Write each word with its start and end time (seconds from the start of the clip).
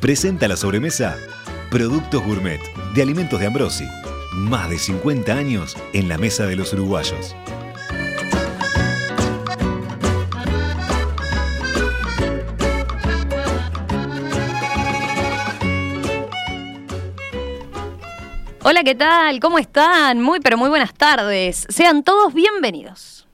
Presenta 0.00 0.48
la 0.48 0.56
sobremesa 0.56 1.18
Productos 1.70 2.24
Gourmet 2.24 2.58
de 2.94 3.02
Alimentos 3.02 3.38
de 3.38 3.46
Ambrosi. 3.46 3.84
Más 4.32 4.70
de 4.70 4.78
50 4.78 5.30
años 5.30 5.76
en 5.92 6.08
la 6.08 6.16
mesa 6.16 6.46
de 6.46 6.56
los 6.56 6.72
uruguayos. 6.72 7.36
Hola, 18.62 18.82
¿qué 18.82 18.94
tal? 18.94 19.38
¿Cómo 19.38 19.58
están? 19.58 20.22
Muy, 20.22 20.40
pero 20.40 20.56
muy 20.56 20.70
buenas 20.70 20.94
tardes. 20.94 21.66
Sean 21.68 22.04
todos 22.04 22.32
bienvenidos. 22.32 23.28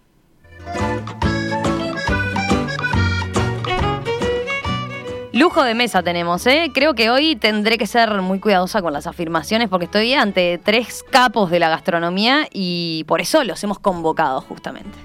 Lujo 5.37 5.63
de 5.63 5.75
mesa 5.75 6.03
tenemos, 6.03 6.47
¿eh? 6.47 6.71
Creo 6.73 6.95
que 6.95 7.11
hoy 7.11 7.37
tendré 7.37 7.77
que 7.77 7.87
ser 7.87 8.23
muy 8.23 8.41
cuidadosa 8.41 8.81
con 8.81 8.95
las 8.95 9.07
afirmaciones 9.07 9.69
porque 9.69 9.85
estoy 9.85 10.15
ante 10.15 10.57
tres 10.57 11.05
capos 11.11 11.51
de 11.51 11.61
la 11.61 11.69
gastronomía 11.69 12.49
y 12.51 13.05
por 13.07 13.21
eso 13.21 13.45
los 13.45 13.63
hemos 13.63 13.79
convocado 13.79 14.41
justamente. 14.41 14.97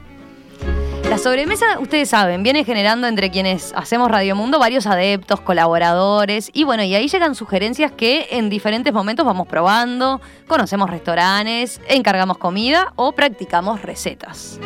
La 1.12 1.18
sobremesa, 1.18 1.78
ustedes 1.82 2.08
saben, 2.08 2.42
viene 2.42 2.64
generando 2.64 3.06
entre 3.06 3.32
quienes 3.32 3.74
hacemos 3.76 4.10
Radio 4.10 4.34
Mundo 4.34 4.60
varios 4.60 4.88
adeptos, 4.88 5.42
colaboradores 5.42 6.50
y 6.54 6.64
bueno, 6.64 6.84
y 6.84 6.96
ahí 6.96 7.10
llegan 7.10 7.36
sugerencias 7.36 7.92
que 7.92 8.30
en 8.32 8.50
diferentes 8.50 8.94
momentos 8.94 9.26
vamos 9.26 9.46
probando, 9.46 10.22
conocemos 10.48 10.90
restaurantes, 10.90 11.82
encargamos 11.90 12.38
comida 12.38 12.94
o 12.96 13.12
practicamos 13.12 13.82
recetas. 13.82 14.58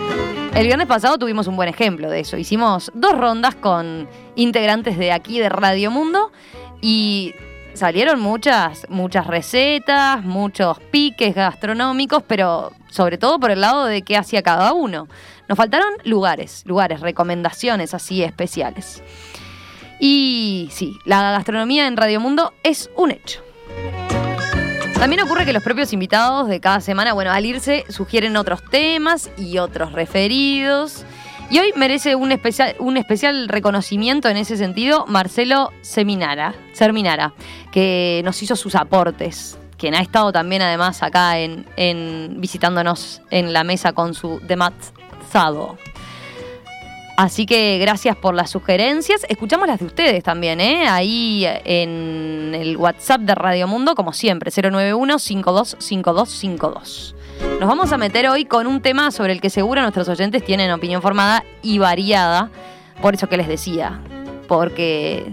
El 0.54 0.68
viernes 0.68 0.86
pasado 0.86 1.18
tuvimos 1.18 1.48
un 1.48 1.56
buen 1.56 1.68
ejemplo 1.68 2.12
de 2.12 2.20
eso. 2.20 2.38
Hicimos 2.38 2.92
dos 2.94 3.18
rondas 3.18 3.56
con 3.56 4.08
integrantes 4.36 5.00
de 5.00 5.14
aquí 5.14 5.40
de 5.40 5.50
Radio 5.50 5.90
Mundo 5.90 6.32
y 6.80 7.34
salieron 7.74 8.20
muchas, 8.20 8.86
muchas 8.88 9.26
recetas, 9.26 10.24
muchos 10.24 10.80
piques 10.92 11.34
gastronómicos, 11.34 12.22
pero 12.22 12.72
sobre 12.96 13.18
todo 13.18 13.40
por 13.40 13.52
el 13.52 13.60
lado 13.60 13.86
de 13.86 14.04
qué 14.04 14.16
hacía 14.16 14.42
cada 14.42 14.72
uno. 14.72 15.10
Nos 15.50 15.58
faltaron 15.58 15.90
lugares, 16.06 16.64
lugares, 16.66 17.02
recomendaciones 17.02 17.94
así 17.94 18.24
especiales. 18.24 19.04
Y 20.00 20.70
sí, 20.72 20.98
la 21.04 21.32
gastronomía 21.32 21.88
en 21.88 21.98
Radio 21.98 22.22
Mundo 22.22 22.54
es 22.64 22.90
un 22.96 23.12
hecho. 23.12 23.44
También 24.98 25.22
ocurre 25.22 25.46
que 25.46 25.52
los 25.52 25.62
propios 25.62 25.92
invitados 25.92 26.48
de 26.48 26.62
cada 26.62 26.80
semana, 26.80 27.12
bueno, 27.12 27.32
al 27.32 27.46
irse 27.46 27.84
sugieren 27.90 28.38
otros 28.38 28.64
temas 28.64 29.30
y 29.38 29.58
otros 29.58 29.92
referidos. 29.92 31.06
Y 31.50 31.59
hoy 31.59 31.74
merece 31.76 32.16
un 32.16 32.32
especial, 32.32 32.76
un 32.80 32.96
especial 32.96 33.50
reconocimiento 33.50 34.30
en 34.30 34.38
ese 34.38 34.56
sentido 34.56 35.06
Marcelo 35.06 35.72
Seminara, 35.82 36.56
Serminara, 36.72 37.34
que 37.74 38.22
nos 38.24 38.42
hizo 38.42 38.56
sus 38.56 38.74
aportes, 38.74 39.59
quien 39.78 39.95
ha 39.95 40.02
estado 40.02 40.31
también 40.31 40.62
además 40.62 41.04
acá 41.04 41.40
en, 41.40 41.66
en 41.76 42.40
visitándonos 42.40 43.22
en 43.30 43.53
la 43.53 43.63
mesa 43.63 43.94
con 43.94 44.13
su 44.13 44.40
Demat 44.41 44.74
Así 47.18 47.46
que 47.46 47.78
gracias 47.80 48.16
por 48.16 48.36
las 48.36 48.50
sugerencias. 48.50 49.25
Escuchamos 49.28 49.68
las 49.68 49.80
de 49.80 49.86
ustedes 49.86 50.24
también, 50.24 50.62
¿eh? 50.62 50.88
Ahí 50.88 51.46
en 51.66 52.53
el 52.56 52.78
WhatsApp 52.78 53.19
de 53.22 53.36
Radio 53.36 53.68
Mundo, 53.68 53.96
como 53.96 54.13
siempre, 54.13 54.50
091-525252. 54.52 57.16
Nos 57.59 57.68
vamos 57.68 57.92
a 57.92 57.97
meter 57.97 58.30
hoy 58.30 58.46
con 58.46 58.66
un 58.66 58.80
tema 58.81 59.12
sobre 59.12 59.34
el 59.34 59.42
que 59.42 59.50
seguro 59.50 59.81
nuestros 59.81 60.07
oyentes 60.07 60.46
tienen 60.46 60.72
opinión 60.72 61.02
formada 61.02 61.44
y 61.62 61.80
variada. 61.80 62.50
Por 63.02 63.13
eso 63.13 63.28
que 63.28 63.36
les 63.36 63.50
decía. 63.50 64.00
Porque 64.47 65.25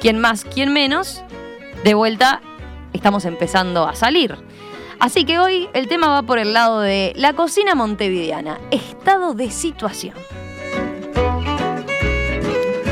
quien 0.00 0.18
más, 0.18 0.44
quien 0.44 0.72
menos, 0.72 1.22
de 1.84 1.92
vuelta 1.92 2.40
estamos 2.96 3.24
empezando 3.24 3.86
a 3.86 3.94
salir. 3.94 4.36
Así 4.98 5.24
que 5.24 5.38
hoy 5.38 5.68
el 5.74 5.88
tema 5.88 6.08
va 6.08 6.22
por 6.22 6.38
el 6.38 6.52
lado 6.52 6.80
de 6.80 7.12
la 7.16 7.34
cocina 7.34 7.74
montevideana, 7.74 8.58
estado 8.70 9.34
de 9.34 9.50
situación. 9.50 10.14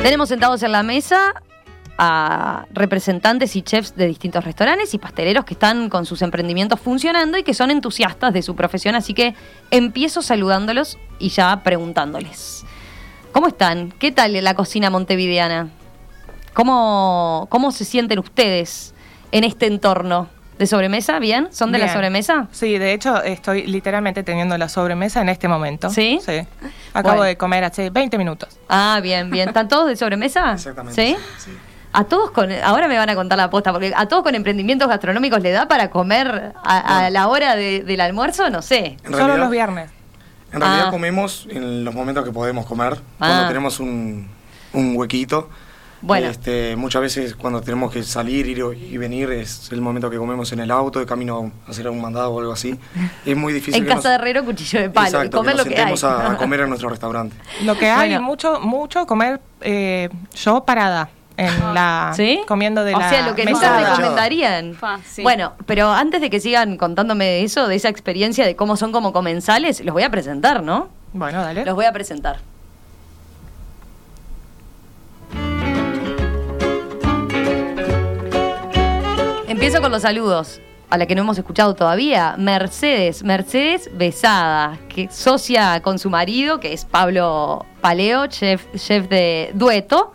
Tenemos 0.03 0.29
sentados 0.29 0.63
en 0.63 0.73
la 0.73 0.83
mesa 0.83 1.43
a 1.97 2.67
representantes 2.73 3.57
y 3.57 3.63
chefs 3.63 3.95
de 3.97 4.07
distintos 4.07 4.45
restaurantes 4.45 4.93
y 4.95 4.99
pasteleros 4.99 5.45
que 5.45 5.55
están 5.55 5.89
con 5.89 6.07
sus 6.07 6.23
emprendimientos 6.23 6.81
funcionando 6.81 7.39
y 7.39 7.43
que 7.43 7.55
son 7.55 7.71
entusiastas 7.71 8.33
de 8.33 8.43
su 8.43 8.57
profesión, 8.57 8.97
así 8.97 9.15
que 9.15 9.35
empiezo 9.71 10.23
saludándolos 10.23 10.99
y 11.19 11.29
ya 11.31 11.63
preguntándoles. 11.63 12.65
¿Cómo 13.33 13.49
están? 13.49 13.93
¿Qué 13.93 14.13
tal 14.13 14.33
la 14.45 14.55
cocina 14.55 14.91
montevideana? 14.91 15.71
¿Cómo, 16.53 17.47
cómo 17.49 17.73
se 17.73 17.85
sienten 17.85 18.19
ustedes 18.19 18.94
en 19.35 19.45
este 19.45 19.67
entorno? 19.67 20.29
¿De 20.59 20.69
sobremesa? 20.69 21.19
¿Bien? 21.19 21.49
¿Son 21.51 21.73
de 21.73 21.79
la 21.79 21.93
sobremesa? 21.93 22.47
Sí, 22.53 22.79
de 22.79 22.93
hecho 22.93 23.21
estoy 23.25 23.67
literalmente 23.67 24.23
teniendo 24.23 24.57
la 24.57 24.69
sobremesa 24.69 25.21
en 25.21 25.29
este 25.29 25.49
momento. 25.49 25.91
¿Sí? 25.91 26.21
Sí. 26.25 26.47
Acabo 26.93 27.25
de 27.25 27.37
comer 27.37 27.65
hace 27.65 27.91
20 27.91 28.17
minutos. 28.19 28.57
Ah, 28.69 29.01
bien, 29.03 29.31
bien. 29.31 29.49
¿Están 29.49 29.67
todos 29.67 29.89
de 29.89 29.97
sobremesa? 29.97 30.53
Exactamente. 30.55 31.17
¿Sí? 31.39 31.51
A 31.93 32.05
todos 32.05 32.31
con, 32.31 32.53
ahora 32.53 32.87
me 32.87 32.97
van 32.97 33.11
a 33.11 33.17
contar 33.17 33.37
la 33.37 33.45
aposta, 33.45 33.73
porque 33.73 33.93
a 33.97 34.07
todos 34.07 34.23
con 34.23 34.37
emprendimientos 34.37 34.87
gastronómicos 34.89 35.43
le 35.43 35.51
da 35.51 35.67
para 35.67 35.91
comer 35.91 36.53
a, 36.63 37.11
la 37.11 37.27
hora 37.27 37.57
del 37.57 38.01
almuerzo, 38.01 38.49
no 38.51 38.63
sé. 38.63 38.97
Solo 39.11 39.37
los 39.37 39.51
viernes. 39.51 39.91
En 40.53 40.61
realidad 40.61 40.85
Ah. 40.87 40.91
comemos 40.93 41.49
en 41.51 41.85
los 41.85 41.93
momentos 41.95 42.25
que 42.25 42.31
podemos 42.31 42.65
comer, 42.67 42.97
cuando 43.19 43.45
Ah. 43.45 43.49
tenemos 43.49 43.81
un, 43.81 44.29
un 44.73 44.97
huequito. 44.97 45.51
Bueno. 46.07 46.27
Este, 46.29 46.77
muchas 46.77 47.01
veces 47.01 47.35
cuando 47.35 47.63
tenemos 47.63 47.91
que 47.91 48.03
salir 48.03 48.47
ir 48.47 48.59
y 48.59 48.99
venir 48.99 49.31
es 49.31 49.71
el 49.73 49.81
momento 49.81 50.11
que 50.11 50.19
comemos 50.19 50.53
en 50.53 50.61
el 50.61 50.71
auto, 50.71 50.99
de 50.99 51.07
camino 51.07 51.51
a 51.67 51.71
hacer 51.71 51.89
un 51.89 52.01
mandado 52.01 52.31
o 52.31 52.41
algo 52.41 52.53
así. 52.53 52.79
Es 53.25 53.37
muy 53.37 53.53
difícil. 53.55 53.75
En 53.83 53.89
que 53.89 53.95
casa 53.95 54.11
de 54.11 54.15
herrero, 54.17 54.45
cuchillo 54.45 54.81
de 54.81 54.91
palo, 54.91 55.07
y 55.07 55.11
Exacto, 55.11 55.39
comer 55.39 55.53
que 55.55 55.59
lo 55.59 55.65
que 55.65 55.77
hay. 55.81 55.95
a, 56.03 56.33
a 56.33 56.37
comer 56.39 56.61
en 56.61 56.69
nuestro 56.69 56.91
restaurante. 56.91 57.35
Lo 57.65 57.77
que 57.79 57.89
hay 57.89 58.11
Bueno. 58.11 58.23
mucho, 58.23 58.61
mucho 58.61 59.07
comer 59.07 59.41
eh, 59.63 60.11
yo 60.35 60.63
parada 60.65 61.09
en 61.37 61.75
la 61.75 62.13
¿Sí? 62.15 62.41
comiendo 62.47 62.85
de 62.85 62.95
o 62.95 62.99
la 62.99 63.09
sea, 63.09 63.27
lo 63.27 63.35
que. 63.35 63.45
Mesa. 63.47 63.81
recomendarían. 63.91 64.75
Fa, 64.75 64.99
sí. 65.05 65.23
Bueno, 65.23 65.55
pero 65.67 65.91
antes 65.91 66.21
de 66.21 66.29
que 66.31 66.39
sigan 66.39 66.77
contándome 66.77 67.25
de 67.25 67.43
eso, 67.45 67.67
de 67.67 67.77
esa 67.77 67.89
experiencia 67.89 68.45
de 68.45 68.55
cómo 68.57 68.77
son 68.77 68.93
como 68.93 69.13
comensales, 69.13 69.83
los 69.85 69.93
voy 69.95 70.03
a 70.03 70.11
presentar, 70.11 70.63
¿no? 70.63 70.89
Bueno, 71.15 71.41
dale. 71.43 71.65
Los 71.65 71.75
voy 71.75 71.87
a 71.87 71.93
presentar. 71.93 72.39
Empiezo 79.55 79.81
con 79.81 79.93
los 79.93 80.03
saludos. 80.03 80.61
A 80.91 80.99
la 80.99 81.07
que 81.07 81.15
no 81.15 81.23
hemos 81.23 81.39
escuchado 81.39 81.75
todavía, 81.75 82.35
Mercedes, 82.39 83.25
Mercedes 83.25 83.89
Besada, 83.95 84.79
que 84.89 85.09
socia 85.11 85.81
con 85.81 85.99
su 85.99 86.11
marido, 86.11 86.61
que 86.61 86.73
es 86.73 86.85
Pablo 86.85 87.65
Paleo, 87.81 88.27
chef, 88.27 88.65
chef 88.77 89.09
de 89.09 89.51
Dueto, 89.55 90.13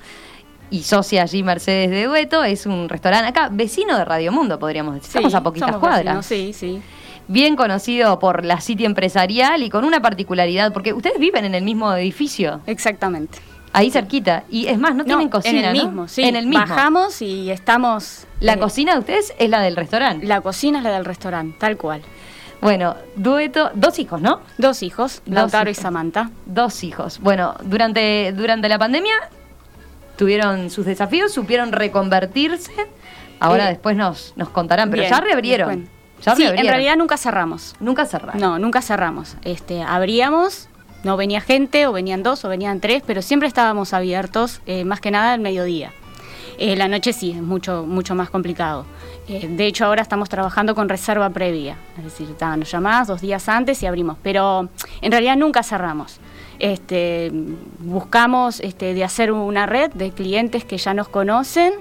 y 0.69 0.83
socia 0.83 1.23
allí 1.23 1.41
Mercedes 1.41 1.89
de 1.89 2.05
Dueto, 2.05 2.43
es 2.43 2.65
un 2.65 2.87
restaurante 2.87 3.29
acá, 3.29 3.49
vecino 3.51 3.97
de 3.97 4.05
Radio 4.05 4.31
Mundo, 4.31 4.59
podríamos 4.59 4.93
decir. 4.95 5.07
Estamos 5.07 5.31
Sí, 5.31 5.37
a 5.37 5.41
poquitas 5.43 5.69
somos 5.69 5.81
cuadras 5.81 6.17
vecinos, 6.17 6.25
Sí, 6.25 6.53
sí. 6.53 6.81
bien 7.27 7.55
conocido 7.55 8.19
por 8.19 8.45
la 8.45 8.61
City 8.61 8.85
empresarial 8.85 9.63
y 9.63 9.69
con 9.69 9.83
una 9.85 10.01
particularidad, 10.01 10.71
porque 10.71 10.93
ustedes 10.93 11.17
viven 11.19 11.43
en 11.45 11.55
el 11.55 11.63
mismo 11.63 11.93
edificio, 11.95 12.61
Exactamente. 12.67 13.39
Ahí 13.73 13.91
cerquita, 13.91 14.43
y 14.49 14.67
es 14.67 14.77
más, 14.79 14.95
no, 14.95 15.03
tienen 15.05 15.29
cocina, 15.29 15.59
En 15.59 15.65
el 15.65 15.77
¿no? 15.77 15.83
mismo, 15.85 16.07
sí. 16.07 16.23
En 16.23 16.35
el 16.35 16.47
mismo. 16.47 16.65
Bajamos 16.65 17.21
y 17.21 17.51
estamos. 17.51 18.25
La 18.39 18.53
eh, 18.53 18.59
cocina 18.59 18.93
de 18.93 18.99
ustedes 18.99 19.33
es 19.37 19.49
la 19.49 19.61
del 19.61 19.75
restaurante. 19.75 20.25
La 20.25 20.41
cocina 20.41 20.79
es 20.79 20.83
la 20.83 20.91
del 20.91 21.05
restaurante, 21.05 21.57
tal 21.59 21.77
cual. 21.77 22.01
Bueno, 22.61 22.95
dueto, 23.15 23.71
dos 23.73 23.99
hijos, 23.99 24.21
¿no? 24.21 24.41
Dos 24.57 24.83
hijos, 24.83 25.21
Dos 25.25 25.33
Lautaro 25.35 25.69
y. 25.69 25.73
Samantha. 25.75 26.29
Dos 26.45 26.83
hijos. 26.83 27.19
Bueno, 27.19 27.55
durante, 27.63 28.33
durante 28.33 28.67
la 28.67 28.77
pandemia 28.77 29.13
tuvieron 30.17 30.69
sus 30.69 30.85
desafíos, 30.85 31.31
supieron 31.31 31.71
reconvertirse. 31.71 32.73
Ahora 33.39 33.67
Eh, 33.67 33.69
después 33.69 33.95
nos, 33.95 34.33
nos 34.35 34.49
contarán, 34.49 34.89
pero 34.89 35.01
Bien, 35.03 35.13
ya 35.13 35.21
reabrieron. 35.21 35.87
Ya 36.21 36.35
sí, 36.35 36.41
en 36.41 36.47
reabrieron. 36.49 36.67
realidad 36.67 36.97
nunca 36.97 37.15
cerramos. 37.17 37.75
Nunca 37.79 38.05
cerraron. 38.05 38.41
No, 38.41 38.59
nunca 38.59 38.81
cerramos. 38.81 39.37
Este, 39.43 39.81
abríamos, 39.81 40.67
no 41.03 41.17
venía 41.17 41.41
gente, 41.41 41.87
o 41.87 41.91
venían 41.91 42.23
dos, 42.23 42.43
o 42.45 42.49
venían 42.49 42.79
tres, 42.79 43.03
pero 43.05 43.21
siempre 43.21 43.47
estábamos 43.47 43.93
abiertos, 43.93 44.61
eh, 44.65 44.85
más 44.85 44.99
que 45.01 45.11
nada 45.11 45.33
al 45.33 45.39
mediodía. 45.39 45.93
Eh, 46.57 46.75
la 46.75 46.89
noche 46.89 47.13
sí, 47.13 47.31
es 47.31 47.41
mucho, 47.41 47.85
mucho 47.87 48.15
más 48.15 48.29
complicado. 48.29 48.85
Eh, 49.29 49.47
de 49.47 49.65
hecho, 49.65 49.85
ahora 49.85 50.01
estamos 50.01 50.27
trabajando 50.27 50.75
con 50.75 50.89
reserva 50.89 51.29
previa. 51.29 51.77
Es 51.97 52.03
decir, 52.03 52.35
ta, 52.35 52.57
nos 52.57 52.69
llamás 52.69 53.07
dos 53.07 53.21
días 53.21 53.47
antes 53.47 53.81
y 53.81 53.85
abrimos. 53.85 54.17
Pero 54.21 54.67
en 55.01 55.11
realidad 55.11 55.37
nunca 55.37 55.63
cerramos. 55.63 56.19
Este, 56.59 57.31
buscamos 57.79 58.59
este, 58.59 58.93
de 58.93 59.05
hacer 59.05 59.31
una 59.31 59.67
red 59.67 59.91
de 59.93 60.11
clientes 60.11 60.65
que 60.65 60.77
ya 60.77 60.93
nos 60.93 61.07
conocen. 61.07 61.71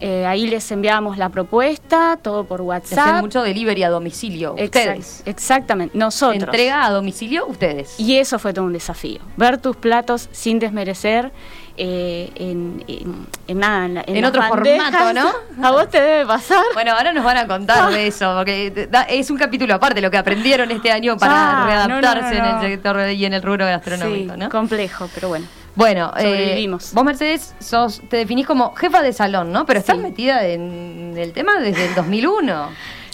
Eh, 0.00 0.26
ahí 0.26 0.46
les 0.48 0.70
enviamos 0.72 1.16
la 1.18 1.28
propuesta, 1.28 2.18
todo 2.20 2.44
por 2.44 2.60
WhatsApp. 2.60 2.98
hacen 2.98 3.20
mucho 3.20 3.42
delivery 3.42 3.84
a 3.84 3.90
domicilio. 3.90 4.54
Exact- 4.56 4.64
Ustedes. 4.98 5.22
Exactamente, 5.24 5.96
nosotros. 5.96 6.42
Entrega 6.42 6.84
a 6.84 6.90
domicilio 6.90 7.46
ustedes. 7.46 7.98
Y 7.98 8.16
eso 8.16 8.38
fue 8.38 8.52
todo 8.52 8.64
un 8.64 8.72
desafío. 8.72 9.20
Ver 9.36 9.56
tus 9.58 9.76
platos 9.76 10.28
sin 10.32 10.58
desmerecer 10.58 11.32
eh, 11.76 12.30
en, 12.36 12.84
en- 12.86 13.26
en 13.48 13.58
nada. 13.58 14.02
En, 14.06 14.16
En 14.16 14.24
otro 14.24 14.40
bandejas. 14.42 14.90
formato, 14.94 15.32
A 15.62 15.70
vos 15.70 15.88
te 15.88 16.00
debe 16.00 16.26
pasar. 16.26 16.64
Bueno, 16.74 16.92
ahora 16.92 17.12
nos 17.12 17.24
van 17.24 17.36
a 17.36 17.46
contar 17.46 17.90
de 17.92 18.06
eso, 18.08 18.34
porque 18.36 18.88
da- 18.90 19.02
es 19.04 19.30
un 19.30 19.38
capítulo 19.38 19.74
aparte 19.74 20.00
lo 20.00 20.10
que 20.10 20.18
aprendieron 20.18 20.70
este 20.70 20.90
año 20.92 21.16
para 21.16 21.62
Ah, 21.62 21.66
readaptarse 21.66 22.34
no, 22.38 22.40
no, 22.42 22.44
no, 22.44 22.52
no. 22.52 22.58
en 22.60 22.64
el 22.66 22.72
sector 22.72 23.10
y 23.10 23.24
en 23.24 23.32
el 23.32 23.42
rubro 23.42 23.64
gastronómico, 23.64 24.34
sí, 24.34 24.38
¿no? 24.40 24.48
complejo, 24.50 25.08
pero 25.14 25.28
bueno. 25.28 25.46
Bueno, 25.76 26.12
eh, 26.18 26.68
vos 26.92 27.04
Mercedes 27.04 27.54
sos, 27.58 28.00
te 28.08 28.16
definís 28.18 28.46
como 28.46 28.74
jefa 28.76 29.02
de 29.02 29.12
salón, 29.12 29.50
¿no? 29.50 29.66
Pero 29.66 29.80
estás 29.80 29.96
Sí. 29.96 30.02
metida 30.02 30.46
en 30.46 31.14
el 31.16 31.32
tema 31.32 31.58
desde 31.60 31.86
el 31.86 31.94
2001. 31.96 32.68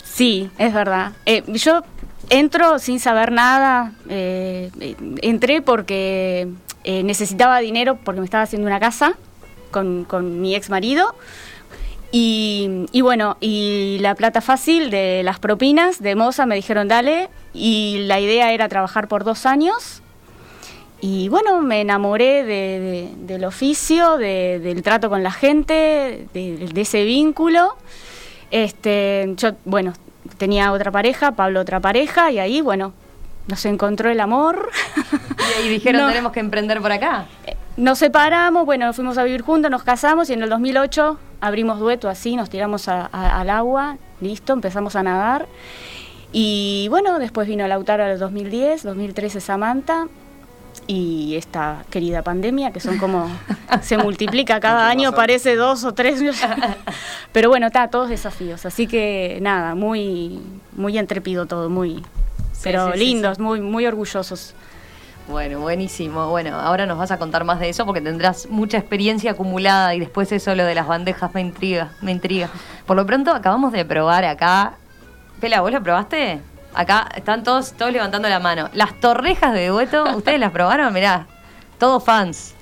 Sí, 0.04 0.50
es 0.58 0.74
verdad. 0.74 1.12
Eh, 1.24 1.42
yo 1.48 1.82
entro 2.28 2.78
sin 2.78 3.00
saber 3.00 3.32
nada. 3.32 3.92
eh, 4.10 4.70
eh, 4.80 4.94
entré 5.22 5.62
porque 5.62 6.48
eh, 6.84 7.02
necesitaba 7.02 7.60
dinero 7.60 7.98
porque 8.04 8.20
me 8.20 8.24
estaba 8.26 8.42
haciendo 8.44 8.66
una 8.66 8.80
casa 8.80 9.14
con, 9.70 10.04
con 10.04 10.40
mi 10.42 10.54
ex 10.54 10.68
marido. 10.68 11.14
Y, 12.12 12.86
y 12.92 13.02
bueno, 13.02 13.36
y 13.40 13.98
la 14.00 14.14
plata 14.16 14.40
fácil 14.40 14.90
de 14.90 15.22
las 15.24 15.38
propinas 15.38 16.02
de 16.02 16.14
Moza 16.16 16.44
me 16.44 16.56
dijeron 16.56 16.88
dale. 16.88 17.28
Y 17.54 18.04
la 18.06 18.20
idea 18.20 18.52
era 18.52 18.68
trabajar 18.68 19.08
por 19.08 19.24
dos 19.24 19.46
años. 19.46 20.02
Y 21.00 21.28
bueno, 21.28 21.60
me 21.62 21.80
enamoré 21.80 22.44
de- 22.44 22.80
de- 22.80 23.10
del 23.16 23.44
oficio, 23.44 24.18
de- 24.18 24.58
del 24.60 24.82
trato 24.82 25.08
con 25.08 25.22
la 25.22 25.30
gente, 25.32 26.26
de, 26.34 26.68
ese 26.76 27.04
vínculo. 27.04 27.74
Este, 28.50 29.32
yo, 29.36 29.50
bueno, 29.64 29.92
tenía 30.38 30.72
otra 30.72 30.90
pareja, 30.90 31.32
Pablo 31.32 31.60
otra 31.60 31.80
pareja, 31.80 32.30
y 32.30 32.38
ahí, 32.38 32.60
bueno, 32.60 32.92
nos 33.46 33.64
encontró 33.64 34.10
el 34.10 34.20
amor. 34.20 34.70
Y 35.40 35.62
ahí 35.62 35.68
dijeron, 35.68 36.02
No. 36.02 36.08
tenemos 36.08 36.32
que 36.32 36.40
emprender 36.40 36.80
por 36.80 36.92
acá. 36.92 37.26
Nos 37.76 37.98
separamos, 37.98 38.66
bueno, 38.66 38.86
nos 38.86 38.94
fuimos 38.94 39.16
a 39.18 39.24
vivir 39.24 39.40
juntos, 39.42 39.70
nos 39.70 39.82
casamos 39.82 40.28
y 40.30 40.34
en 40.34 40.42
el 40.42 40.48
2008 40.50 41.18
abrimos 41.40 41.80
dueto 41.80 42.08
así, 42.08 42.36
nos 42.36 42.50
tiramos 42.50 42.86
a- 42.88 43.08
a- 43.10 43.40
al 43.40 43.48
agua, 43.50 43.96
listo, 44.20 44.52
empezamos 44.52 44.94
a 44.96 45.02
nadar. 45.02 45.46
Y 46.32 46.86
bueno, 46.90 47.18
después 47.18 47.48
vino 47.48 47.66
Lautaro 47.66 48.04
en 48.04 48.10
el 48.10 48.18
2010, 48.18 48.82
2013 48.84 49.40
Samantha 49.40 50.06
y 50.86 51.36
esta 51.36 51.84
querida 51.90 52.22
pandemia, 52.22 52.72
que 52.72 52.80
son 52.80 52.98
como, 52.98 53.30
se 53.82 53.98
multiplica 53.98 54.60
cada 54.60 54.86
¿Qué 54.86 54.92
año, 54.92 55.12
parece 55.12 55.56
dos 55.56 55.84
o 55.84 55.94
tres. 55.94 56.20
Pero 57.32 57.48
bueno, 57.48 57.68
está, 57.68 57.88
todos 57.88 58.08
desafíos, 58.08 58.66
así 58.66 58.86
que 58.86 59.38
nada, 59.40 59.74
muy, 59.74 60.40
muy 60.72 60.98
entrepido 60.98 61.46
todo, 61.46 61.70
muy... 61.70 62.02
Pero 62.62 62.92
sí, 62.92 62.98
sí, 62.98 63.04
lindos, 63.04 63.38
muy, 63.38 63.60
muy 63.60 63.86
orgullosos. 63.86 64.54
Bueno, 65.30 65.60
buenísimo. 65.60 66.28
Bueno, 66.28 66.58
ahora 66.58 66.86
nos 66.86 66.98
vas 66.98 67.12
a 67.12 67.18
contar 67.18 67.44
más 67.44 67.60
de 67.60 67.68
eso 67.68 67.86
porque 67.86 68.00
tendrás 68.00 68.48
mucha 68.50 68.78
experiencia 68.78 69.30
acumulada 69.30 69.94
y 69.94 70.00
después 70.00 70.32
eso 70.32 70.54
lo 70.56 70.64
de 70.64 70.74
las 70.74 70.88
bandejas 70.88 71.32
me 71.34 71.40
intriga, 71.40 71.92
me 72.02 72.10
intriga. 72.10 72.50
Por 72.84 72.96
lo 72.96 73.06
pronto 73.06 73.30
acabamos 73.30 73.72
de 73.72 73.84
probar 73.84 74.24
acá. 74.24 74.74
Pela, 75.40 75.60
¿vos 75.60 75.72
lo 75.72 75.82
probaste? 75.82 76.40
Acá 76.74 77.08
están 77.16 77.42
todos, 77.42 77.72
todos 77.72 77.92
levantando 77.92 78.28
la 78.28 78.38
mano. 78.40 78.70
Las 78.74 78.98
torrejas 79.00 79.52
de 79.54 79.68
dueto, 79.68 80.04
¿ustedes 80.16 80.38
las 80.40 80.52
probaron? 80.52 80.92
Mirá, 80.92 81.26
todos 81.78 82.02
fans. 82.04 82.54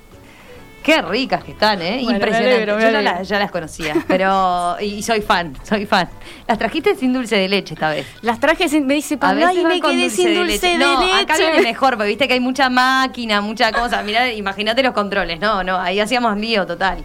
Qué 0.81 1.01
ricas 1.01 1.43
que 1.43 1.51
están, 1.51 1.81
¿eh? 1.81 1.99
Bueno, 2.01 2.07
me 2.07 2.13
Impresionante. 2.15 2.53
alegro, 2.55 2.75
me 2.77 2.81
Yo 2.81 2.87
alegro. 2.87 3.11
las, 3.19 3.27
ya 3.27 3.37
las 3.37 3.51
conocía, 3.51 3.95
pero. 4.07 4.77
Y 4.79 5.03
soy 5.03 5.21
fan, 5.21 5.53
soy 5.63 5.85
fan. 5.85 6.09
Las 6.47 6.57
trajiste 6.57 6.95
sin 6.95 7.11
dulce 7.13 7.35
de 7.35 7.49
leche 7.49 7.73
esta 7.73 7.89
vez. 7.89 8.07
Las 8.21 8.39
trajes, 8.39 8.71
sin- 8.71 8.87
me 8.87 8.93
dice 8.93 9.17
Pablo, 9.17 9.45
van 9.45 9.61
me 9.67 9.81
quedé 9.81 10.09
sin 10.09 10.33
dulce 10.33 10.67
de 10.67 10.77
no, 10.77 11.01
leche. 11.01 11.13
acá 11.21 11.35
viene 11.37 11.61
mejor, 11.61 11.97
porque 11.97 12.07
viste 12.07 12.27
que 12.29 12.33
hay 12.35 12.39
mucha 12.39 12.69
máquina, 12.69 13.41
mucha 13.41 13.73
cosa. 13.73 14.01
Mirá, 14.03 14.31
imagínate 14.31 14.81
los 14.81 14.93
controles. 14.93 15.39
No, 15.41 15.63
no, 15.65 15.77
ahí 15.77 15.99
hacíamos 15.99 16.37
lío 16.37 16.65
total. 16.65 17.03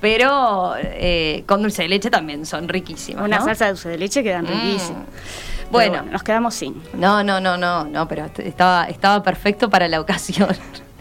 Pero 0.00 0.74
eh, 0.78 1.44
con 1.46 1.62
dulce 1.62 1.82
de 1.82 1.88
leche 1.88 2.10
también 2.10 2.44
son 2.44 2.68
riquísimas. 2.68 3.24
Una 3.24 3.38
¿no? 3.38 3.44
salsa 3.44 3.66
de 3.66 3.70
dulce 3.70 3.88
de 3.88 3.98
leche 3.98 4.24
quedan 4.24 4.44
Mm. 4.44 4.48
riquísimas. 4.48 5.02
Bueno. 5.72 6.02
Nos 6.02 6.22
quedamos 6.22 6.54
sin. 6.54 6.80
No, 6.94 7.24
no, 7.24 7.40
no, 7.40 7.56
no, 7.56 7.84
no, 7.84 8.06
pero 8.08 8.26
est- 8.26 8.38
estaba, 8.40 8.84
estaba 8.86 9.22
perfecto 9.22 9.68
para 9.70 9.88
la 9.88 10.00
ocasión. 10.00 10.48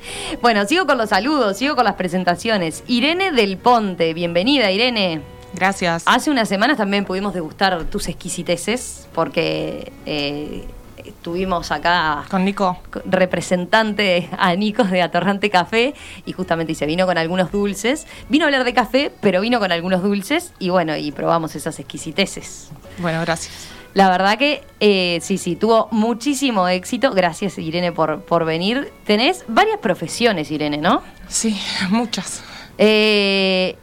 Bueno, 0.42 0.66
sigo 0.66 0.88
con 0.88 0.98
los 0.98 1.10
saludos, 1.10 1.58
sigo 1.58 1.76
con 1.76 1.86
las 1.86 1.94
presentaciones. 1.94 2.84
Irene 2.88 3.32
del 3.32 3.58
Ponte, 3.60 4.16
bienvenida 4.16 4.72
Irene. 4.72 5.22
Gracias. 5.54 6.02
Hace 6.08 6.32
unas 6.32 6.50
semanas 6.50 6.78
también 6.78 7.06
pudimos 7.06 7.36
degustar 7.36 7.84
tus 7.84 8.08
exquisiteces, 8.08 9.08
porque 9.14 9.92
eh, 10.08 10.66
estuvimos 11.06 11.72
acá 11.72 12.24
Con 12.32 12.46
Nico. 12.46 12.80
representante 13.06 14.28
a 14.40 14.56
Nicos 14.56 14.90
de 14.90 15.02
Atorrante 15.04 15.52
Café 15.52 15.94
y 16.26 16.32
justamente 16.34 16.74
se 16.74 16.88
vino 16.88 17.06
con 17.06 17.20
algunos 17.20 17.52
dulces. 17.52 18.08
Vino 18.28 18.46
a 18.46 18.48
hablar 18.48 18.64
de 18.64 18.74
café, 18.74 19.12
pero 19.22 19.40
vino 19.42 19.60
con 19.60 19.72
algunos 19.72 20.02
dulces 20.02 20.52
y 20.58 20.70
bueno, 20.70 20.96
y 20.98 21.12
probamos 21.12 21.56
esas 21.56 21.78
exquisiteces. 21.80 22.72
Bueno, 22.98 23.22
gracias. 23.22 23.68
La 23.94 24.10
verdad 24.10 24.38
que 24.38 24.64
eh, 24.80 25.20
sí, 25.22 25.38
sí, 25.38 25.56
tuvo 25.56 25.88
muchísimo 25.92 26.68
éxito. 26.68 27.12
Gracias 27.12 27.58
Irene 27.58 27.92
por, 27.92 28.22
por 28.22 28.46
venir. 28.46 28.92
Tenés 29.06 29.44
varias 29.48 29.80
profesiones, 29.80 30.50
Irene, 30.52 30.78
¿no? 30.78 31.02
Sí, 31.28 31.60
muchas. 31.90 32.42
Eh, 32.78 33.76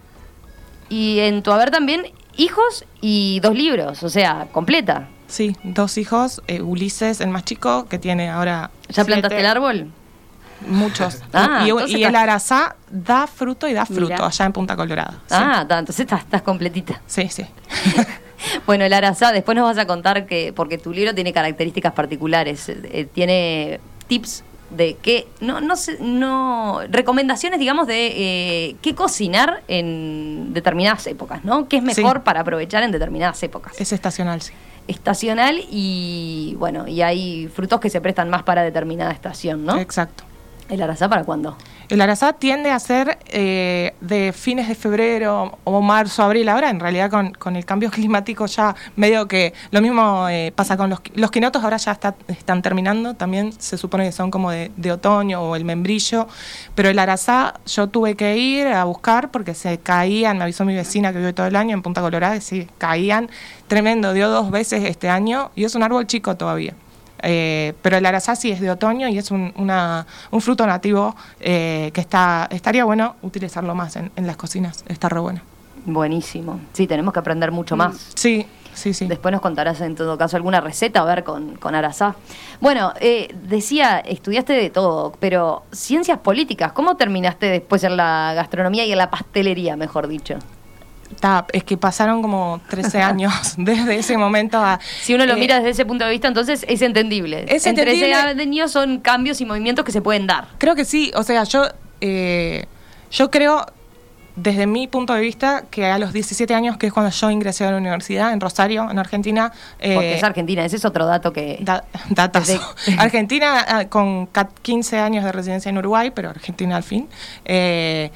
y 0.89 1.19
en 1.21 1.43
tu 1.43 1.53
haber 1.53 1.71
también 1.71 2.07
hijos 2.37 2.85
y 3.01 3.41
dos 3.41 3.55
libros, 3.55 4.03
o 4.03 4.09
sea, 4.09 4.49
completa. 4.53 5.09
Sí, 5.27 5.55
dos 5.63 5.99
hijos. 5.99 6.43
eh, 6.47 6.63
Ulises, 6.63 7.21
el 7.21 7.29
más 7.29 7.45
chico, 7.45 7.87
que 7.87 7.99
tiene 7.99 8.31
ahora. 8.31 8.71
¿Ya 8.89 9.05
plantaste 9.05 9.39
el 9.41 9.47
árbol? 9.47 9.91
Muchos. 10.67 11.19
Ah, 11.35 11.65
y, 11.67 11.69
entonces 11.71 11.99
y 11.99 12.05
el 12.05 12.17
arazá 12.17 12.77
da 12.91 13.27
fruto 13.27 13.69
y 13.69 13.75
da 13.75 13.85
fruto 13.85 14.25
allá 14.25 14.47
en 14.47 14.53
Punta 14.53 14.75
Colorada. 14.75 15.19
Sí. 15.27 15.35
Ah, 15.39 15.67
entonces 15.69 16.01
estás, 16.01 16.21
estás 16.21 16.43
completita. 16.43 17.01
Sí, 17.07 17.29
sí. 17.29 17.45
Bueno, 18.67 18.85
el 18.85 18.93
arazá, 18.93 19.33
después 19.33 19.57
nos 19.57 19.65
vas 19.65 19.79
a 19.79 19.87
contar 19.87 20.27
que, 20.27 20.53
porque 20.55 20.79
tu 20.79 20.93
libro 20.93 21.15
tiene 21.15 21.33
características 21.33 21.93
particulares, 21.93 22.69
eh, 22.69 22.79
eh, 22.85 23.05
tiene 23.13 23.81
tips 24.07 24.45
de 24.71 24.97
qué, 25.01 25.27
no, 25.41 25.61
no 25.63 25.77
sé, 25.77 25.97
no, 26.01 26.81
recomendaciones, 26.91 27.59
digamos, 27.59 27.87
de 27.87 28.07
eh, 28.69 28.77
qué 28.83 28.95
cocinar 28.95 29.63
en 29.67 30.53
determinadas 30.53 31.07
épocas, 31.07 31.43
¿no? 31.45 31.67
¿Qué 31.69 31.79
es 31.79 31.95
Sí. 31.95 32.03
mejor 32.03 32.23
para 32.23 32.41
aprovechar 32.41 32.83
en 32.83 32.93
determinadas 32.93 33.43
épocas? 33.43 33.81
Es 33.81 33.93
estacional, 33.93 34.43
sí. 34.43 34.53
Estacional 34.87 35.61
y, 35.71 36.55
bueno, 36.59 36.87
y 36.87 37.03
hay 37.03 37.49
frutos 37.49 37.81
que 37.81 37.91
se 37.91 38.01
prestan 38.01 38.29
más 38.31 38.43
para 38.43 38.63
determinada 38.63 39.11
estación, 39.13 39.65
¿no? 39.65 39.79
Exacto. 39.79 40.25
¿El 40.69 40.83
arazá 40.83 41.09
para 41.09 41.25
cuándo? 41.25 41.57
El 41.89 42.03
arazá 42.03 42.35
tiende 42.35 42.71
a 42.71 42.79
ser 42.79 43.19
eh, 43.29 43.95
de 44.03 44.35
fines 44.35 44.69
de 44.69 44.75
febrero 44.75 45.59
o 45.65 45.81
marzo, 45.81 46.23
abril. 46.23 46.47
Ahora, 46.51 46.69
en 46.69 46.81
realidad, 46.81 47.11
con, 47.11 47.31
con 47.33 47.57
el 47.57 47.65
cambio 47.65 47.91
climático 47.93 48.45
ya 48.45 48.77
medio 48.97 49.27
que 49.27 49.55
lo 49.71 49.81
mismo 49.81 50.29
eh, 50.29 50.53
pasa 50.55 50.77
con 50.77 50.91
los, 50.91 51.01
los 51.15 51.31
quinotos, 51.31 51.65
ahora 51.65 51.79
ya 51.79 51.93
está- 51.93 52.15
están 52.29 52.61
terminando. 52.61 53.15
También 53.15 53.53
se 53.59 53.79
supone 53.79 54.05
que 54.05 54.13
son 54.13 54.31
como 54.31 54.51
de, 54.51 54.71
de 54.77 54.93
otoño 54.93 55.41
o 55.41 55.57
el 55.57 55.65
membrillo. 55.65 56.29
Pero 56.75 56.91
el 56.91 56.99
arazá 56.99 57.55
yo 57.65 57.87
tuve 57.87 58.17
que 58.17 58.37
ir 58.37 58.67
a 58.67 58.85
buscar 58.85 59.31
porque 59.31 59.55
se 59.55 59.79
caían, 59.79 60.37
me 60.37 60.45
avisó 60.45 60.67
mi 60.67 60.75
vecina 60.75 61.11
que 61.15 61.21
vive 61.21 61.33
todo 61.33 61.47
el 61.47 61.57
año 61.57 61.73
en 61.73 61.81
Punta 61.81 62.03
Colorada, 62.03 62.39
sí, 62.43 62.69
caían 62.77 63.31
tremendo. 63.67 64.13
Dio 64.13 64.29
dos 64.29 64.51
veces 64.51 64.85
este 64.85 65.09
año 65.09 65.53
y 65.57 65.65
es 65.65 65.75
un 65.75 65.83
árbol 65.83 66.07
chico 66.07 66.37
todavía. 66.37 66.75
Eh, 67.23 67.75
pero 67.83 67.97
el 67.97 68.07
sí 68.37 68.51
es 68.51 68.61
de 68.61 68.71
otoño 68.71 69.09
y 69.09 69.19
es 69.19 69.31
un, 69.31 69.53
una- 69.57 70.07
un 70.31 70.41
fruto 70.41 70.67
nativo 70.67 71.15
eh, 71.41 71.91
que 71.93 72.01
está 72.01 72.47
estaría 72.51 72.85
bueno 72.85 73.17
utilizarlo 73.23 73.75
más 73.75 73.97
en, 73.97 74.11
en 74.17 74.27
las 74.27 74.37
cocinas. 74.37 74.85
Está 74.89 75.09
re 75.09 75.21
bueno. 75.21 75.41
Buenísimo. 75.85 76.61
Sí, 76.73 76.87
tenemos 76.87 77.13
que 77.15 77.21
aprender 77.21 77.51
mucho 77.51 77.77
más. 77.77 78.11
Sí, 78.15 78.47
sí, 78.75 78.93
sí. 78.93 79.07
Después 79.07 79.33
nos 79.33 79.41
contarás 79.41 79.81
en 79.81 79.95
todo 79.95 80.19
caso 80.19 80.37
alguna 80.37 80.61
receta 80.61 81.01
a 81.01 81.05
ver 81.05 81.25
con, 81.25 81.57
con 81.57 81.75
Arazá. 81.75 82.15
Bueno, 82.61 82.93
eh, 83.01 83.35
decía, 83.45 83.99
estudiaste 84.01 84.53
de 84.53 84.71
todo, 84.71 85.15
pero 85.19 85.63
ciencias 85.73 86.19
políticas, 86.19 86.73
¿cómo 86.73 86.97
terminaste 86.97 87.47
después 87.47 87.85
en 87.85 87.97
la 87.97 88.33
gastronomía 88.35 88.85
y 88.85 88.93
en 88.93 88.99
la 88.99 89.11
pastelería, 89.11 89.77
mejor 89.77 90.09
dicho? 90.09 90.39
Es 91.53 91.65
que 91.65 91.77
pasaron 91.77 92.23
como 92.23 92.61
13 92.71 93.03
años 93.03 93.33
desde 93.57 93.97
ese 93.97 94.17
momento 94.17 94.59
a... 94.59 94.79
Si 95.03 95.15
uno 95.15 95.27
lo 95.27 95.35
eh, 95.35 95.37
mira 95.41 95.57
desde 95.57 95.71
ese 95.71 95.85
punto 95.85 96.05
de 96.05 96.11
vista, 96.13 96.29
entonces 96.29 96.65
es 96.69 96.83
entendible. 96.83 97.45
Es 97.49 97.67
En 97.67 97.75
13 97.75 97.91
entendible. 97.93 98.15
años 98.43 98.71
son 98.71 99.01
cambios 99.01 99.41
y 99.41 99.45
movimientos 99.45 99.85
que 99.85 99.93
se 99.93 100.01
pueden 100.01 100.27
dar. 100.27 100.49
Creo 100.59 100.75
que 100.75 100.85
sí, 100.85 101.11
o 101.17 101.23
sea, 101.25 101.45
yo, 101.45 101.65
eh, 102.01 102.67
yo 103.11 103.31
creo 103.31 103.67
desde 104.37 104.69
mi 104.69 104.87
punto 104.87 105.15
de 105.15 105.21
vista, 105.21 105.65
que 105.69 105.87
a 105.87 105.99
los 105.99 106.13
17 106.13 106.55
años, 106.55 106.77
que 106.77 106.87
es 106.87 106.93
cuando 106.93 107.11
yo 107.11 107.29
ingresé 107.29 107.65
a 107.65 107.73
la 107.73 107.77
universidad 107.79 108.33
en 108.33 108.41
Rosario, 108.41 108.89
en 108.89 108.97
Argentina. 109.01 109.51
Porque 109.79 110.13
eh, 110.13 110.15
es 110.15 110.23
Argentina, 110.23 110.65
ese 110.65 110.77
es 110.77 110.85
otro 110.85 111.07
dato 111.07 111.33
que... 111.33 111.59
Da- 111.61 111.83
datazo. 112.11 112.53
Desde- 112.87 112.99
Argentina 113.01 113.65
ah, 113.67 113.85
con 113.89 114.27
ca- 114.27 114.49
15 114.63 114.99
años 115.01 115.25
de 115.25 115.33
residencia 115.33 115.71
en 115.71 115.79
Uruguay, 115.79 116.13
pero 116.15 116.31
Argentina 116.31 116.77
al 116.77 116.85
fin. 116.85 117.09
Eh, 117.45 118.13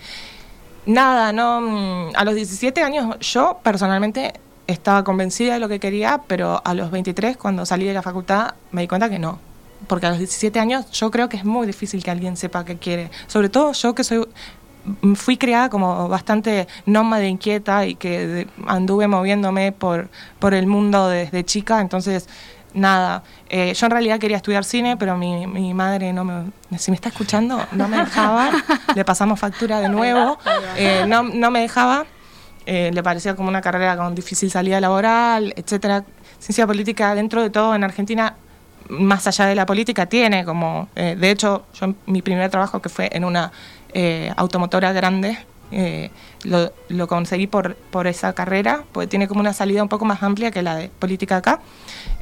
nada, 0.86 1.32
no. 1.32 1.60
mm, 1.60 2.12
A 2.16 2.24
los 2.24 2.34
17 2.34 2.82
años 2.82 3.18
yo 3.20 3.58
personalmente 3.62 4.34
estaba 4.66 5.04
convencida 5.04 5.54
de 5.54 5.60
lo 5.60 5.68
que 5.68 5.80
quería, 5.80 6.22
pero 6.26 6.62
a 6.64 6.74
los 6.74 6.90
23, 6.90 7.36
cuando 7.36 7.66
salí 7.66 7.84
de 7.84 7.94
la 7.94 8.02
facultad, 8.02 8.54
me 8.70 8.82
di 8.82 8.88
cuenta 8.88 9.10
que 9.10 9.18
no. 9.18 9.38
Porque 9.88 10.06
a 10.06 10.10
los 10.10 10.18
17 10.18 10.58
años 10.60 10.90
yo 10.92 11.10
creo 11.10 11.28
que 11.28 11.36
es 11.36 11.44
muy 11.44 11.66
difícil 11.66 12.02
que 12.02 12.10
alguien 12.10 12.36
sepa 12.36 12.64
qué 12.64 12.76
quiere. 12.76 13.10
Sobre 13.26 13.48
todo 13.48 13.72
yo 13.72 13.94
que 13.94 14.04
soy 14.04 14.26
mm, 15.02 15.14
fui 15.14 15.36
criada 15.36 15.68
como 15.68 16.08
bastante 16.08 16.68
nómada 16.86 17.26
inquieta 17.26 17.86
y 17.86 17.94
que 17.96 18.46
anduve 18.66 19.08
moviéndome 19.08 19.72
por, 19.72 20.08
por 20.38 20.54
el 20.54 20.66
mundo 20.66 21.08
desde 21.08 21.44
chica, 21.44 21.80
entonces 21.80 22.28
nada, 22.74 23.22
eh, 23.48 23.74
yo 23.74 23.86
en 23.86 23.90
realidad 23.90 24.18
quería 24.18 24.36
estudiar 24.36 24.64
cine, 24.64 24.96
pero 24.96 25.16
mi, 25.16 25.46
mi 25.46 25.74
madre 25.74 26.12
no 26.12 26.24
me, 26.24 26.50
si 26.78 26.90
me 26.90 26.94
está 26.94 27.08
escuchando, 27.08 27.64
no 27.72 27.88
me 27.88 27.98
dejaba, 27.98 28.50
le 28.94 29.04
pasamos 29.04 29.38
factura 29.38 29.80
de 29.80 29.88
nuevo, 29.88 30.38
eh, 30.76 31.04
no, 31.06 31.22
no 31.22 31.50
me 31.50 31.60
dejaba, 31.60 32.06
eh, 32.66 32.90
le 32.92 33.02
parecía 33.02 33.34
como 33.36 33.48
una 33.48 33.60
carrera 33.60 33.96
con 33.96 34.14
difícil 34.14 34.50
salida 34.50 34.80
laboral, 34.80 35.52
etcétera. 35.56 36.04
Ciencia 36.38 36.66
política, 36.66 37.14
dentro 37.14 37.42
de 37.42 37.50
todo, 37.50 37.74
en 37.74 37.84
Argentina 37.84 38.36
más 38.88 39.26
allá 39.26 39.46
de 39.46 39.54
la 39.54 39.64
política 39.64 40.06
tiene 40.06 40.44
como 40.44 40.88
de 40.94 41.30
hecho 41.30 41.64
yo 41.72 41.94
mi 42.06 42.20
primer 42.20 42.50
trabajo 42.50 42.82
que 42.82 42.88
fue 42.88 43.08
en 43.12 43.24
una 43.24 43.52
automotora 44.36 44.92
grande 44.92 45.38
eh, 45.72 46.10
lo, 46.44 46.72
lo 46.88 47.08
conseguí 47.08 47.46
por, 47.46 47.74
por 47.74 48.06
esa 48.06 48.32
carrera 48.34 48.84
porque 48.92 49.06
tiene 49.06 49.26
como 49.28 49.40
una 49.40 49.52
salida 49.52 49.82
un 49.82 49.88
poco 49.88 50.04
más 50.04 50.22
amplia 50.22 50.50
que 50.50 50.62
la 50.62 50.76
de 50.76 50.88
política 50.88 51.36
acá 51.36 51.60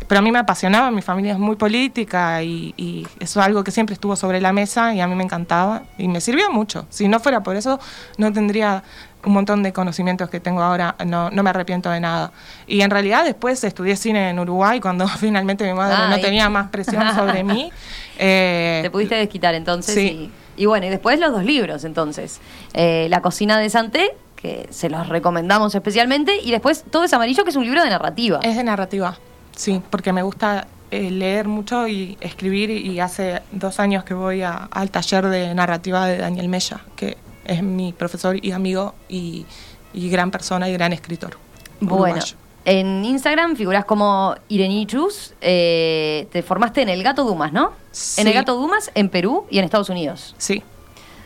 pero 0.09 0.21
a 0.21 0.23
mí 0.23 0.31
me 0.33 0.39
apasionaba 0.39 0.91
mi 0.91 1.03
familia 1.03 1.33
es 1.33 1.39
muy 1.39 1.57
política 1.57 2.43
y, 2.43 2.75
y 2.77 3.07
eso 3.19 3.41
es 3.41 3.47
algo 3.47 3.63
que 3.65 3.71
siempre 3.71 3.95
estuvo 3.95 4.17
sobre 4.17 4.41
la 4.41 4.53
mesa 4.53 4.95
y 4.95 5.01
a 5.01 5.07
mí 5.07 5.15
me 5.15 5.25
encantaba 5.25 5.83
y 5.99 6.09
me 6.09 6.21
sirvió 6.21 6.51
mucho 6.51 6.87
si 6.91 7.09
no 7.09 7.21
fuera 7.21 7.43
por 7.43 7.57
eso 7.57 7.79
no 8.19 8.33
tendría 8.33 8.83
un 9.25 9.33
montón 9.33 9.63
de 9.63 9.73
conocimientos 9.73 10.31
que 10.31 10.41
tengo 10.41 10.63
ahora, 10.63 10.97
no, 11.07 11.31
no 11.31 11.43
me 11.43 11.51
arrepiento 11.51 11.91
de 11.91 12.01
nada. 12.01 12.33
Y 12.67 12.81
en 12.81 12.91
realidad 12.91 13.25
después 13.25 13.63
estudié 13.65 13.97
cine 13.97 14.31
en 14.31 14.39
Uruguay 14.39 14.81
cuando 14.81 15.07
finalmente 15.19 15.65
mi 15.65 15.75
madre 15.75 16.09
no 16.09 16.15
Ay. 16.15 16.23
tenía 16.23 16.49
más 16.49 16.69
presión 16.71 17.15
sobre 17.15 17.45
mí. 17.45 17.71
Eh, 18.23 18.81
Te 18.83 18.91
pudiste 18.91 19.15
desquitar 19.15 19.55
entonces. 19.55 19.95
Sí. 19.95 20.31
Y, 20.50 20.50
y 20.61 20.67
bueno, 20.67 20.87
y 20.87 20.91
después 20.91 21.19
los 21.19 21.33
dos 21.33 21.45
libros 21.45 21.85
entonces. 21.85 22.41
Eh, 22.75 23.07
la 23.11 23.21
cocina 23.23 23.59
de 23.59 23.69
Santé, 23.71 24.15
que 24.37 24.67
se 24.71 24.89
los 24.91 25.09
recomendamos 25.09 25.75
especialmente, 25.75 26.37
y 26.43 26.51
después 26.51 26.85
Todo 26.91 27.05
es 27.05 27.13
amarillo, 27.13 27.43
que 27.45 27.51
es 27.51 27.57
un 27.57 27.65
libro 27.65 27.83
de 27.83 27.91
narrativa. 27.91 28.41
Es 28.43 28.57
de 28.57 28.65
narrativa, 28.65 29.17
sí, 29.57 29.83
porque 29.91 30.13
me 30.13 30.23
gusta 30.23 30.67
eh, 30.91 31.11
leer 31.11 31.47
mucho 31.49 31.87
y 31.89 32.17
escribir 32.21 32.71
y 32.71 32.99
hace 33.01 33.43
dos 33.53 33.79
años 33.81 34.03
que 34.05 34.13
voy 34.15 34.43
a- 34.43 34.69
al 34.71 34.91
taller 34.91 35.27
de 35.29 35.55
narrativa 35.55 36.07
de 36.07 36.19
Daniel 36.19 36.49
Mella, 36.49 36.81
que 36.97 37.17
es 37.45 37.63
mi 37.63 37.93
profesor 37.93 38.37
y 38.45 38.53
amigo 38.53 38.95
y, 39.09 39.47
y 39.95 40.11
gran 40.11 40.31
persona 40.31 40.69
y 40.69 40.73
gran 40.73 40.93
escritor. 40.93 41.37
Bueno, 41.81 42.05
uruguayo. 42.05 42.37
En 42.65 43.05
Instagram 43.05 43.57
figuras 43.57 43.85
como 43.85 44.35
Irenichus, 44.49 45.35
eh, 45.41 46.29
te 46.31 46.43
formaste 46.43 46.83
en 46.83 46.89
El 46.89 47.03
Gato 47.03 47.25
Dumas, 47.25 47.53
¿no? 47.53 47.73
Sí. 47.91 48.21
En 48.21 48.29
El 48.29 48.35
Gato 48.35 48.55
Dumas, 48.55 48.91
en 48.95 49.09
Perú 49.09 49.47
y 49.51 49.59
en 49.59 49.65
Estados 49.65 49.89
Unidos. 49.89 50.35
Sí, 50.39 50.63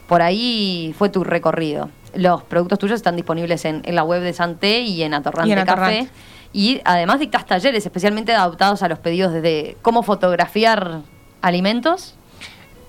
Por 0.06 0.22
ahí 0.22 0.94
fue 0.98 1.08
tu 1.08 1.24
recorrido. 1.24 1.90
Los 2.14 2.42
productos 2.44 2.78
tuyos 2.78 2.96
están 2.96 3.16
disponibles 3.16 3.64
en, 3.64 3.82
en 3.84 3.94
la 3.96 4.04
web 4.04 4.22
de 4.22 4.32
Santé 4.32 4.82
y 4.82 5.02
en 5.02 5.14
Atorrante 5.14 5.48
Y 5.48 5.52
en 5.52 5.58
Café. 5.58 5.72
Atorrante. 5.72 6.10
Y 6.52 6.80
además 6.84 7.18
dictas 7.18 7.46
talleres 7.46 7.84
especialmente 7.84 8.32
adaptados 8.32 8.82
a 8.82 8.88
los 8.88 9.00
pedidos 9.00 9.32
desde 9.32 9.76
cómo 9.82 10.04
fotografiar 10.04 11.00
alimentos. 11.42 12.14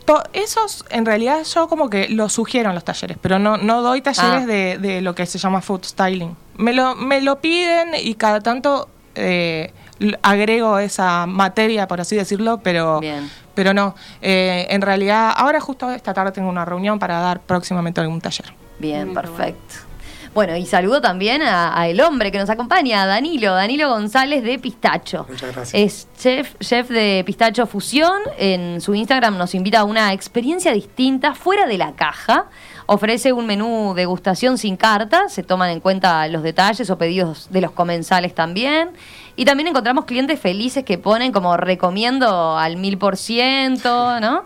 To- 0.05 0.23
Esos, 0.33 0.85
en 0.89 1.05
realidad, 1.05 1.43
yo 1.43 1.67
como 1.67 1.89
que 1.89 2.07
lo 2.09 2.29
sugiero 2.29 2.69
en 2.69 2.75
los 2.75 2.83
talleres, 2.83 3.17
pero 3.21 3.39
no, 3.39 3.57
no 3.57 3.81
doy 3.81 4.01
talleres 4.01 4.43
Ah. 4.43 4.45
de, 4.45 4.77
de 4.77 5.01
lo 5.01 5.15
que 5.15 5.25
se 5.25 5.37
llama 5.39 5.61
food 5.61 5.83
styling. 5.83 6.35
Me 6.57 6.73
lo, 6.73 6.95
me 6.95 7.21
lo 7.21 7.39
piden 7.41 7.89
y 7.99 8.13
cada 8.15 8.39
tanto 8.41 8.87
eh, 9.15 9.73
agrego 10.21 10.77
esa 10.79 11.25
materia, 11.25 11.87
por 11.87 12.01
así 12.01 12.15
decirlo, 12.15 12.59
pero, 12.61 12.99
Bien. 12.99 13.29
pero 13.55 13.73
no. 13.73 13.95
Eh, 14.21 14.67
en 14.69 14.81
realidad, 14.81 15.33
ahora 15.35 15.59
justo 15.59 15.89
esta 15.91 16.13
tarde 16.13 16.31
tengo 16.33 16.49
una 16.49 16.65
reunión 16.65 16.99
para 16.99 17.19
dar 17.19 17.39
próximamente 17.41 18.01
algún 18.01 18.21
taller. 18.21 18.53
Bien, 18.77 19.05
Muy 19.07 19.15
perfecto. 19.15 19.75
Bueno, 19.75 19.94
y 20.43 20.65
saludo 20.65 20.99
también 20.99 21.41
a, 21.41 21.79
a 21.79 21.87
el 21.87 22.01
hombre 22.01 22.29
que 22.29 22.37
nos 22.37 22.49
acompaña, 22.49 23.03
a 23.03 23.05
Danilo, 23.05 23.55
Danilo 23.55 23.89
González 23.89 24.43
de 24.43 24.59
Pistacho. 24.59 25.25
Muchas 25.29 25.55
gracias. 25.55 25.73
Es 25.73 26.07
chef, 26.17 26.55
chef 26.59 26.89
de 26.89 27.23
Pistacho 27.25 27.65
Fusión. 27.65 28.21
En 28.37 28.81
su 28.81 28.93
Instagram 28.93 29.37
nos 29.37 29.55
invita 29.55 29.79
a 29.79 29.83
una 29.85 30.11
experiencia 30.11 30.73
distinta, 30.73 31.35
fuera 31.35 31.65
de 31.67 31.77
la 31.77 31.93
caja. 31.93 32.47
Ofrece 32.85 33.31
un 33.31 33.45
menú 33.45 33.93
degustación 33.95 34.57
sin 34.57 34.75
carta, 34.75 35.29
se 35.29 35.41
toman 35.41 35.69
en 35.69 35.79
cuenta 35.79 36.27
los 36.27 36.43
detalles 36.43 36.89
o 36.89 36.97
pedidos 36.97 37.47
de 37.49 37.61
los 37.61 37.71
comensales 37.71 38.35
también. 38.35 38.89
Y 39.37 39.45
también 39.45 39.67
encontramos 39.67 40.03
clientes 40.03 40.37
felices 40.37 40.83
que 40.83 40.97
ponen 40.97 41.31
como 41.31 41.55
recomiendo 41.55 42.57
al 42.57 42.75
mil 42.75 42.97
por 42.97 43.15
ciento, 43.15 44.19
¿no? 44.19 44.43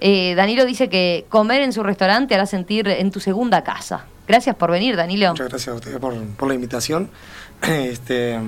Eh, 0.00 0.34
Danilo 0.34 0.64
dice 0.64 0.88
que 0.88 1.26
comer 1.28 1.60
en 1.60 1.74
su 1.74 1.82
restaurante 1.82 2.28
te 2.28 2.34
hará 2.36 2.46
sentir 2.46 2.88
en 2.88 3.10
tu 3.10 3.20
segunda 3.20 3.62
casa. 3.62 4.06
Gracias 4.28 4.56
por 4.56 4.70
venir, 4.70 4.96
Danilo. 4.96 5.30
Muchas 5.30 5.48
gracias 5.48 5.72
a 5.72 5.74
ustedes 5.76 5.98
por, 5.98 6.14
por 6.36 6.48
la 6.48 6.54
invitación. 6.54 7.10
Este, 7.62 8.38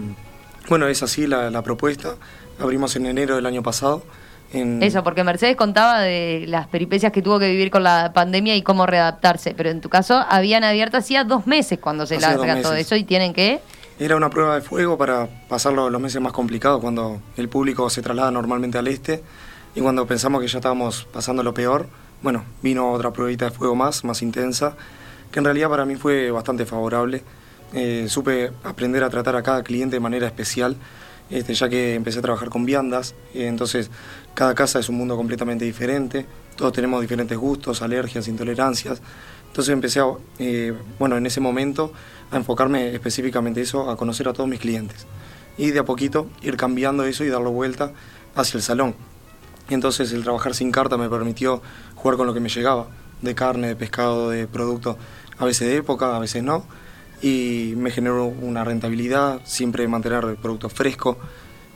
bueno, 0.69 0.87
es 0.87 1.03
así 1.03 1.27
la, 1.27 1.51
la 1.51 1.63
propuesta. 1.63 2.17
Abrimos 2.61 2.95
en 2.97 3.07
enero 3.07 3.37
del 3.37 3.47
año 3.47 3.63
pasado. 3.63 4.03
En, 4.53 4.83
Eso, 4.83 5.03
porque 5.05 5.25
Mercedes 5.25 5.57
contaba 5.57 6.01
de 6.01 6.45
las 6.49 6.67
peripecias 6.69 7.13
que 7.13 7.21
tuvo 7.23 7.39
que 7.39 7.49
vivir 7.51 7.71
con 7.71 7.83
la 7.83 8.13
pandemia 8.15 8.57
y 8.57 8.63
cómo 8.63 8.87
readaptarse, 8.87 9.55
pero 9.57 9.69
en 9.71 9.81
tu 9.81 9.89
caso 9.91 10.25
habían 10.29 10.65
abierto 10.65 10.97
hacía 10.97 11.25
dos 11.25 11.47
meses 11.47 11.79
cuando 11.79 12.07
se 12.07 12.19
larga 12.19 12.61
todo 12.63 12.75
eso 12.75 12.97
y 12.97 13.05
tienen 13.05 13.33
que... 13.35 13.61
Era 13.99 14.17
una 14.17 14.31
prueba 14.31 14.55
de 14.55 14.61
fuego 14.63 14.97
para 14.97 15.27
pasar 15.49 15.73
lo- 15.75 15.91
los 15.91 16.01
meses 16.01 16.21
más 16.23 16.33
complicados 16.33 16.81
cuando 16.81 17.21
el 17.37 17.49
público 17.49 17.91
se 17.91 18.01
traslada 18.01 18.31
normalmente 18.31 18.79
al 18.79 18.89
este 18.89 19.23
y 19.75 19.81
cuando 19.81 20.07
pensamos 20.07 20.41
que 20.41 20.49
ya 20.49 20.59
estábamos 20.59 21.07
pasando 21.13 21.43
lo 21.43 21.53
peor, 21.53 21.87
bueno, 22.23 22.45
vino 22.63 22.91
otra 22.93 23.13
pruebita 23.13 23.47
de 23.47 23.51
fuego 23.51 23.75
más, 23.75 24.03
más 24.05 24.23
intensa, 24.23 24.77
que 25.31 25.39
en 25.39 25.45
realidad 25.45 25.69
para 25.69 25.85
mí 25.85 25.97
fue 25.97 26.31
bastante 26.31 26.67
favorable. 26.67 27.23
Eh, 27.73 28.07
supe 28.09 28.51
aprender 28.65 29.05
a 29.05 29.11
tratar 29.11 29.37
a 29.37 29.43
cada 29.43 29.63
cliente 29.63 29.97
de 29.97 30.01
manera 30.01 30.27
especial, 30.27 30.77
este, 31.31 31.53
ya 31.55 31.69
que 31.69 31.95
empecé 31.95 32.21
a 32.21 32.23
trabajar 32.23 32.49
con 32.49 32.65
viandas, 32.65 33.15
eh, 33.35 33.47
entonces 33.47 33.91
cada 34.35 34.55
casa 34.55 34.79
es 34.79 34.89
un 34.89 34.97
mundo 34.97 35.17
completamente 35.17 35.67
diferente, 35.67 36.25
todos 36.57 36.73
tenemos 36.73 37.03
diferentes 37.03 37.37
gustos, 37.37 37.83
alergias, 37.83 38.27
intolerancias, 38.27 39.03
entonces 39.49 39.73
empecé, 39.73 40.01
a, 40.01 40.07
eh, 40.39 40.73
bueno, 40.99 41.19
en 41.19 41.27
ese 41.27 41.41
momento 41.41 41.93
a 42.31 42.37
enfocarme 42.37 42.95
específicamente 42.95 43.61
eso, 43.61 43.91
a 43.91 43.97
conocer 43.97 44.29
a 44.29 44.33
todos 44.33 44.49
mis 44.49 44.61
clientes. 44.61 45.07
Y 45.59 45.71
de 45.71 45.81
a 45.81 45.85
poquito 45.85 46.29
ir 46.41 46.57
cambiando 46.57 47.05
eso 47.05 47.25
y 47.25 47.29
darlo 47.29 47.51
vuelta 47.51 47.93
hacia 48.35 48.57
el 48.59 48.63
salón. 48.63 48.95
Entonces 49.69 50.13
el 50.13 50.23
trabajar 50.23 50.55
sin 50.55 50.71
carta 50.71 50.97
me 50.97 51.09
permitió 51.09 51.61
jugar 51.95 52.17
con 52.17 52.27
lo 52.27 52.35
que 52.35 52.41
me 52.41 52.49
llegaba, 52.49 52.87
de 53.21 53.35
carne, 53.35 53.69
de 53.69 53.77
pescado, 53.77 54.31
de 54.31 54.47
producto, 54.47 54.97
a 55.39 55.45
veces 55.45 55.69
de 55.69 55.77
época, 55.77 56.15
a 56.15 56.19
veces 56.19 56.43
no. 56.43 56.65
Y 57.23 57.75
me 57.77 57.91
generó 57.91 58.27
una 58.27 58.65
rentabilidad, 58.65 59.41
siempre 59.45 59.87
mantener 59.89 60.37
productos 60.37 60.73
frescos. 60.73 61.17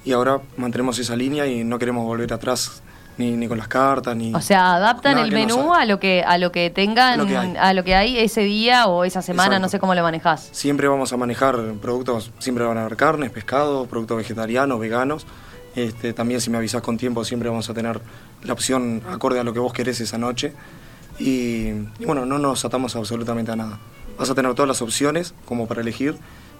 Y 0.04 0.12
ahora 0.12 0.40
mantenemos 0.56 0.98
esa 0.98 1.16
línea 1.16 1.46
y 1.46 1.64
no 1.64 1.78
queremos 1.78 2.04
volver 2.04 2.32
atrás 2.32 2.82
ni, 3.18 3.32
ni 3.32 3.46
con 3.46 3.58
las 3.58 3.68
cartas, 3.68 4.16
ni... 4.16 4.34
O 4.34 4.40
sea, 4.40 4.74
adaptan 4.74 5.18
el 5.18 5.30
que 5.30 5.46
no 5.46 5.56
menú 5.56 5.68
sea. 5.72 5.80
a 5.82 5.84
lo 5.84 6.00
que 6.00 6.24
a 6.26 6.38
lo 6.38 6.50
que 6.50 6.70
tengan, 6.70 7.20
A 7.58 7.72
lo 7.74 7.84
que 7.84 7.94
hay. 7.94 8.18
ese 8.18 8.40
día 8.42 8.86
o 8.86 9.04
esa 9.04 9.22
semana, 9.22 9.46
Exacto. 9.56 9.62
no 9.62 9.68
sé 9.68 9.78
cómo 9.78 9.94
lo 9.94 10.02
manejás. 10.02 10.48
Siempre 10.52 10.88
vamos 10.88 11.12
a 11.12 11.16
manejar 11.16 11.56
productos, 11.80 12.32
siempre 12.38 12.64
van 12.64 12.78
a 12.78 12.82
haber 12.82 12.96
carnes, 12.96 13.30
pescados, 13.30 13.86
productos 13.88 14.16
vegetarianos, 14.16 14.80
veganos. 14.80 15.26
Este, 15.74 16.12
también 16.12 16.40
si 16.40 16.50
me 16.50 16.58
avisas 16.58 16.82
con 16.82 16.98
tiempo 16.98 17.24
siempre 17.24 17.48
vamos 17.48 17.68
a 17.70 17.74
tener 17.74 18.00
la 18.42 18.52
opción 18.52 19.02
acorde 19.08 19.40
a 19.40 19.44
lo 19.44 19.52
que 19.52 19.58
vos 19.58 19.72
querés 19.72 20.00
esa 20.00 20.18
noche. 20.18 20.52
Y, 21.22 21.68
y 22.00 22.04
bueno, 22.04 22.26
no 22.26 22.38
nos 22.38 22.64
atamos 22.64 22.96
absolutamente 22.96 23.52
a 23.52 23.56
nada. 23.56 23.78
Vas 24.18 24.28
a 24.30 24.34
tener 24.34 24.54
todas 24.54 24.68
las 24.68 24.82
opciones 24.82 25.34
como 25.44 25.66
para 25.66 25.80
elegir, 25.80 26.16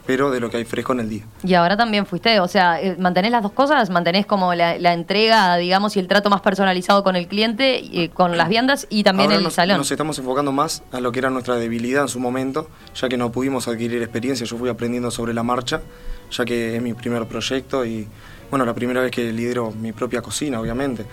pero 0.06 0.30
de 0.30 0.40
lo 0.40 0.50
que 0.50 0.56
hay 0.56 0.64
fresco 0.64 0.92
en 0.92 1.00
el 1.00 1.08
día. 1.08 1.24
Y 1.44 1.54
ahora 1.54 1.76
también 1.76 2.06
fuiste, 2.06 2.40
o 2.40 2.48
sea, 2.48 2.80
eh, 2.80 2.96
mantenés 2.98 3.30
las 3.32 3.42
dos 3.42 3.52
cosas, 3.52 3.90
mantenés 3.90 4.26
como 4.26 4.54
la, 4.54 4.78
la 4.78 4.92
entrega, 4.92 5.56
digamos, 5.56 5.96
y 5.96 6.00
el 6.00 6.08
trato 6.08 6.30
más 6.30 6.40
personalizado 6.40 7.04
con 7.04 7.16
el 7.16 7.26
cliente, 7.26 8.02
eh, 8.02 8.10
con 8.10 8.36
las 8.36 8.48
viandas 8.48 8.86
y 8.88 9.02
también 9.02 9.30
Ahora 9.30 9.38
el 9.38 9.44
nos, 9.44 9.54
salón. 9.54 9.78
Nos 9.78 9.90
estamos 9.90 10.18
enfocando 10.18 10.52
más 10.52 10.82
a 10.92 11.00
lo 11.00 11.12
que 11.12 11.18
era 11.20 11.30
nuestra 11.30 11.56
debilidad 11.56 12.02
en 12.02 12.08
su 12.08 12.20
momento, 12.20 12.68
ya 12.94 13.08
que 13.08 13.16
no 13.16 13.30
pudimos 13.30 13.68
adquirir 13.68 14.02
experiencia, 14.02 14.46
yo 14.46 14.56
fui 14.56 14.68
aprendiendo 14.68 15.10
sobre 15.10 15.34
la 15.34 15.42
marcha, 15.42 15.82
ya 16.30 16.44
que 16.44 16.76
es 16.76 16.82
mi 16.82 16.94
primer 16.94 17.26
proyecto 17.26 17.84
y 17.84 18.06
bueno, 18.50 18.64
la 18.64 18.74
primera 18.74 19.00
vez 19.00 19.10
que 19.10 19.32
lidero 19.32 19.70
mi 19.70 19.92
propia 19.92 20.20
cocina, 20.20 20.60
obviamente. 20.60 21.06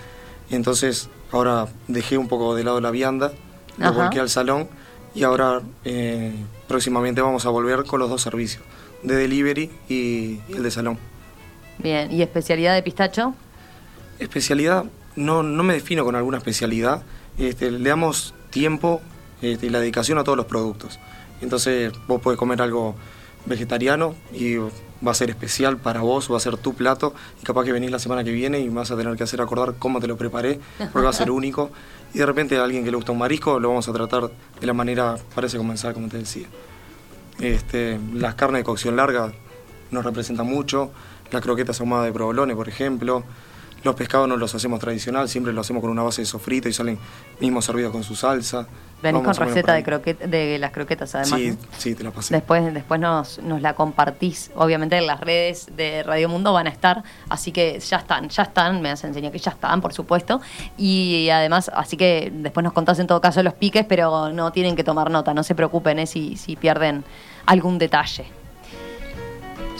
Y 0.50 0.56
entonces 0.56 1.08
ahora 1.32 1.68
dejé 1.88 2.18
un 2.18 2.28
poco 2.28 2.54
de 2.54 2.64
lado 2.64 2.80
la 2.80 2.90
vianda, 2.90 3.32
lo 3.78 3.92
volqué 3.92 4.20
al 4.20 4.28
salón 4.28 4.68
y 5.14 5.22
ahora 5.22 5.62
eh, 5.84 6.34
próximamente 6.68 7.20
vamos 7.20 7.46
a 7.46 7.50
volver 7.50 7.84
con 7.84 8.00
los 8.00 8.10
dos 8.10 8.22
servicios, 8.22 8.62
de 9.02 9.16
delivery 9.16 9.70
y, 9.88 9.94
y 9.94 10.42
el 10.54 10.62
de 10.62 10.70
salón. 10.70 10.98
Bien, 11.78 12.12
¿y 12.12 12.22
especialidad 12.22 12.74
de 12.74 12.82
pistacho? 12.82 13.34
Especialidad, 14.18 14.84
no, 15.16 15.42
no 15.42 15.62
me 15.62 15.74
defino 15.74 16.04
con 16.04 16.14
alguna 16.14 16.38
especialidad. 16.38 17.02
Este, 17.38 17.70
le 17.70 17.88
damos 17.88 18.34
tiempo 18.50 19.00
este, 19.40 19.66
y 19.66 19.70
la 19.70 19.80
dedicación 19.80 20.18
a 20.18 20.24
todos 20.24 20.36
los 20.36 20.46
productos. 20.46 20.98
Entonces 21.40 21.92
vos 22.06 22.20
podés 22.20 22.38
comer 22.38 22.60
algo 22.60 22.94
vegetariano 23.46 24.14
y 24.34 24.56
va 25.06 25.12
a 25.12 25.14
ser 25.14 25.30
especial 25.30 25.78
para 25.78 26.00
vos, 26.00 26.30
va 26.30 26.36
a 26.36 26.40
ser 26.40 26.56
tu 26.56 26.74
plato 26.74 27.14
y 27.40 27.44
capaz 27.44 27.64
que 27.64 27.72
venís 27.72 27.90
la 27.90 27.98
semana 27.98 28.24
que 28.24 28.32
viene 28.32 28.60
y 28.60 28.68
vas 28.68 28.90
a 28.90 28.96
tener 28.96 29.16
que 29.16 29.22
hacer 29.22 29.40
acordar 29.40 29.74
cómo 29.78 30.00
te 30.00 30.06
lo 30.06 30.16
preparé, 30.16 30.60
porque 30.92 31.04
va 31.04 31.10
a 31.10 31.14
ser 31.14 31.30
único. 31.30 31.70
Y 32.12 32.18
de 32.18 32.26
repente 32.26 32.58
a 32.58 32.64
alguien 32.64 32.84
que 32.84 32.90
le 32.90 32.96
gusta 32.96 33.12
un 33.12 33.18
marisco 33.18 33.58
lo 33.60 33.68
vamos 33.68 33.88
a 33.88 33.92
tratar 33.92 34.30
de 34.60 34.66
la 34.66 34.72
manera, 34.72 35.16
parece 35.34 35.56
comenzar 35.56 35.94
como 35.94 36.08
te 36.08 36.18
decía. 36.18 36.46
Este, 37.38 37.98
las 38.14 38.34
carnes 38.34 38.60
de 38.60 38.64
cocción 38.64 38.96
larga 38.96 39.32
nos 39.90 40.04
representan 40.04 40.46
mucho, 40.46 40.90
la 41.30 41.40
croqueta 41.40 41.72
ahumada 41.78 42.04
de 42.04 42.12
provolone, 42.12 42.54
por 42.54 42.68
ejemplo. 42.68 43.24
Los 43.82 43.94
pescados 43.94 44.28
no 44.28 44.36
los 44.36 44.54
hacemos 44.54 44.78
tradicional, 44.78 45.28
siempre 45.28 45.54
lo 45.54 45.62
hacemos 45.62 45.80
con 45.80 45.90
una 45.90 46.02
base 46.02 46.20
de 46.20 46.26
sofrito 46.26 46.68
y 46.68 46.72
salen 46.72 46.98
mismos 47.40 47.64
servidos 47.64 47.92
con 47.92 48.02
su 48.02 48.14
salsa. 48.14 48.66
Venís 49.02 49.22
con 49.22 49.34
receta 49.34 49.72
de, 49.72 49.78
ahí. 49.78 49.82
croquet, 49.82 50.18
de 50.18 50.58
las 50.58 50.72
croquetas, 50.72 51.14
además. 51.14 51.40
Sí, 51.40 51.50
¿no? 51.50 51.56
sí, 51.78 51.94
te 51.94 52.04
la 52.04 52.10
pasé. 52.10 52.34
Después, 52.34 52.74
después 52.74 53.00
nos, 53.00 53.38
nos 53.38 53.62
la 53.62 53.74
compartís. 53.74 54.50
Obviamente 54.54 54.96
en 54.98 55.06
las 55.06 55.20
redes 55.20 55.68
de 55.74 56.02
Radio 56.02 56.28
Mundo 56.28 56.52
van 56.52 56.66
a 56.66 56.70
estar, 56.70 57.02
así 57.28 57.50
que 57.50 57.80
ya 57.80 57.98
están, 57.98 58.28
ya 58.28 58.42
están, 58.42 58.82
me 58.82 58.90
has 58.90 59.02
enseñado 59.04 59.32
que 59.32 59.38
ya 59.38 59.52
están, 59.52 59.80
por 59.80 59.92
supuesto. 59.94 60.40
Y 60.76 61.28
además, 61.30 61.70
así 61.74 61.96
que 61.96 62.30
después 62.32 62.62
nos 62.62 62.72
contás 62.72 62.98
en 62.98 63.06
todo 63.06 63.20
caso 63.20 63.42
los 63.42 63.54
piques, 63.54 63.86
pero 63.86 64.30
no 64.32 64.52
tienen 64.52 64.76
que 64.76 64.84
tomar 64.84 65.10
nota, 65.10 65.32
no 65.32 65.42
se 65.42 65.54
preocupen 65.54 65.98
eh, 65.98 66.06
si, 66.06 66.36
si 66.36 66.56
pierden 66.56 67.04
algún 67.46 67.78
detalle. 67.78 68.26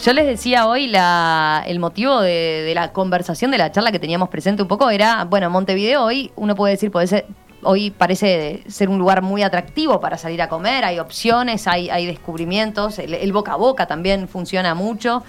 Yo 0.03 0.15
les 0.15 0.27
decía 0.27 0.67
hoy 0.67 0.87
la, 0.87 1.63
el 1.67 1.79
motivo 1.79 2.23
de, 2.23 2.63
de 2.65 2.75
la 2.75 2.91
conversación, 2.93 3.51
de 3.51 3.59
la 3.59 3.71
charla 3.71 3.93
que 3.93 3.99
teníamos 3.99 4.31
presente 4.31 4.63
un 4.63 4.69
poco 4.69 4.89
era, 4.89 5.25
bueno, 5.25 5.51
Montevideo 5.51 6.03
hoy 6.03 6.33
uno 6.37 6.55
puede 6.55 6.73
decir, 6.73 6.91
puede 6.91 7.07
ser, 7.07 7.27
hoy 7.63 7.91
parece 7.91 8.63
ser 8.69 8.89
un 8.89 8.99
lugar 8.99 9.23
muy 9.23 9.43
atractivo 9.43 10.01
para 10.01 10.19
salir 10.19 10.41
a 10.43 10.49
comer, 10.49 10.85
hay 10.85 10.99
opciones, 10.99 11.67
hay, 11.67 11.91
hay 11.91 12.07
descubrimientos, 12.07 12.99
el, 12.99 13.33
boca 13.33 13.53
a 13.53 13.57
boca 13.57 13.87
también 13.87 14.29
funciona 14.29 14.75
mucho. 14.75 15.23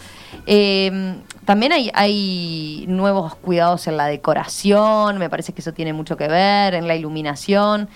Eh, 0.45 1.15
también 1.45 1.71
hay, 1.71 1.91
hay 1.93 2.85
nuevos 2.87 3.35
cuidados 3.35 3.87
en 3.87 3.97
la 3.97 4.07
decoración, 4.07 5.17
me 5.17 5.29
parece 5.29 5.53
que 5.53 5.61
eso 5.61 5.73
tiene 5.73 5.93
mucho 5.93 6.17
que 6.17 6.27
ver, 6.27 6.73
en 6.73 6.87
la 6.87 6.95
iluminación 6.95 7.89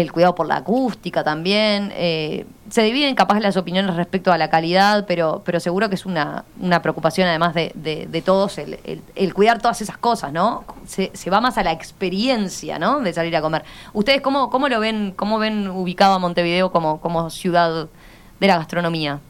el 0.00 0.10
cuidado 0.10 0.34
por 0.34 0.46
la 0.48 0.56
acústica 0.56 1.22
también. 1.22 1.92
eh, 1.94 2.46
se 2.68 2.82
dividen 2.82 3.14
capaz 3.14 3.38
las 3.40 3.56
opiniones 3.56 3.94
respecto 3.94 4.32
a 4.32 4.38
la 4.38 4.50
calidad, 4.50 5.04
pero, 5.06 5.42
pero 5.44 5.60
seguro 5.60 5.88
que 5.88 5.94
es 5.94 6.04
una, 6.04 6.44
una 6.60 6.82
preocupación 6.82 7.28
además 7.28 7.54
de, 7.54 7.70
de- 7.74 8.06
de 8.06 8.22
todos 8.22 8.58
el, 8.58 8.78
el- 8.84 9.02
el 9.14 9.34
cuidar 9.34 9.60
todas 9.62 9.80
esas 9.82 9.96
cosas, 9.96 10.32
¿no? 10.32 10.64
Se, 10.86 11.10
se 11.14 11.30
va 11.30 11.40
más 11.40 11.58
a 11.58 11.62
la 11.62 11.70
experiencia, 11.72 12.78
¿no? 12.78 13.00
De 13.00 13.12
salir 13.12 13.36
a 13.36 13.40
comer. 13.40 13.62
¿Ustedes 13.92 14.20
cómo, 14.20 14.50
cómo 14.50 14.68
lo 14.68 14.80
ven, 14.80 15.12
cómo 15.14 15.38
ven 15.38 15.68
ubicado 15.68 16.14
a 16.14 16.18
Montevideo 16.18 16.72
como, 16.72 17.00
como 17.00 17.30
ciudad 17.30 17.86
de 18.40 18.46
la 18.48 18.56
gastronomía? 18.56 19.20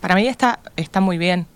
Para 0.00 0.16
mí 0.16 0.26
está, 0.26 0.58
está 0.76 1.00
muy 1.00 1.18
bien 1.18 1.46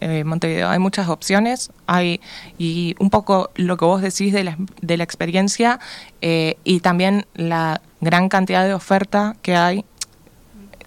eh, 0.00 0.24
Montevideo. 0.24 0.68
Hay 0.68 0.78
muchas 0.78 1.08
opciones, 1.08 1.70
hay 1.86 2.20
y 2.58 2.94
un 2.98 3.10
poco 3.10 3.50
lo 3.54 3.76
que 3.76 3.84
vos 3.84 4.02
decís 4.02 4.32
de 4.32 4.44
la, 4.44 4.56
de 4.80 4.96
la 4.96 5.04
experiencia 5.04 5.78
eh, 6.20 6.56
y 6.64 6.80
también 6.80 7.26
la 7.34 7.80
gran 8.00 8.28
cantidad 8.28 8.64
de 8.64 8.74
oferta 8.74 9.36
que 9.42 9.56
hay. 9.56 9.84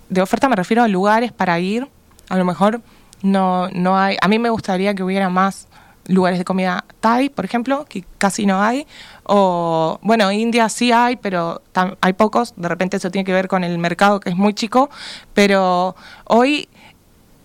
De 0.10 0.22
oferta 0.22 0.50
me 0.50 0.56
refiero 0.56 0.84
a 0.84 0.88
lugares 0.88 1.32
para 1.32 1.60
ir. 1.60 1.88
A 2.30 2.38
lo 2.38 2.46
mejor 2.46 2.82
no, 3.22 3.70
no 3.70 3.98
hay. 3.98 4.18
A 4.22 4.28
mí 4.28 4.40
me 4.40 4.50
gustaría 4.50 4.94
que 4.96 5.04
hubiera 5.04 5.30
más 5.30 5.68
lugares 6.08 6.40
de 6.40 6.46
comida 6.46 6.86
Thai, 7.00 7.30
por 7.30 7.46
ejemplo, 7.46 7.86
que 7.86 8.04
casi 8.18 8.46
no 8.46 8.62
hay. 8.62 8.88
O, 9.24 10.00
bueno, 10.02 10.32
India 10.32 10.70
sí 10.70 10.92
hay, 10.92 11.16
pero 11.16 11.62
hay 12.02 12.14
pocos. 12.14 12.54
De 12.56 12.68
repente 12.68 12.98
eso 12.98 13.12
tiene 13.12 13.26
que 13.26 13.34
ver 13.34 13.48
con 13.48 13.64
el 13.64 13.78
mercado 13.78 14.20
que 14.20 14.30
es 14.30 14.36
muy 14.36 14.54
chico. 14.54 14.90
Pero 15.34 15.96
hoy 16.26 16.68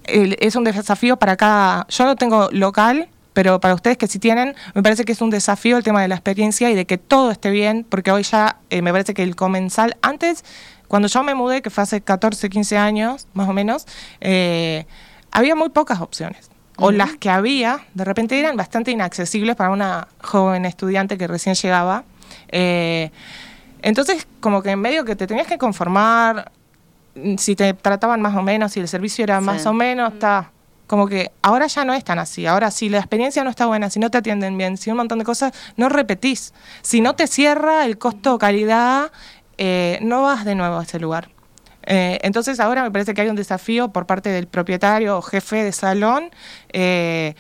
el- 0.09 0.37
es 0.41 0.57
un 0.57 0.65
desafío 0.65 1.17
para 1.19 1.37
cada... 1.37 1.87
Yo 1.89 2.05
no 2.05 2.17
tengo 2.17 2.49
local, 2.53 3.09
pero 3.33 3.61
para 3.61 3.75
ustedes 3.75 3.97
que 3.97 4.07
sí 4.07 4.19
tienen, 4.19 4.55
me 4.75 4.83
parece 4.83 5.05
que 5.05 5.13
es 5.13 5.21
un 5.21 5.31
desafío 5.31 5.77
el 5.77 5.85
tema 5.85 6.03
de 6.03 6.09
la 6.09 6.17
experiencia 6.17 6.71
y 6.71 6.75
de 6.75 6.87
que 6.87 6.99
todo 6.99 7.31
esté 7.31 7.51
bien, 7.51 7.87
porque 7.89 8.11
hoy 8.11 8.23
ya 8.25 8.57
eh, 8.71 8.83
me 8.83 8.91
parece 8.91 9.15
que 9.15 9.23
el 9.23 9.37
comensal, 9.37 9.97
antes, 10.03 10.45
cuando 10.89 11.07
yo 11.09 11.23
me 11.23 11.35
mudé, 11.35 11.63
que 11.63 11.71
fue 11.71 11.83
hace 11.85 12.01
14, 12.01 12.49
15 12.51 12.77
años, 12.79 13.29
más 13.35 13.49
o 13.49 13.53
menos, 13.53 13.87
eh, 14.21 14.87
había 15.31 15.55
muy 15.55 15.69
pocas 15.69 16.01
opciones. 16.01 16.51
O 16.81 16.93
las 16.93 17.17
que 17.17 17.29
había, 17.29 17.81
de 17.95 18.05
repente 18.05 18.39
eran 18.39 18.57
bastante 18.57 18.93
inaccesibles 18.93 19.57
para 19.57 19.71
una 19.71 20.07
joven 20.23 20.65
estudiante 20.65 21.19
que 21.19 21.27
recién 21.27 21.57
llegaba. 21.57 22.05
Eh, 22.51 23.11
entonces, 23.83 24.27
como 24.41 24.63
que 24.63 24.71
en 24.71 24.81
medio 24.81 25.05
que 25.05 25.17
te 25.17 25.27
tenías 25.27 25.49
que 25.49 25.59
conformar, 25.59 26.53
si 27.39 27.57
te 27.57 27.75
trataban 27.75 28.21
más 28.23 28.35
o 28.37 28.43
menos, 28.43 28.73
si 28.73 28.81
el 28.81 28.89
servicio 28.89 29.25
era 29.25 29.39
Sí. 29.41 29.45
más 29.47 29.67
o 29.67 29.73
menos, 29.73 30.13
está. 30.15 30.51
Como 30.87 31.07
que 31.07 31.33
ahora 31.43 31.67
ya 31.67 31.85
no 31.85 31.93
es 31.93 32.03
tan 32.03 32.19
así. 32.19 32.47
Ahora, 32.47 32.71
si 32.71 32.89
la 32.89 32.97
experiencia 32.99 33.45
no 33.45 33.51
está 33.51 33.67
buena, 33.67 33.91
si 33.91 34.01
no 34.01 34.11
te 34.11 34.17
atienden 34.19 34.57
bien, 34.57 34.79
si 34.79 34.91
un 34.91 34.97
montón 34.97 35.19
de 35.19 35.25
cosas, 35.27 35.53
no 35.77 35.89
repetís. 35.91 36.55
Si 36.81 37.03
no 37.03 37.15
te 37.15 37.27
cierra 37.27 37.85
el 37.85 37.99
costo-calidad, 37.99 39.11
eh, 39.59 39.99
no 40.01 40.23
vas 40.23 40.45
de 40.47 40.55
nuevo 40.55 40.79
a 40.79 40.83
ese 40.85 40.99
lugar. 40.99 41.29
Eh, 41.91 42.19
entonces 42.23 42.59
ahora 42.61 42.83
me 42.83 42.91
parece 42.91 43.13
que 43.15 43.21
hay 43.23 43.29
un 43.29 43.37
desafío 43.37 43.89
por 43.89 44.07
parte 44.07 44.29
del 44.31 44.47
propietario 44.47 45.17
o 45.19 45.23
jefe 45.23 45.65
de 45.65 45.73
salón 45.73 46.31
eh, 46.73 47.35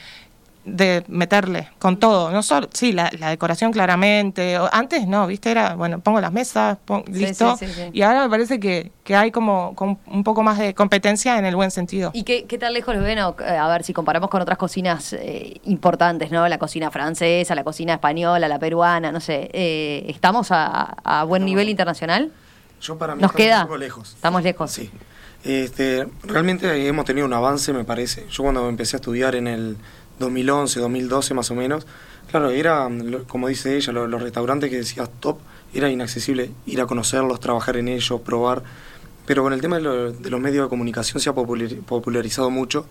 de 0.64 1.02
meterle 1.08 1.68
con 1.78 1.98
todo, 1.98 2.30
no 2.30 2.42
solo, 2.42 2.68
sí, 2.74 2.92
la, 2.92 3.10
la 3.18 3.30
decoración 3.30 3.72
claramente, 3.72 4.58
o- 4.58 4.68
antes 4.72 5.06
no, 5.06 5.26
viste, 5.26 5.50
era, 5.50 5.74
bueno, 5.76 6.00
pongo 6.00 6.20
las 6.20 6.30
mesas, 6.32 6.76
pon- 6.84 7.04
Sí, 7.06 7.12
listo, 7.12 7.56
sí, 7.56 7.66
sí, 7.66 7.72
sí. 7.74 7.90
y 7.92 8.02
ahora 8.02 8.22
me 8.24 8.28
parece 8.28 8.60
que, 8.60 8.92
que 9.02 9.16
hay 9.16 9.30
como, 9.30 9.74
como 9.74 9.98
un 10.06 10.24
poco 10.24 10.42
más 10.42 10.58
de 10.58 10.74
competencia 10.74 11.38
en 11.38 11.46
el 11.46 11.56
buen 11.56 11.70
sentido. 11.70 12.10
¿Y 12.12 12.22
qué, 12.24 12.44
qué 12.44 12.58
tan 12.58 12.72
lejos 12.74 12.94
lo 12.94 13.00
ven? 13.02 13.18
O, 13.20 13.34
eh, 13.40 13.48
a 13.56 13.66
ver, 13.68 13.82
si 13.82 13.94
comparamos 13.94 14.28
con 14.28 14.42
otras 14.42 14.58
cocinas 14.58 15.14
eh, 15.14 15.54
importantes, 15.64 16.30
¿no? 16.30 16.46
La 16.48 16.58
cocina 16.58 16.90
francesa, 16.90 17.54
la 17.54 17.64
cocina 17.64 17.94
española, 17.94 18.46
la 18.48 18.58
peruana, 18.58 19.10
no 19.10 19.20
sé. 19.20 19.48
eh, 19.52 20.04
¿Estamos 20.08 20.48
a, 20.50 20.96
a 21.04 21.24
buen 21.24 21.44
nivel 21.46 21.68
internacional? 21.70 22.30
Yo 22.82 22.98
para 22.98 23.14
mí 23.14 23.22
¿Nos 23.22 23.32
queda? 23.32 23.60
un 23.60 23.66
poco 23.68 23.78
lejos. 23.78 24.12
Estamos 24.14 24.42
lejos. 24.42 24.70
Sí. 24.70 24.90
Este, 25.44 26.06
realmente 26.24 26.86
hemos 26.88 27.04
tenido 27.04 27.26
un 27.26 27.32
avance, 27.32 27.72
me 27.72 27.84
parece. 27.84 28.26
Yo 28.28 28.42
cuando 28.42 28.68
empecé 28.68 28.96
a 28.96 28.98
estudiar 28.98 29.34
en 29.34 29.46
el 29.46 29.76
2011, 30.18 30.80
2012 30.80 31.34
más 31.34 31.50
o 31.50 31.54
menos, 31.54 31.86
claro, 32.30 32.50
era, 32.50 32.88
como 33.26 33.48
dice 33.48 33.76
ella, 33.76 33.92
lo- 33.92 34.06
los, 34.06 34.22
restaurantes 34.22 34.70
que 34.70 34.76
decías 34.76 35.08
top, 35.20 35.38
era 35.74 35.90
inaccesible 35.90 36.50
ir 36.66 36.80
a 36.80 36.86
conocerlos, 36.86 37.40
trabajar 37.40 37.76
en 37.76 37.88
ellos, 37.88 38.20
probar. 38.22 38.62
Pero 39.26 39.42
con 39.42 39.52
el 39.52 39.60
tema 39.60 39.78
de, 39.78 40.12
de 40.12 40.30
los 40.30 40.40
medios 40.40 40.64
de 40.64 40.68
comunicación 40.70 41.20
se 41.20 41.28
ha 41.28 41.34
popular- 41.34 41.74
popularizado 41.86 42.48
mucho 42.50 42.86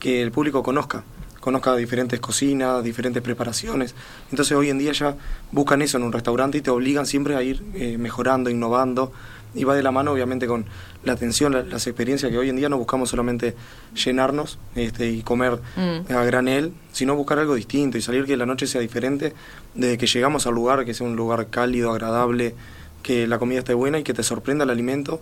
que 0.00 0.22
el 0.22 0.32
público 0.32 0.62
conozca, 0.62 1.04
conozca 1.40 1.76
diferentes 1.76 2.18
cocinas, 2.20 2.82
diferentes 2.82 3.22
preparaciones. 3.22 3.94
Entonces 4.30 4.56
hoy 4.56 4.70
en 4.70 4.78
día 4.78 4.92
ya 4.92 5.16
buscan 5.50 5.82
eso 5.82 5.98
en 5.98 6.04
un 6.04 6.12
restaurante 6.12 6.58
y 6.58 6.60
te 6.62 6.70
obligan 6.70 7.04
siempre 7.06 7.36
a 7.36 7.42
ir 7.42 7.62
eh, 7.74 7.98
mejorando, 7.98 8.48
innovando. 8.48 9.12
Y 9.54 9.64
va 9.64 9.74
de 9.74 9.82
la 9.82 9.90
mano 9.92 10.12
obviamente 10.12 10.46
con 10.46 10.64
la 11.04 11.12
atención, 11.12 11.52
la- 11.52 11.62
las 11.62 11.86
experiencias 11.86 12.30
que 12.32 12.38
hoy 12.38 12.48
en 12.48 12.56
día 12.56 12.68
no 12.68 12.78
buscamos 12.78 13.10
solamente 13.10 13.54
llenarnos 13.94 14.58
este, 14.74 15.10
y 15.10 15.22
comer 15.22 15.58
Mm. 15.76 16.12
a 16.12 16.24
granel, 16.24 16.72
sino 16.92 17.14
buscar 17.16 17.38
algo 17.38 17.54
distinto 17.54 17.98
y 17.98 18.02
salir 18.02 18.24
que 18.24 18.36
la 18.36 18.46
noche 18.46 18.66
sea 18.66 18.80
diferente 18.80 19.34
desde 19.74 19.98
que 19.98 20.06
llegamos 20.06 20.46
al 20.46 20.54
lugar, 20.54 20.84
que 20.84 20.94
sea 20.94 21.06
un 21.06 21.16
lugar 21.16 21.48
cálido, 21.48 21.90
agradable, 21.90 22.54
que 23.02 23.26
la 23.26 23.38
comida 23.38 23.58
esté 23.58 23.74
buena 23.74 23.98
y 23.98 24.04
que 24.04 24.14
te 24.14 24.22
sorprenda 24.22 24.64
el 24.64 24.70
alimento 24.70 25.20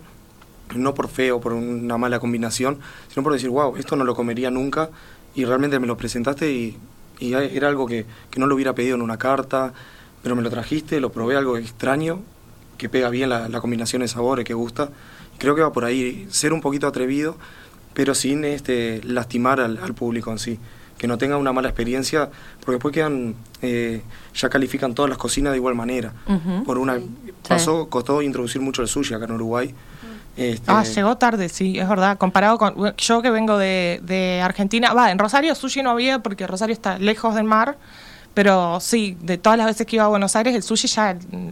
no 0.75 0.93
por 0.93 1.09
feo, 1.09 1.41
por 1.41 1.51
una 1.51 1.97
mala 1.97 2.19
combinación, 2.21 2.77
sino 3.09 3.23
por 3.23 3.33
decir, 3.33 3.49
wow, 3.49 3.75
esto 3.75 3.97
no 3.97 4.05
lo 4.05 4.15
comería 4.15 4.49
nunca 4.51 4.89
y 5.35 5.43
realmente 5.43 5.79
me 5.79 5.87
lo 5.87 5.97
presentaste 5.97 6.49
y, 6.49 6.77
y 7.19 7.33
era 7.33 7.67
algo 7.67 7.85
que, 7.87 8.05
que 8.29 8.39
no 8.39 8.47
lo 8.47 8.55
hubiera 8.55 8.73
pedido 8.73 8.95
en 8.95 9.01
una 9.01 9.17
carta, 9.17 9.73
pero 10.23 10.33
me 10.37 10.41
lo 10.41 10.49
trajiste, 10.49 11.01
lo 11.01 11.11
probé 11.11 11.35
algo 11.35 11.57
extraño, 11.57 12.21
que 12.81 12.89
pega 12.89 13.09
bien 13.09 13.29
la, 13.29 13.47
la 13.47 13.61
combinación 13.61 14.01
de 14.01 14.07
sabores, 14.07 14.43
que 14.43 14.55
gusta. 14.55 14.89
Creo 15.37 15.53
que 15.53 15.61
va 15.61 15.71
por 15.71 15.85
ahí, 15.85 16.27
ser 16.31 16.51
un 16.51 16.61
poquito 16.61 16.87
atrevido, 16.87 17.37
pero 17.93 18.15
sin 18.15 18.43
este 18.43 19.01
lastimar 19.03 19.59
al, 19.59 19.77
al 19.77 19.93
público 19.93 20.31
en 20.31 20.39
sí. 20.39 20.59
Que 20.97 21.05
no 21.05 21.19
tenga 21.19 21.37
una 21.37 21.53
mala 21.53 21.67
experiencia, 21.67 22.29
porque 22.59 22.71
después 22.73 22.91
quedan, 22.91 23.35
eh, 23.61 24.01
ya 24.33 24.49
califican 24.49 24.95
todas 24.95 25.09
las 25.09 25.19
cocinas 25.19 25.51
de 25.51 25.57
igual 25.57 25.75
manera. 25.75 26.13
Ujú. 26.27 26.63
Por 26.63 26.79
una, 26.79 26.99
pasó, 27.47 27.87
costó 27.87 28.23
introducir 28.23 28.61
mucho 28.61 28.81
el 28.81 28.87
sushi 28.87 29.13
acá 29.13 29.25
en 29.25 29.33
Uruguay. 29.33 29.75
Este, 30.35 30.71
Ah, 30.71 30.83
llegó 30.83 31.17
tarde, 31.17 31.49
sí, 31.49 31.77
es 31.77 31.87
verdad. 31.87 32.17
Comparado 32.17 32.57
con 32.57 32.95
yo 32.97 33.21
que 33.21 33.29
vengo 33.29 33.59
de, 33.59 33.99
de 34.03 34.41
Argentina, 34.41 34.91
va, 34.93 35.11
en 35.11 35.19
Rosario 35.19 35.53
sushi 35.53 35.83
no 35.83 35.91
había 35.91 36.17
porque 36.19 36.47
Rosario 36.47 36.73
está 36.73 36.97
lejos 36.97 37.35
del 37.35 37.43
mar, 37.43 37.77
pero 38.33 38.79
sí, 38.79 39.17
de 39.21 39.37
todas 39.37 39.57
las 39.57 39.67
veces 39.67 39.85
que 39.85 39.97
iba 39.97 40.05
a 40.05 40.07
Buenos 40.07 40.35
Aires, 40.35 40.55
el 40.55 40.63
sushi 40.63 40.87
ya 40.87 41.13
mm, 41.13 41.49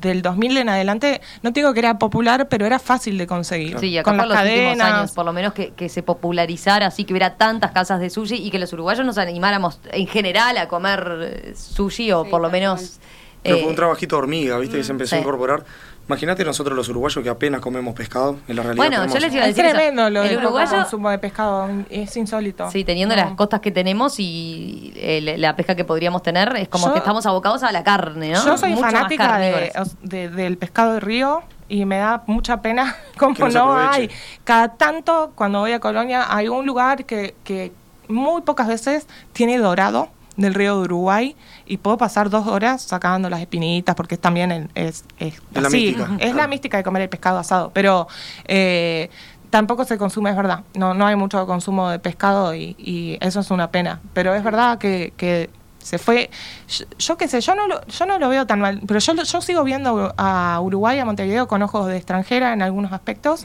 del 0.00 0.22
2000 0.22 0.56
en 0.56 0.68
adelante, 0.70 1.20
no 1.42 1.52
te 1.52 1.60
digo 1.60 1.74
que 1.74 1.80
era 1.80 1.98
popular, 1.98 2.48
pero 2.48 2.64
era 2.64 2.78
fácil 2.78 3.18
de 3.18 3.26
conseguir. 3.26 3.78
Sí, 3.78 3.96
acá 3.98 4.10
con 4.10 4.18
por 4.18 4.28
las 4.28 4.38
los 4.38 4.52
últimos 4.52 4.78
cadenas. 4.78 4.98
años, 5.00 5.12
por 5.12 5.26
lo 5.26 5.32
menos 5.32 5.52
que, 5.52 5.72
que 5.72 5.88
se 5.88 6.02
popularizara 6.02 6.86
así, 6.86 7.04
que 7.04 7.12
hubiera 7.12 7.36
tantas 7.36 7.72
casas 7.72 8.00
de 8.00 8.08
sushi 8.08 8.36
y 8.36 8.50
que 8.50 8.58
los 8.58 8.72
uruguayos 8.72 9.04
nos 9.04 9.18
animáramos 9.18 9.80
en 9.90 10.06
general 10.06 10.56
a 10.56 10.68
comer 10.68 11.18
eh, 11.22 11.54
sushi 11.54 12.12
o 12.12 12.24
Sí, 12.24 12.30
por 12.30 12.40
lo 12.40 12.50
menos... 12.50 13.00
Pero 13.42 13.56
eh, 13.56 13.60
fue 13.60 13.68
un 13.68 13.76
trabajito 13.76 14.16
de 14.16 14.22
hormiga, 14.22 14.58
¿viste? 14.58 14.78
Que 14.78 14.84
se 14.84 14.92
empezó 14.92 15.10
sí. 15.10 15.16
a 15.16 15.18
incorporar. 15.18 15.64
Imagínate 16.06 16.44
nosotros 16.44 16.76
los 16.76 16.88
uruguayos 16.90 17.22
que 17.24 17.30
apenas 17.30 17.60
comemos 17.60 17.94
pescado, 17.94 18.36
en 18.46 18.56
la 18.56 18.62
realidad 18.62 18.76
Bueno, 18.76 18.96
comemos- 18.98 19.14
yo 19.14 19.20
les 19.20 19.34
iba 19.34 19.44
a 19.44 19.48
Es 19.48 19.56
decir 19.56 19.64
eso. 19.70 19.74
tremendo 19.76 20.10
lo 20.10 20.22
El 20.22 20.28
del 20.28 20.38
uruguayo- 20.38 20.70
consumo 20.82 21.08
de 21.10 21.18
pescado, 21.18 21.68
es 21.88 22.16
insólito. 22.16 22.70
Sí, 22.70 22.84
teniendo 22.84 23.16
No. 23.16 23.22
las 23.22 23.32
costas 23.32 23.60
que 23.60 23.70
tenemos 23.70 24.20
y 24.20 24.92
eh, 24.96 25.36
la 25.38 25.56
pesca 25.56 25.74
que 25.74 25.84
podríamos 25.84 26.22
tener, 26.22 26.54
es 26.56 26.68
como 26.68 26.86
Yo- 26.88 26.92
que 26.92 26.98
estamos 26.98 27.24
abocados 27.24 27.62
a 27.62 27.72
la 27.72 27.82
carne, 27.82 28.32
¿no? 28.32 28.44
Yo 28.44 28.58
soy 28.58 28.70
Mucho 28.70 28.82
fanática 28.82 29.38
de, 29.38 29.72
de- 30.02 30.28
del 30.28 30.58
pescado 30.58 30.92
de 30.94 31.00
río 31.00 31.42
y 31.68 31.86
me 31.86 31.96
da 31.96 32.22
mucha 32.26 32.60
pena 32.60 32.96
como 33.18 33.48
no 33.48 33.76
hay. 33.78 34.10
Cada 34.44 34.68
tanto, 34.76 35.32
cuando 35.34 35.60
voy 35.60 35.72
a 35.72 35.80
Colonia, 35.80 36.26
hay 36.28 36.48
un 36.48 36.66
lugar 36.66 37.06
que, 37.06 37.34
que 37.44 37.72
muy 38.08 38.42
pocas 38.42 38.68
veces 38.68 39.06
tiene 39.32 39.56
dorado 39.56 40.08
del 40.36 40.52
río 40.52 40.76
de 40.76 40.82
Uruguay 40.82 41.36
y 41.66 41.78
puedo 41.78 41.96
pasar 41.96 42.30
dos 42.30 42.46
horas 42.46 42.82
sacando 42.82 43.30
las 43.30 43.40
espinitas 43.40 43.94
porque 43.94 44.14
es 44.16 44.20
también 44.20 44.52
el- 44.52 44.70
es, 44.74 45.04
es, 45.18 45.34
Es 45.54 45.62
la 45.62 45.70
mística. 45.70 46.10
es 46.18 46.34
la 46.34 46.46
mística 46.46 46.76
de 46.76 46.82
comer 46.84 47.02
el 47.02 47.08
pescado 47.08 47.38
asado, 47.38 47.70
pero 47.72 48.06
eh, 48.46 49.10
tampoco 49.50 49.84
se 49.84 49.96
consume, 49.98 50.30
es 50.30 50.36
verdad, 50.36 50.60
no, 50.74 50.94
no 50.94 51.06
hay 51.06 51.16
mucho 51.16 51.46
consumo 51.46 51.88
de 51.90 51.98
pescado 51.98 52.54
y, 52.54 52.74
y 52.78 53.18
eso 53.20 53.40
es 53.40 53.50
una 53.50 53.70
pena, 53.70 54.00
pero 54.12 54.34
es 54.34 54.42
verdad 54.42 54.78
que, 54.78 55.12
que 55.16 55.48
se 55.78 55.98
fue, 55.98 56.30
yo, 56.68 56.84
yo 56.98 57.16
qué 57.16 57.28
sé, 57.28 57.40
yo 57.40 57.54
no, 57.54 57.68
lo, 57.68 57.86
yo 57.86 58.06
no 58.06 58.18
lo 58.18 58.28
veo 58.30 58.46
tan 58.46 58.58
mal, 58.60 58.80
pero 58.86 59.00
yo, 59.00 59.14
yo 59.14 59.40
sigo 59.42 59.62
viendo 59.64 60.14
a 60.16 60.58
Uruguay, 60.60 60.98
a 60.98 61.04
Montevideo 61.04 61.46
con 61.46 61.62
ojos 61.62 61.86
de 61.86 61.96
extranjera 61.96 62.52
en 62.52 62.62
algunos 62.62 62.92
aspectos 62.92 63.44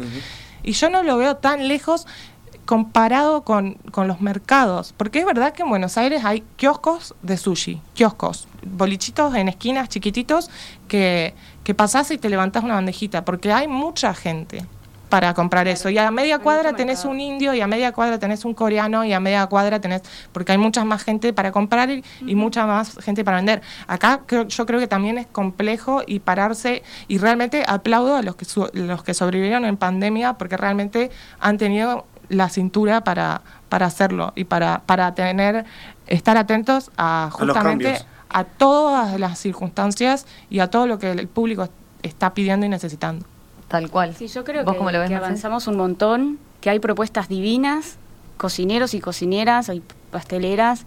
y 0.63 0.71
yo 0.71 0.89
no 0.89 1.03
lo 1.03 1.17
veo 1.17 1.35
tan 1.37 1.67
lejos 1.67 2.07
comparado 2.69 3.41
con, 3.41 3.73
con 3.89 4.07
los 4.07 4.21
mercados, 4.21 4.93
porque 4.95 5.17
es 5.17 5.25
verdad 5.25 5.53
que 5.53 5.63
en 5.63 5.69
Buenos 5.69 5.97
Aires 5.97 6.23
hay 6.23 6.43
kioscos 6.55 7.15
de 7.23 7.35
sushi, 7.35 7.81
kioscos, 7.95 8.47
bolichitos 8.63 9.33
en 9.33 9.49
esquinas 9.49 9.89
chiquititos 9.89 10.51
que, 10.87 11.33
que 11.63 11.73
pasás 11.73 12.11
y 12.11 12.19
te 12.19 12.29
levantás 12.29 12.63
una 12.63 12.75
bandejita, 12.75 13.25
porque 13.25 13.51
hay 13.51 13.67
mucha 13.67 14.13
gente 14.13 14.67
para 15.09 15.33
comprar 15.33 15.67
eso. 15.67 15.89
Y 15.89 15.97
a 15.97 16.11
media 16.11 16.37
cuadra 16.37 16.73
tenés 16.73 16.97
mercado. 16.99 17.09
un 17.15 17.19
indio, 17.19 17.55
y 17.55 17.61
a 17.61 17.65
media 17.65 17.91
cuadra 17.91 18.19
tenés 18.19 18.45
un 18.45 18.53
coreano, 18.53 19.03
y 19.03 19.13
a 19.13 19.19
media 19.19 19.47
cuadra 19.47 19.81
tenés, 19.81 20.03
porque 20.31 20.51
hay 20.51 20.59
mucha 20.59 20.85
más 20.85 21.03
gente 21.03 21.33
para 21.33 21.51
comprar 21.51 21.89
y, 21.89 22.03
y 22.27 22.35
mucha 22.35 22.67
más 22.67 22.95
gente 22.99 23.23
para 23.23 23.37
vender. 23.37 23.63
Acá 23.87 24.21
creo- 24.27 24.47
yo 24.47 24.67
creo 24.67 24.79
que 24.79 24.85
también 24.87 25.17
es 25.17 25.25
complejo 25.25 26.03
y 26.05 26.19
pararse, 26.19 26.83
y 27.07 27.17
realmente 27.17 27.63
aplaudo 27.67 28.15
a 28.17 28.21
los 28.21 28.35
que, 28.35 28.45
su- 28.45 28.69
los 28.73 29.01
que 29.01 29.15
sobrevivieron 29.15 29.65
en 29.65 29.77
pandemia, 29.77 30.33
porque 30.33 30.57
realmente 30.57 31.09
han 31.39 31.57
tenido 31.57 32.05
la 32.29 32.49
cintura 32.49 33.01
para, 33.03 33.41
para 33.69 33.87
hacerlo 33.87 34.33
y 34.35 34.45
para, 34.45 34.81
para 34.85 35.13
tener, 35.15 35.65
estar 36.07 36.37
atentos 36.37 36.91
a 36.97 37.29
justamente 37.31 37.99
a 38.29 38.43
todas 38.43 39.19
las 39.19 39.39
circunstancias 39.39 40.25
y 40.49 40.59
a 40.59 40.69
todo 40.69 40.85
lo 40.87 40.99
que 40.99 41.11
el 41.11 41.27
público 41.27 41.67
está 42.03 42.33
pidiendo 42.33 42.65
y 42.65 42.69
necesitando. 42.69 43.25
Tal 43.67 43.89
cual. 43.89 44.15
Sí, 44.15 44.27
yo 44.27 44.43
creo 44.43 44.63
¿Vos 44.63 44.73
que, 44.73 44.77
cómo 44.77 44.91
lo 44.91 44.99
ves, 44.99 45.09
que 45.09 45.15
Marce? 45.15 45.25
avanzamos 45.25 45.67
un 45.67 45.77
montón, 45.77 46.39
que 46.61 46.69
hay 46.69 46.79
propuestas 46.79 47.27
divinas, 47.27 47.97
cocineros 48.37 48.93
y 48.93 48.99
cocineras, 48.99 49.69
hay 49.69 49.81
pasteleras, 50.11 50.85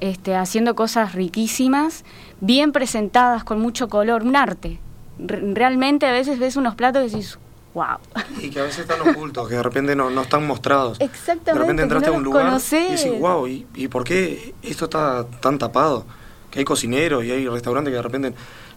este, 0.00 0.34
haciendo 0.36 0.74
cosas 0.74 1.14
riquísimas, 1.14 2.04
bien 2.40 2.72
presentadas, 2.72 3.44
con 3.44 3.60
mucho 3.60 3.88
color, 3.88 4.22
un 4.22 4.36
arte. 4.36 4.78
Re- 5.18 5.52
realmente 5.54 6.06
a 6.06 6.12
veces 6.12 6.38
ves 6.38 6.56
unos 6.56 6.74
platos 6.74 7.02
y 7.02 7.10
decís, 7.10 7.38
wow. 7.74 7.96
Y 8.40 8.50
que 8.50 8.60
a 8.60 8.64
veces 8.64 8.80
están 8.80 9.00
ocultos, 9.08 9.48
que 9.48 9.54
de 9.56 9.62
repente 9.62 9.94
no, 9.96 10.10
no 10.10 10.22
están 10.22 10.46
mostrados. 10.46 11.00
Exactamente, 11.00 11.52
De 11.52 11.58
repente 11.58 11.82
entraste 11.82 12.08
no 12.08 12.14
a 12.14 12.18
un 12.18 12.24
lugar 12.24 12.44
conocés. 12.46 13.02
y 13.04 13.06
decís, 13.08 13.20
wow, 13.20 13.46
¿y, 13.46 13.66
¿y 13.74 13.88
por 13.88 14.04
qué 14.04 14.54
esto 14.62 14.84
está 14.86 15.26
tan 15.40 15.58
tapado? 15.58 16.04
Que 16.50 16.58
hay 16.60 16.64
cocineros 16.64 17.24
y 17.24 17.30
hay 17.30 17.48
restaurantes 17.48 17.90
que 17.90 17.96
de 17.96 18.02
repente 18.02 18.34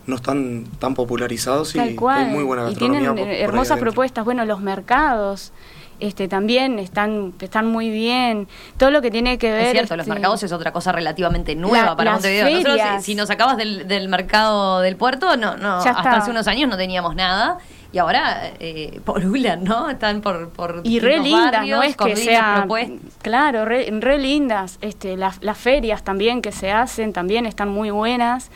no 0.07 0.15
están 0.15 0.65
tan 0.79 0.93
popularizados 0.93 1.75
y 1.75 1.95
cual. 1.95 2.25
hay 2.25 2.31
muy 2.31 2.43
buena 2.43 2.63
y 2.63 2.65
gastronomía. 2.67 2.99
tienen 3.09 3.15
por- 3.25 3.27
eh, 3.27 3.37
ahí 3.37 3.41
hermosas 3.43 3.79
propuestas. 3.79 4.23
Bueno, 4.23 4.45
los 4.45 4.61
mercados 4.61 5.51
este 5.99 6.27
también 6.27 6.77
están 6.77 7.33
están 7.39 7.67
muy 7.67 7.89
bien. 7.89 8.47
Todo 8.77 8.91
lo 8.91 9.01
que 9.01 9.09
tiene 9.11 9.37
que 9.37 9.49
ver. 9.51 9.67
Es 9.67 9.71
cierto, 9.71 9.95
los 9.95 10.03
este, 10.05 10.13
mercados 10.13 10.43
es 10.43 10.51
otra 10.51 10.71
cosa 10.73 10.91
relativamente 10.91 11.55
nueva 11.55 11.85
La- 11.91 11.95
para 11.97 12.11
las 12.11 12.19
Montevideo. 12.21 12.49
Nosotros, 12.49 12.73
ferias. 12.75 13.03
si, 13.03 13.11
si 13.11 13.15
nos 13.15 13.27
sacabas 13.29 13.57
del, 13.57 13.87
del 13.87 14.07
mercado 14.09 14.81
del 14.81 14.95
puerto, 14.97 15.35
no, 15.37 15.57
no, 15.57 15.83
Ya 15.83 15.91
hasta 15.91 16.01
está. 16.01 16.15
hace 16.17 16.31
unos 16.31 16.47
años 16.47 16.69
no 16.69 16.77
teníamos 16.77 17.15
nada. 17.15 17.57
Y 17.95 17.97
ahora 17.97 18.51
eh, 18.59 18.99
polulan, 19.05 19.63
¿no? 19.63 19.89
Están 19.89 20.19
por, 20.19 20.49
por 20.49 20.81
y 20.83 20.99
re 20.99 21.17
lindas, 21.17 21.53
barrios, 21.53 21.77
no 21.77 21.81
es 21.81 21.95
que 21.95 22.17
sea 22.17 22.55
propuestas. 22.57 22.99
claro, 23.21 23.63
re, 23.63 23.87
re 23.89 24.17
lindas. 24.17 24.79
Este, 24.81 25.15
las, 25.15 25.41
las 25.41 25.57
ferias 25.57 26.03
también 26.03 26.41
que 26.41 26.51
se 26.51 26.73
hacen 26.73 27.13
también 27.13 27.45
están 27.45 27.69
muy 27.69 27.91
buenas. 27.91 28.51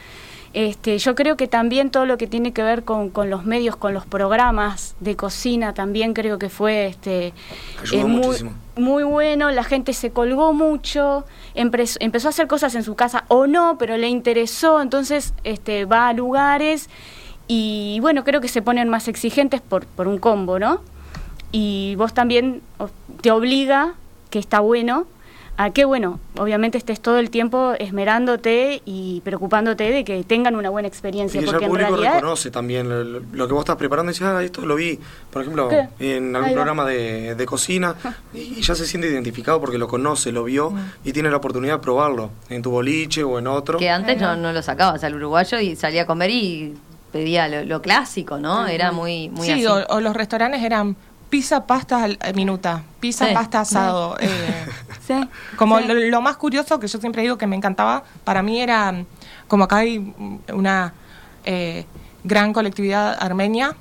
Este, 0.54 0.98
yo 0.98 1.16
creo 1.16 1.38
que 1.38 1.48
también 1.48 1.90
todo 1.90 2.06
lo 2.06 2.18
que 2.18 2.28
tiene 2.28 2.52
que 2.52 2.64
ver 2.64 2.84
con, 2.84 3.12
con 3.12 3.30
los 3.30 3.46
medios, 3.46 3.78
con 3.78 3.94
los 3.94 4.06
programas 4.06 4.98
de 5.00 5.16
cocina, 5.16 5.74
también 5.74 6.14
creo 6.14 6.38
que 6.38 6.50
fue 6.50 6.88
este 6.88 7.34
Ayudó 7.82 8.10
muy, 8.10 8.26
muchísimo. 8.26 8.52
muy 8.76 9.04
bueno. 9.04 9.52
La 9.52 9.64
gente 9.64 9.94
se 9.94 10.12
colgó 10.12 10.52
mucho, 10.52 11.24
empezó, 11.56 11.98
empezó 12.02 12.28
a 12.28 12.32
hacer 12.32 12.48
cosas 12.48 12.76
en 12.76 12.84
su 12.84 12.98
casa 12.98 13.24
o 13.30 13.48
no, 13.48 13.78
pero 13.78 13.96
le 13.96 14.10
interesó, 14.10 14.82
entonces 14.82 15.34
este, 15.46 15.86
va 15.86 16.10
a 16.10 16.14
lugares 16.14 16.90
y 17.52 17.98
bueno, 18.00 18.24
creo 18.24 18.42
que 18.42 18.48
se 18.48 18.62
ponen 18.62 18.90
más 18.90 19.08
exigentes 19.08 19.60
por, 19.60 19.88
por 19.88 20.08
un 20.08 20.20
combo, 20.20 20.60
¿no? 20.60 20.82
Y 21.52 21.96
vos 21.96 22.14
también 22.14 22.62
te 23.22 23.32
obliga, 23.32 23.96
que 24.30 24.38
está 24.38 24.60
bueno, 24.60 25.08
a 25.58 25.72
que, 25.72 25.84
bueno, 25.84 26.20
obviamente 26.38 26.78
estés 26.78 27.02
todo 27.02 27.18
el 27.18 27.32
tiempo 27.32 27.74
esmerándote 27.80 28.84
y 28.86 29.22
preocupándote 29.26 29.92
de 29.92 30.04
que 30.06 30.24
tengan 30.24 30.56
una 30.56 30.70
buena 30.70 30.88
Y 30.88 30.90
experiencia, 30.90 31.42
ya 31.42 31.48
porque 31.48 31.66
el 31.66 31.72
en 31.72 31.72
público 31.72 31.90
realidad... 31.90 32.14
reconoce 32.14 32.52
también 32.52 32.88
lo, 33.34 33.48
que 33.48 33.54
vos 33.54 33.64
estás 33.64 33.78
preparando 33.78 34.12
y 34.12 34.14
dices, 34.14 34.28
ah, 34.28 34.44
esto 34.44 34.64
lo 34.68 34.76
vi, 34.76 35.00
por 35.32 35.42
ejemplo, 35.42 35.70
¿Qué? 35.70 36.18
en 36.18 36.36
algún 36.36 36.54
programa 36.54 36.86
de, 36.86 37.34
de 37.34 37.46
cocina 37.48 37.96
y 38.34 38.62
ya 38.62 38.76
se 38.76 38.86
siente 38.86 39.10
identificado 39.10 39.60
porque 39.60 39.80
lo 39.80 39.88
conoce, 39.88 40.32
lo 40.32 40.44
vio 40.44 40.72
y 41.04 41.14
tiene 41.14 41.32
la 41.32 41.38
oportunidad 41.38 41.78
de 41.78 41.80
probarlo 41.80 42.30
en 42.50 42.62
tu 42.62 42.70
boliche 42.70 43.24
o 43.24 43.40
en 43.40 43.48
otro. 43.48 43.80
Que 43.80 43.90
antes 43.90 44.22
no, 44.22 44.36
no 44.36 44.54
lo 44.54 44.62
sacabas 44.62 45.04
al 45.04 45.16
uruguayo 45.16 45.60
y 45.60 45.76
salía 45.76 46.04
a 46.04 46.06
comer 46.06 46.30
y 46.30 46.78
pedía 47.12 47.48
lo, 47.48 47.64
lo 47.64 47.82
clásico, 47.82 48.38
¿no? 48.38 48.68
Era 48.68 48.92
muy, 48.92 49.30
muy 49.30 49.46
sí, 49.46 49.52
así. 49.54 49.66
o, 49.66 49.86
o 49.90 50.00
los 50.00 50.16
restaurantes 50.16 50.62
eran 50.64 50.96
pizza, 51.30 51.66
pasta 51.68 52.04
al- 52.04 52.18
eh, 52.24 52.34
minuta, 52.34 52.84
pizza, 53.00 53.28
Sí. 53.28 53.34
pasta, 53.34 53.62
asado. 53.62 54.16
eh, 54.20 54.66
Sí, 55.08 55.28
como 55.56 55.80
sí. 55.80 55.86
lo, 55.88 55.94
lo 55.96 56.22
más 56.22 56.38
curioso 56.38 56.80
que 56.80 56.88
yo 56.88 57.00
siempre 57.00 57.22
digo 57.24 57.38
que 57.38 57.48
me 57.48 57.56
encantaba, 57.56 58.04
para 58.24 58.44
mí 58.44 58.62
era, 58.62 58.92
mm, 58.92 59.06
como 59.48 59.64
acá 59.64 59.78
hay 59.78 60.00
mm, 60.00 60.40
una 60.54 60.94
eh, 61.46 61.86
gran 62.24 62.54
colectividad 62.54 63.18
armenia, 63.20 63.76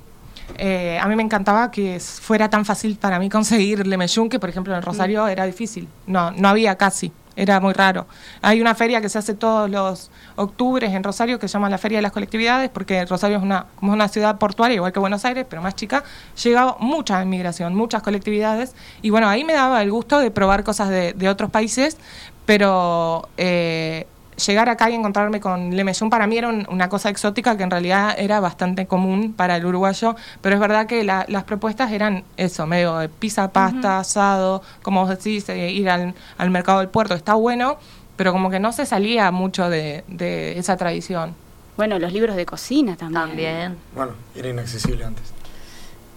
eh, 0.57 0.97
a 0.99 1.07
mí 1.07 1.15
me 1.15 1.21
encantaba 1.23 1.69
que 1.69 1.99
fuera 1.99 2.49
tan 2.49 2.65
fácil 2.65 2.97
para 2.97 3.19
mí 3.19 3.29
conseguir 3.29 3.85
lemeyún, 3.85 4.27
que 4.29 4.39
por 4.39 4.49
ejemplo 4.49 4.75
en 4.75 4.81
Rosario 4.81 5.27
era 5.27 5.45
difícil, 5.45 5.87
no, 6.07 6.31
no 6.31 6.47
había 6.49 6.75
casi, 6.75 7.11
era 7.35 7.59
muy 7.59 7.73
raro. 7.73 8.07
Hay 8.41 8.61
una 8.61 8.75
feria 8.75 9.01
que 9.01 9.09
se 9.09 9.17
hace 9.17 9.33
todos 9.33 9.69
los 9.69 10.11
octubres 10.35 10.93
en 10.93 11.03
Rosario 11.03 11.39
que 11.39 11.47
se 11.47 11.53
llama 11.53 11.69
la 11.69 11.77
Feria 11.77 11.99
de 11.99 12.01
las 12.01 12.11
Colectividades, 12.11 12.69
porque 12.69 13.05
Rosario 13.05 13.37
es 13.37 13.43
una, 13.43 13.67
como 13.75 13.93
una 13.93 14.07
ciudad 14.07 14.37
portuaria, 14.37 14.75
igual 14.75 14.91
que 14.91 14.99
Buenos 14.99 15.25
Aires, 15.25 15.45
pero 15.49 15.61
más 15.61 15.75
chica, 15.75 16.03
llega 16.43 16.75
mucha 16.79 17.21
inmigración, 17.21 17.75
muchas 17.75 18.01
colectividades, 18.01 18.75
y 19.01 19.09
bueno, 19.09 19.27
ahí 19.29 19.43
me 19.43 19.53
daba 19.53 19.81
el 19.81 19.91
gusto 19.91 20.19
de 20.19 20.31
probar 20.31 20.63
cosas 20.63 20.89
de, 20.89 21.13
de 21.13 21.29
otros 21.29 21.49
países, 21.49 21.97
pero 22.45 23.29
eh, 23.37 24.07
llegar 24.39 24.69
acá 24.69 24.89
y 24.89 24.95
encontrarme 24.95 25.39
con 25.39 25.75
Lemeyún 25.75 26.09
para 26.09 26.25
mí 26.27 26.37
era 26.37 26.47
un- 26.49 26.65
una 26.69 26.89
cosa 26.89 27.09
exótica 27.09 27.55
que 27.57 27.63
en 27.63 27.69
realidad 27.71 28.15
era 28.17 28.39
bastante 28.39 28.87
común 28.87 29.33
para 29.33 29.55
el 29.57 29.65
uruguayo, 29.65 30.15
pero 30.41 30.55
es 30.55 30.61
verdad 30.61 30.87
que 30.87 31.03
la- 31.03 31.25
las 31.27 31.43
propuestas 31.43 31.91
eran 31.91 32.23
eso, 32.37 32.65
medio 32.65 32.97
de 32.97 33.09
pizza, 33.09 33.51
pasta, 33.51 33.99
asado, 33.99 34.61
como 34.81 35.01
vos 35.01 35.09
decís, 35.09 35.47
eh, 35.49 35.71
ir 35.71 35.89
al, 35.89 36.13
al 36.37 36.49
mercado 36.49 36.79
del 36.79 36.89
puerto, 36.89 37.13
está 37.13 37.35
bueno, 37.35 37.77
pero 38.15 38.31
como 38.33 38.49
que 38.49 38.59
no 38.59 38.71
se 38.71 38.85
salía 38.85 39.31
mucho 39.31 39.69
de, 39.69 40.03
de 40.07 40.57
esa 40.59 40.75
tradición. 40.77 41.35
Bueno, 41.77 41.97
los 41.99 42.11
libros 42.11 42.35
de 42.35 42.45
cocina 42.45 42.97
también. 42.97 43.13
También. 43.27 43.77
Bueno, 43.95 44.11
era 44.35 44.49
inaccesible 44.49 45.05
antes. 45.05 45.31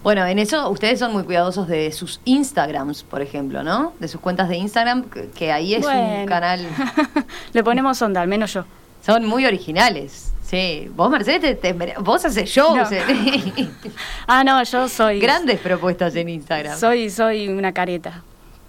Bueno, 0.02 0.26
en 0.26 0.38
eso 0.38 0.68
ustedes 0.68 0.98
son 0.98 1.12
muy 1.12 1.22
cuidadosos 1.22 1.68
de 1.68 1.92
sus 1.92 2.20
Instagrams, 2.24 3.02
por 3.04 3.22
ejemplo, 3.22 3.62
¿no? 3.62 3.92
De 4.00 4.08
sus 4.08 4.20
cuentas 4.20 4.48
de 4.48 4.56
Instagram, 4.56 5.04
que, 5.04 5.28
que 5.30 5.52
ahí 5.52 5.74
es 5.74 5.86
un 5.86 6.26
canal. 6.26 6.66
Le 7.52 7.62
ponemos 7.62 8.02
onda, 8.02 8.20
al 8.20 8.28
menos 8.28 8.52
yo. 8.52 8.64
Son 9.04 9.24
muy 9.26 9.46
originales. 9.46 10.32
Sí. 10.44 10.90
Vos, 10.94 11.08
Mercedes, 11.10 11.60
te- 11.60 11.72
vos 12.00 12.24
haces 12.24 12.48
shows. 12.50 12.90
No. 12.90 12.96
eh. 12.96 13.68
Ah, 14.26 14.44
no, 14.44 14.62
yo 14.64 14.88
soy... 14.88 15.18
Grandes 15.20 15.58
propuestas 15.60 16.14
en 16.16 16.28
Instagram. 16.28 16.78
Soy, 16.78 17.08
soy 17.08 17.48
una 17.48 17.72
careta. 17.72 18.22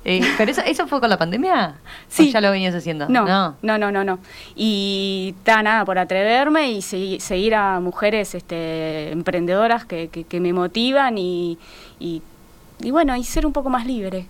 Eh, 0.06 0.22
¿Pero 0.38 0.52
eso, 0.52 0.62
eso 0.66 0.86
fue 0.88 1.00
con 1.00 1.10
la 1.10 1.18
pandemia? 1.18 1.76
Sí. 2.10 2.30
¿O 2.30 2.32
ya 2.34 2.42
lo 2.42 2.52
venías 2.52 2.76
haciendo? 2.76 3.08
No, 3.08 3.26
no, 3.62 3.78
no, 3.78 3.92
no, 3.92 4.04
no. 4.04 4.20
Y 4.56 5.34
está 5.38 5.64
nada, 5.64 5.86
por 5.86 5.98
atreverme 5.98 6.72
y 6.72 6.78
segui- 6.80 7.20
seguir 7.20 7.56
a 7.56 7.80
mujeres 7.80 8.36
este, 8.36 9.12
emprendedoras 9.12 9.86
que, 9.86 10.10
que, 10.10 10.26
que 10.26 10.40
me 10.40 10.52
motivan 10.52 11.18
y, 11.18 11.58
y, 12.00 12.22
y 12.82 12.92
bueno, 12.92 13.16
y 13.16 13.24
ser 13.24 13.46
un 13.46 13.54
poco 13.54 13.70
más 13.70 13.86
libre. 13.86 14.26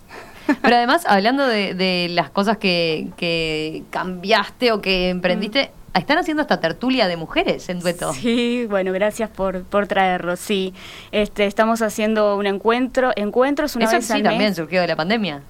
Pero 0.62 0.76
además, 0.76 1.06
hablando 1.08 1.48
de, 1.48 1.74
de 1.74 2.08
las 2.12 2.30
cosas 2.30 2.58
que, 2.58 3.08
que 3.18 3.84
cambiaste 3.90 4.72
o 4.74 4.82
que 4.82 5.10
emprendiste, 5.10 5.72
están 6.00 6.18
haciendo 6.18 6.42
esta 6.42 6.60
tertulia 6.60 7.08
de 7.08 7.18
mujeres 7.18 7.70
en 7.70 7.80
dueto. 7.80 8.14
Sí, 8.14 8.66
bueno, 8.70 8.92
gracias 8.94 9.30
por, 9.30 9.64
por 9.64 9.88
traerlo, 9.88 10.36
sí. 10.36 10.74
Este, 11.12 11.46
estamos 11.46 11.82
haciendo 11.82 12.36
un 12.38 12.48
encuentro, 12.48 13.12
encuentros 13.16 13.76
una 13.76 13.86
Eso 13.86 13.96
vez 13.98 14.06
sí 14.08 14.14
al 14.14 14.24
también 14.24 14.50
mes. 14.50 14.56
surgió 14.58 14.82
de 14.82 14.88
la 14.88 14.96
pandemia. 14.96 15.42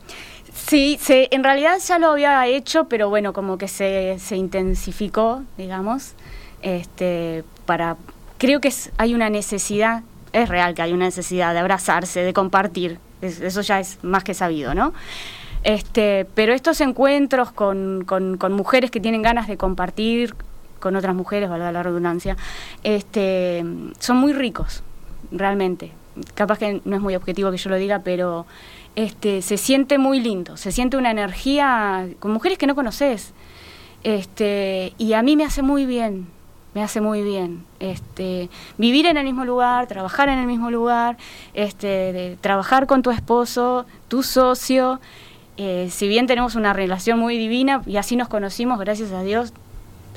Sí, 0.53 0.97
se, 1.01 1.29
en 1.32 1.43
realidad 1.43 1.77
ya 1.86 1.97
lo 1.99 2.12
había 2.12 2.45
hecho, 2.47 2.86
pero 2.88 3.10
bueno, 3.10 3.34
como 3.34 3.58
que 3.58 3.67
se, 3.67 4.17
se 4.19 4.36
intensificó, 4.36 5.43
digamos, 5.58 6.13
este, 6.62 7.43
para, 7.65 7.97
creo 8.38 8.62
que 8.62 8.67
es- 8.67 8.91
hay 8.97 9.13
una 9.15 9.29
necesidad, 9.29 10.03
es 10.32 10.49
real 10.49 10.73
que 10.75 10.82
hay 10.82 10.93
una 10.93 11.06
necesidad 11.06 11.53
de 11.53 11.60
abrazarse, 11.60 12.21
de 12.23 12.34
compartir, 12.34 12.99
es- 13.21 13.41
eso 13.41 13.62
ya 13.62 13.79
es 13.79 13.97
más 14.03 14.23
que 14.23 14.34
sabido, 14.34 14.73
¿no? 14.75 14.93
Este, 15.63 16.26
pero 16.36 16.54
estos 16.54 16.82
encuentros 16.82 17.52
con, 17.52 18.06
mujeres 18.52 18.91
que 18.91 18.99
tienen 18.99 19.21
ganas 19.21 19.47
de 19.47 19.58
compartir 19.58 20.36
con 20.80 20.95
otras 20.97 21.15
mujeres, 21.15 21.49
valga 21.49 21.71
la 21.71 21.82
redundancia, 21.82 22.36
este, 22.84 23.63
son 23.99 24.17
muy 24.17 24.34
ricos, 24.34 24.84
realmente. 25.32 25.91
Capaz 26.36 26.60
que 26.60 26.82
no 26.84 26.95
es 26.95 27.02
muy 27.02 27.15
objetivo 27.15 27.49
que 27.49 27.58
yo 27.58 27.69
lo 27.69 27.78
diga, 27.78 27.99
pero 27.99 28.45
este, 28.95 29.41
se 29.41 29.58
siente 29.58 29.97
muy 29.97 30.19
lindo, 30.19 30.58
se 30.58 30.71
siente 30.71 30.97
una 30.97 31.10
energía 31.10 32.08
con 32.19 32.32
mujeres 32.32 32.58
que 32.58 32.67
no 32.67 32.76
conoces. 32.76 33.34
Este, 34.04 34.93
y 34.97 35.13
a 35.13 35.23
mí 35.23 35.38
me 35.38 35.45
hace 35.45 35.62
muy 35.62 35.86
bien, 35.86 36.28
me 36.73 36.84
hace 36.84 36.99
muy 36.99 37.23
bien. 37.23 37.65
Este, 37.80 38.49
vivir 38.78 39.06
en 39.06 39.15
el 39.15 39.23
mismo 39.23 39.45
lugar, 39.45 39.88
trabajar 39.88 40.28
en 40.28 40.39
el 40.39 40.47
mismo 40.47 40.69
lugar, 40.69 41.17
este, 41.54 42.38
trabajar 42.41 42.86
con 42.86 43.02
tu 43.02 43.12
esposo, 43.12 43.86
tu 44.10 44.21
socio. 44.21 44.99
Eh, 45.58 45.89
si 45.92 46.08
bien 46.08 46.26
tenemos 46.28 46.56
una 46.56 46.74
relación 46.74 47.20
muy 47.20 47.38
divina 47.38 47.82
y 47.86 47.98
así 47.98 48.16
nos 48.16 48.28
conocimos, 48.28 48.80
gracias 48.80 49.12
a 49.12 49.22
Dios, 49.22 49.54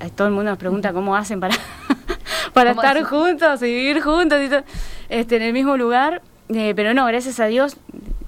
eh, 0.01 0.11
todo 0.15 0.27
el 0.29 0.33
mundo 0.35 0.51
nos 0.51 0.59
pregunta 0.59 0.93
cómo 0.93 1.15
hacen 1.17 1.41
para, 1.41 1.55
para 2.55 2.71
¿Cómo 2.71 2.83
estar 2.83 2.97
hacen? 2.97 3.05
juntos 3.05 3.63
y 3.63 3.67
vivir 3.67 4.01
juntos 4.01 4.39
y 4.43 4.49
todo, 4.49 4.63
este, 5.09 5.37
en 5.37 5.43
el 5.43 5.53
mismo 5.53 5.77
lugar. 5.77 6.23
Eh, 6.49 6.73
pero 6.77 6.95
no, 6.95 7.05
gracias 7.07 7.41
a 7.41 7.47
Dios, 7.47 7.77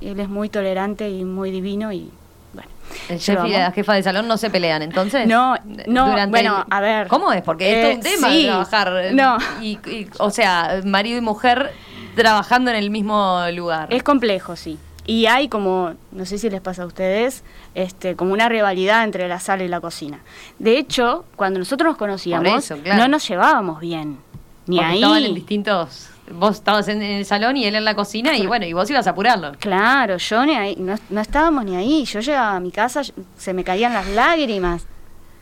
él 0.01 0.19
es 0.21 0.29
muy 0.29 0.49
tolerante 0.49 1.09
y 1.09 1.25
muy 1.25 1.51
divino 1.51 1.93
y 1.93 2.11
bueno. 2.53 2.69
El 3.09 3.19
chef 3.21 3.45
y 3.47 3.51
la 3.51 3.71
jefa 3.73 3.95
de 3.95 4.03
salón 4.03 4.27
no 4.29 4.37
se 4.37 4.51
pelean, 4.51 4.83
entonces. 4.83 5.27
No, 5.29 5.55
no, 5.87 6.07
bueno, 6.29 6.65
el- 6.69 6.75
a 6.75 6.81
ver. 6.81 7.07
¿Cómo 7.09 7.33
es? 7.33 7.43
Porque 7.43 7.71
Eh, 7.71 7.75
esto 7.81 7.89
es 7.91 7.97
un 7.97 8.03
tema 8.03 8.29
sí, 8.31 8.43
de 8.43 8.49
trabajar. 8.49 8.93
eh, 9.05 9.13
no. 9.15 9.39
Y, 9.63 9.79
y- 9.89 10.09
o 10.19 10.31
sea, 10.31 10.81
marido 10.85 11.17
y 11.17 11.21
mujer 11.21 11.71
trabajando 12.17 12.71
en 12.71 12.77
el 12.77 12.91
mismo 12.91 13.41
lugar. 13.55 13.87
Es 13.95 14.03
complejo, 14.03 14.57
sí. 14.57 14.79
Y 15.09 15.25
hay 15.25 15.49
como, 15.49 15.95
no 16.13 16.27
sé 16.27 16.37
si 16.37 16.51
les 16.51 16.61
pasa 16.61 16.83
a 16.83 16.87
ustedes, 16.87 17.43
este, 17.75 18.15
como 18.15 18.35
una 18.35 18.47
rivalidad 18.51 19.05
entre 19.05 19.27
la 19.27 19.41
sala 19.41 19.65
y 19.65 19.69
la 19.69 19.81
cocina. 19.81 20.21
De 20.59 20.77
hecho, 20.77 21.25
cuando 21.35 21.59
nosotros 21.59 21.89
nos 21.89 21.97
conocíamos, 21.97 22.63
eso, 22.63 22.77
claro. 22.83 23.01
no 23.01 23.09
nos 23.09 23.27
llevábamos 23.27 23.81
bien. 23.81 24.19
Ni 24.67 24.77
Porque 24.77 24.91
ahí. 24.91 24.99
estaban 24.99 25.23
en 25.25 25.35
distintos. 25.35 26.11
Vos 26.31 26.57
estabas 26.57 26.89
en, 26.89 27.01
el 27.01 27.25
salón 27.25 27.57
y 27.57 27.65
él 27.65 27.75
en 27.75 27.87
la 27.87 27.95
cocina 27.95 28.37
y 28.37 28.47
bueno, 28.47 28.67
y 28.67 28.75
vos 28.75 28.91
ibas 28.91 29.07
a 29.07 29.11
apurarlo. 29.13 29.53
Claro, 29.59 30.19
yo 30.19 30.45
ni 30.45 30.55
ahí, 30.55 30.77
no, 30.77 30.95
no 31.09 31.21
estábamos 31.23 31.65
ni 31.65 31.75
ahí. 31.75 32.05
Yo 32.05 32.21
llegaba 32.21 32.57
a 32.57 32.61
mi 32.61 32.71
casa, 32.71 33.01
se 33.39 33.55
me 33.55 33.65
caían 33.65 33.95
las 33.95 34.09
lágrimas. 34.09 34.85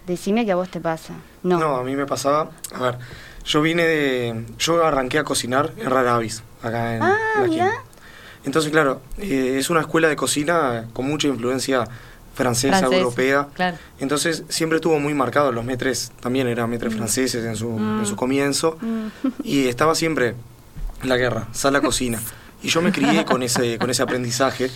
Decime 0.07 0.47
que 0.47 0.53
a 0.53 0.55
vos 0.55 0.69
te 0.69 0.81
pasa. 0.81 1.15
No. 1.43 1.59
No, 1.59 1.75
a 1.75 1.83
mí 1.83 1.97
me 1.97 2.07
pasaba, 2.07 2.53
a 2.73 2.79
ver, 2.81 2.99
yo 3.45 3.63
vine 3.63 3.83
de, 3.83 4.45
yo 4.61 4.85
arranqué 4.87 5.19
a 5.19 5.25
cocinar 5.25 5.73
en 5.77 5.91
Raravis, 5.91 6.45
acá 6.63 6.95
en, 6.95 7.03
Ah, 7.03 7.17
mirá. 7.49 7.73
Entonces, 8.47 8.71
claro, 8.73 9.03
eh, 9.19 9.57
es 9.59 9.69
una 9.69 9.81
escuela 9.81 10.09
de 10.09 10.17
cocina 10.17 10.87
con 10.95 11.07
mucha 11.07 11.29
influencia 11.29 11.87
francesa, 12.35 12.79
Francés, 12.79 12.99
europea. 13.01 13.49
claro. 13.55 13.77
Entonces, 13.99 14.45
siempre 14.49 14.77
estuvo 14.77 14.99
muy 15.01 15.15
marcado, 15.15 15.53
los 15.53 15.65
metres 15.65 16.13
también 16.21 16.47
eran 16.49 16.69
metres 16.71 16.95
franceses 16.95 17.45
en 17.45 17.57
su, 17.57 17.71
en 17.77 18.07
su 18.07 18.15
comienzo. 18.17 18.79
Y 19.43 19.67
estaba 19.69 19.95
siempre 19.95 20.35
la 21.03 21.17
guerra, 21.17 21.49
sala 21.53 21.81
cocina. 21.81 22.21
Y 22.63 22.69
yo 22.69 22.81
me 22.81 22.91
crié 22.91 23.25
con 23.27 23.43
ese, 23.43 23.79
con 23.79 23.91
ese 23.91 24.03
aprendizaje. 24.03 24.71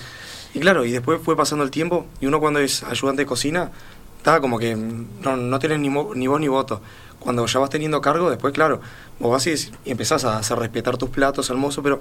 Y 0.55 0.61
claro, 0.61 0.85
y 0.85 0.93
después 0.93 1.19
fue 1.25 1.35
pasando 1.37 1.65
el 1.65 1.71
tiempo, 1.71 2.07
y 2.21 2.27
uno 2.27 2.39
cuando 2.39 2.61
es 2.61 2.83
ayudante 2.85 3.23
de 3.23 3.27
cocina, 3.27 3.71
estaba 4.19 4.41
como 4.41 4.59
que 4.59 4.77
mm, 4.77 5.07
no, 5.23 5.37
no 5.37 5.59
tenés 5.59 5.81
ni, 5.81 5.89
mo- 5.91 6.13
ni 6.15 6.27
voz 6.27 6.41
ni 6.41 6.47
voto. 6.49 6.83
Cuando 7.19 7.45
ya 7.47 7.59
vas 7.59 7.71
teniendo 7.71 8.01
cargo, 8.01 8.31
después, 8.31 8.53
claro, 8.53 8.81
vos 9.19 9.33
vas 9.33 9.47
y, 9.47 9.55
y 9.85 9.91
empezás 9.91 10.25
a 10.25 10.39
hacer 10.39 10.59
respetar 10.59 10.99
tus 10.99 11.09
platos, 11.11 11.49
hermoso, 11.51 11.83
pero 11.83 12.01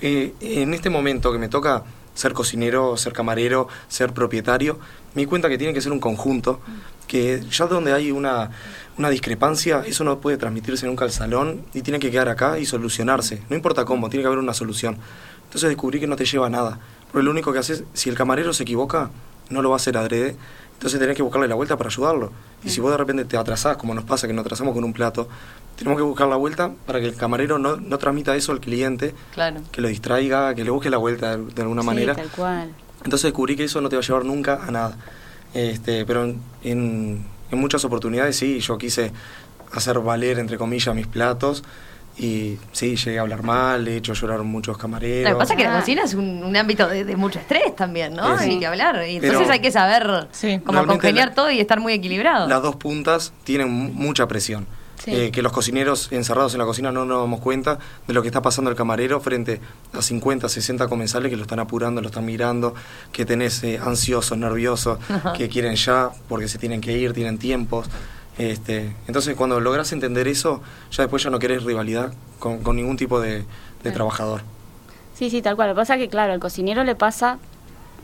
eh, 0.00 0.32
en 0.40 0.74
este 0.74 0.90
momento 0.90 1.32
que 1.32 1.38
me 1.38 1.48
toca 1.48 1.84
ser 2.14 2.32
cocinero, 2.32 2.96
ser 2.96 3.12
camarero, 3.12 3.68
ser 3.88 4.12
propietario, 4.12 4.78
me 5.14 5.22
di 5.22 5.26
cuenta 5.26 5.48
que 5.48 5.58
tiene 5.58 5.72
que 5.72 5.80
ser 5.80 5.92
un 5.92 6.00
conjunto, 6.00 6.60
que 7.06 7.42
ya 7.50 7.66
donde 7.66 7.92
hay 7.92 8.10
una, 8.10 8.50
una 8.98 9.10
discrepancia, 9.10 9.82
eso 9.86 10.04
no 10.04 10.20
puede 10.20 10.36
transmitirse 10.36 10.86
nunca 10.86 11.04
al 11.04 11.12
salón 11.12 11.64
y 11.74 11.82
tiene 11.82 11.98
que 11.98 12.10
quedar 12.10 12.28
acá 12.28 12.58
y 12.58 12.66
solucionarse. 12.66 13.42
No 13.48 13.56
importa 13.56 13.84
cómo, 13.84 14.08
tiene 14.10 14.22
que 14.22 14.28
haber 14.28 14.38
una 14.38 14.54
solución. 14.54 14.98
Entonces 15.44 15.68
descubrí 15.68 16.00
que 16.00 16.06
no 16.06 16.16
te 16.16 16.24
lleva 16.24 16.48
nada, 16.48 16.78
porque 17.10 17.24
lo 17.24 17.30
único 17.30 17.52
que 17.52 17.58
haces, 17.58 17.84
si 17.92 18.08
el 18.08 18.16
camarero 18.16 18.52
se 18.52 18.62
equivoca, 18.62 19.10
no 19.50 19.60
lo 19.60 19.70
va 19.70 19.76
a 19.76 19.76
hacer 19.76 19.96
adrede, 19.96 20.36
entonces 20.82 20.98
tenés 20.98 21.16
que 21.16 21.22
buscarle 21.22 21.46
la 21.46 21.54
vuelta 21.54 21.76
para 21.76 21.88
ayudarlo. 21.88 22.32
Y 22.64 22.68
si 22.70 22.80
vos 22.80 22.90
de 22.90 22.96
repente 22.96 23.24
te 23.24 23.36
atrasás, 23.36 23.76
como 23.76 23.94
nos 23.94 24.02
pasa 24.02 24.26
que 24.26 24.32
nos 24.32 24.44
atrasamos 24.44 24.74
con 24.74 24.82
un 24.82 24.92
plato, 24.92 25.28
tenemos 25.76 25.96
que 25.96 26.02
buscar 26.02 26.26
la 26.26 26.34
vuelta 26.34 26.72
para 26.86 26.98
que 26.98 27.06
el 27.06 27.14
camarero 27.14 27.56
no, 27.56 27.76
no 27.76 27.98
transmita 27.98 28.34
eso 28.34 28.50
al 28.50 28.58
cliente, 28.58 29.14
Claro. 29.32 29.60
que 29.70 29.80
lo 29.80 29.86
distraiga, 29.86 30.52
que 30.56 30.64
le 30.64 30.70
busque 30.70 30.90
la 30.90 30.96
vuelta 30.96 31.36
de, 31.36 31.44
de 31.54 31.62
alguna 31.62 31.82
Sí, 31.82 31.86
manera. 31.86 32.16
tal 32.16 32.28
cual. 32.30 32.72
Entonces 33.04 33.22
descubrí 33.22 33.54
que 33.54 33.62
eso 33.62 33.80
no 33.80 33.88
te 33.88 33.94
va 33.94 34.02
a 34.02 34.04
llevar 34.04 34.24
nunca 34.24 34.60
a 34.66 34.72
nada. 34.72 34.96
Este, 35.54 36.04
pero 36.04 36.24
en, 36.24 36.40
en- 36.64 37.24
en 37.52 37.58
muchas 37.60 37.84
oportunidades 37.84 38.34
sí, 38.34 38.58
yo 38.58 38.76
quise 38.76 39.12
hacer 39.72 40.00
valer, 40.00 40.40
entre 40.40 40.58
comillas, 40.58 40.92
mis 40.96 41.06
platos. 41.06 41.62
Y 42.18 42.58
sí, 42.72 42.94
llegué 42.96 43.18
a 43.18 43.22
hablar 43.22 43.42
mal, 43.42 43.88
he 43.88 43.96
hecho 43.96 44.12
llorar 44.12 44.40
a 44.40 44.42
muchos 44.42 44.76
camareros. 44.76 45.30
Lo 45.32 45.36
que 45.36 45.40
pasa 45.40 45.54
es 45.54 45.58
que 45.58 45.64
la 45.64 45.76
Ah. 45.76 45.80
cocina 45.80 46.02
es 46.04 46.12
un, 46.14 46.44
un 46.44 46.56
ámbito 46.56 46.86
de, 46.86 47.04
de 47.04 47.16
mucho 47.16 47.38
estrés 47.38 47.74
también, 47.74 48.14
¿no? 48.14 48.38
Sí. 48.38 48.50
Hay 48.50 48.58
que 48.58 48.66
hablar. 48.66 48.96
Y 49.08 49.16
entonces 49.16 49.38
Pero- 49.40 49.52
hay 49.52 49.60
que 49.60 49.70
saber 49.72 50.28
Sí. 50.32 50.60
cómo 50.64 50.86
congeniar 50.86 51.28
la- 51.28 51.34
todo 51.34 51.50
y 51.50 51.58
estar 51.58 51.80
muy 51.80 51.94
equilibrado. 51.94 52.48
Las 52.48 52.62
dos 52.62 52.76
puntas 52.76 53.32
tienen 53.44 53.70
mu- 53.72 53.90
mucha 53.92 54.28
presión. 54.28 54.66
Sí. 55.02 55.10
Eh, 55.12 55.30
que 55.32 55.42
los 55.42 55.50
cocineros 55.50 56.12
encerrados 56.12 56.52
en 56.54 56.60
la 56.60 56.64
cocina 56.64 56.92
no 56.92 57.04
nos 57.04 57.22
damos 57.22 57.40
cuenta 57.40 57.76
de 58.06 58.14
lo 58.14 58.22
que 58.22 58.28
está 58.28 58.40
pasando 58.40 58.70
el 58.70 58.76
camarero 58.76 59.18
frente 59.20 59.60
a 59.92 60.00
50, 60.00 60.48
60 60.48 60.86
comensales 60.86 61.28
que 61.28 61.34
lo 61.36 61.42
están 61.42 61.58
apurando, 61.58 62.00
lo 62.00 62.06
están 62.06 62.24
mirando, 62.24 62.72
que 63.10 63.24
tenés 63.24 63.64
eh, 63.64 63.80
ansiosos, 63.84 64.38
nerviosos, 64.38 64.98
que 65.36 65.48
quieren 65.48 65.74
ya 65.74 66.10
porque 66.28 66.46
se 66.46 66.58
tienen 66.58 66.80
que 66.80 66.92
ir, 66.96 67.14
tienen 67.14 67.38
tiempos. 67.38 67.88
Este, 68.50 68.92
entonces 69.06 69.36
cuando 69.36 69.60
logras 69.60 69.92
entender 69.92 70.26
eso, 70.26 70.62
ya 70.90 71.02
después 71.04 71.22
ya 71.22 71.30
no 71.30 71.38
querés 71.38 71.62
rivalidad 71.62 72.12
con, 72.38 72.58
con 72.62 72.74
ningún 72.76 72.96
tipo 72.96 73.20
de, 73.20 73.44
de 73.84 73.92
trabajador. 73.92 74.42
Sí, 75.14 75.30
sí, 75.30 75.42
tal 75.42 75.54
cual. 75.54 75.68
Lo 75.68 75.74
que 75.74 75.80
pasa 75.80 75.94
es 75.94 76.00
que, 76.00 76.08
claro, 76.08 76.32
al 76.32 76.40
cocinero 76.40 76.82
le 76.82 76.96
pasa, 76.96 77.38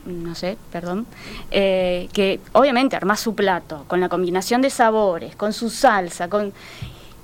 no 0.05 0.33
sé, 0.35 0.57
perdón, 0.71 1.05
eh, 1.51 2.07
que 2.13 2.39
obviamente 2.53 2.95
armás 2.95 3.19
su 3.19 3.35
plato 3.35 3.83
con 3.87 3.99
la 3.99 4.07
combinación 4.07 4.61
de 4.61 4.69
sabores, 4.69 5.35
con 5.35 5.51
su 5.51 5.69
salsa, 5.69 6.29
con, 6.29 6.53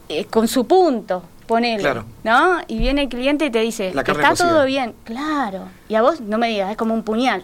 eh, 0.10 0.25
con 0.25 0.47
su 0.49 0.67
punto, 0.67 1.23
ponele, 1.47 1.82
Claro. 1.82 2.04
¿no? 2.25 2.58
Y 2.67 2.80
viene 2.80 3.04
el 3.04 3.10
cliente 3.10 3.45
y 3.45 3.51
te 3.51 3.60
dice, 3.62 3.89
está 3.89 4.04
cocida. 4.04 4.34
todo 4.49 4.65
bien. 4.65 4.93
Claro. 5.06 5.69
Y 5.88 5.95
a 5.95 6.01
vos 6.01 6.19
no 6.19 6.38
me 6.38 6.49
digas, 6.49 6.71
es 6.71 6.75
como 6.78 6.93
un 6.93 7.04
puñal. 7.04 7.43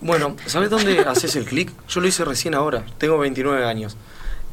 Bueno, 0.00 0.36
¿sabes 0.46 0.70
dónde 0.70 1.00
haces 1.00 1.36
el 1.36 1.44
clic? 1.44 1.70
Yo 1.88 2.00
lo 2.00 2.06
hice 2.06 2.24
recién 2.24 2.54
ahora, 2.54 2.84
tengo 2.96 3.18
29 3.18 3.66
años. 3.66 3.96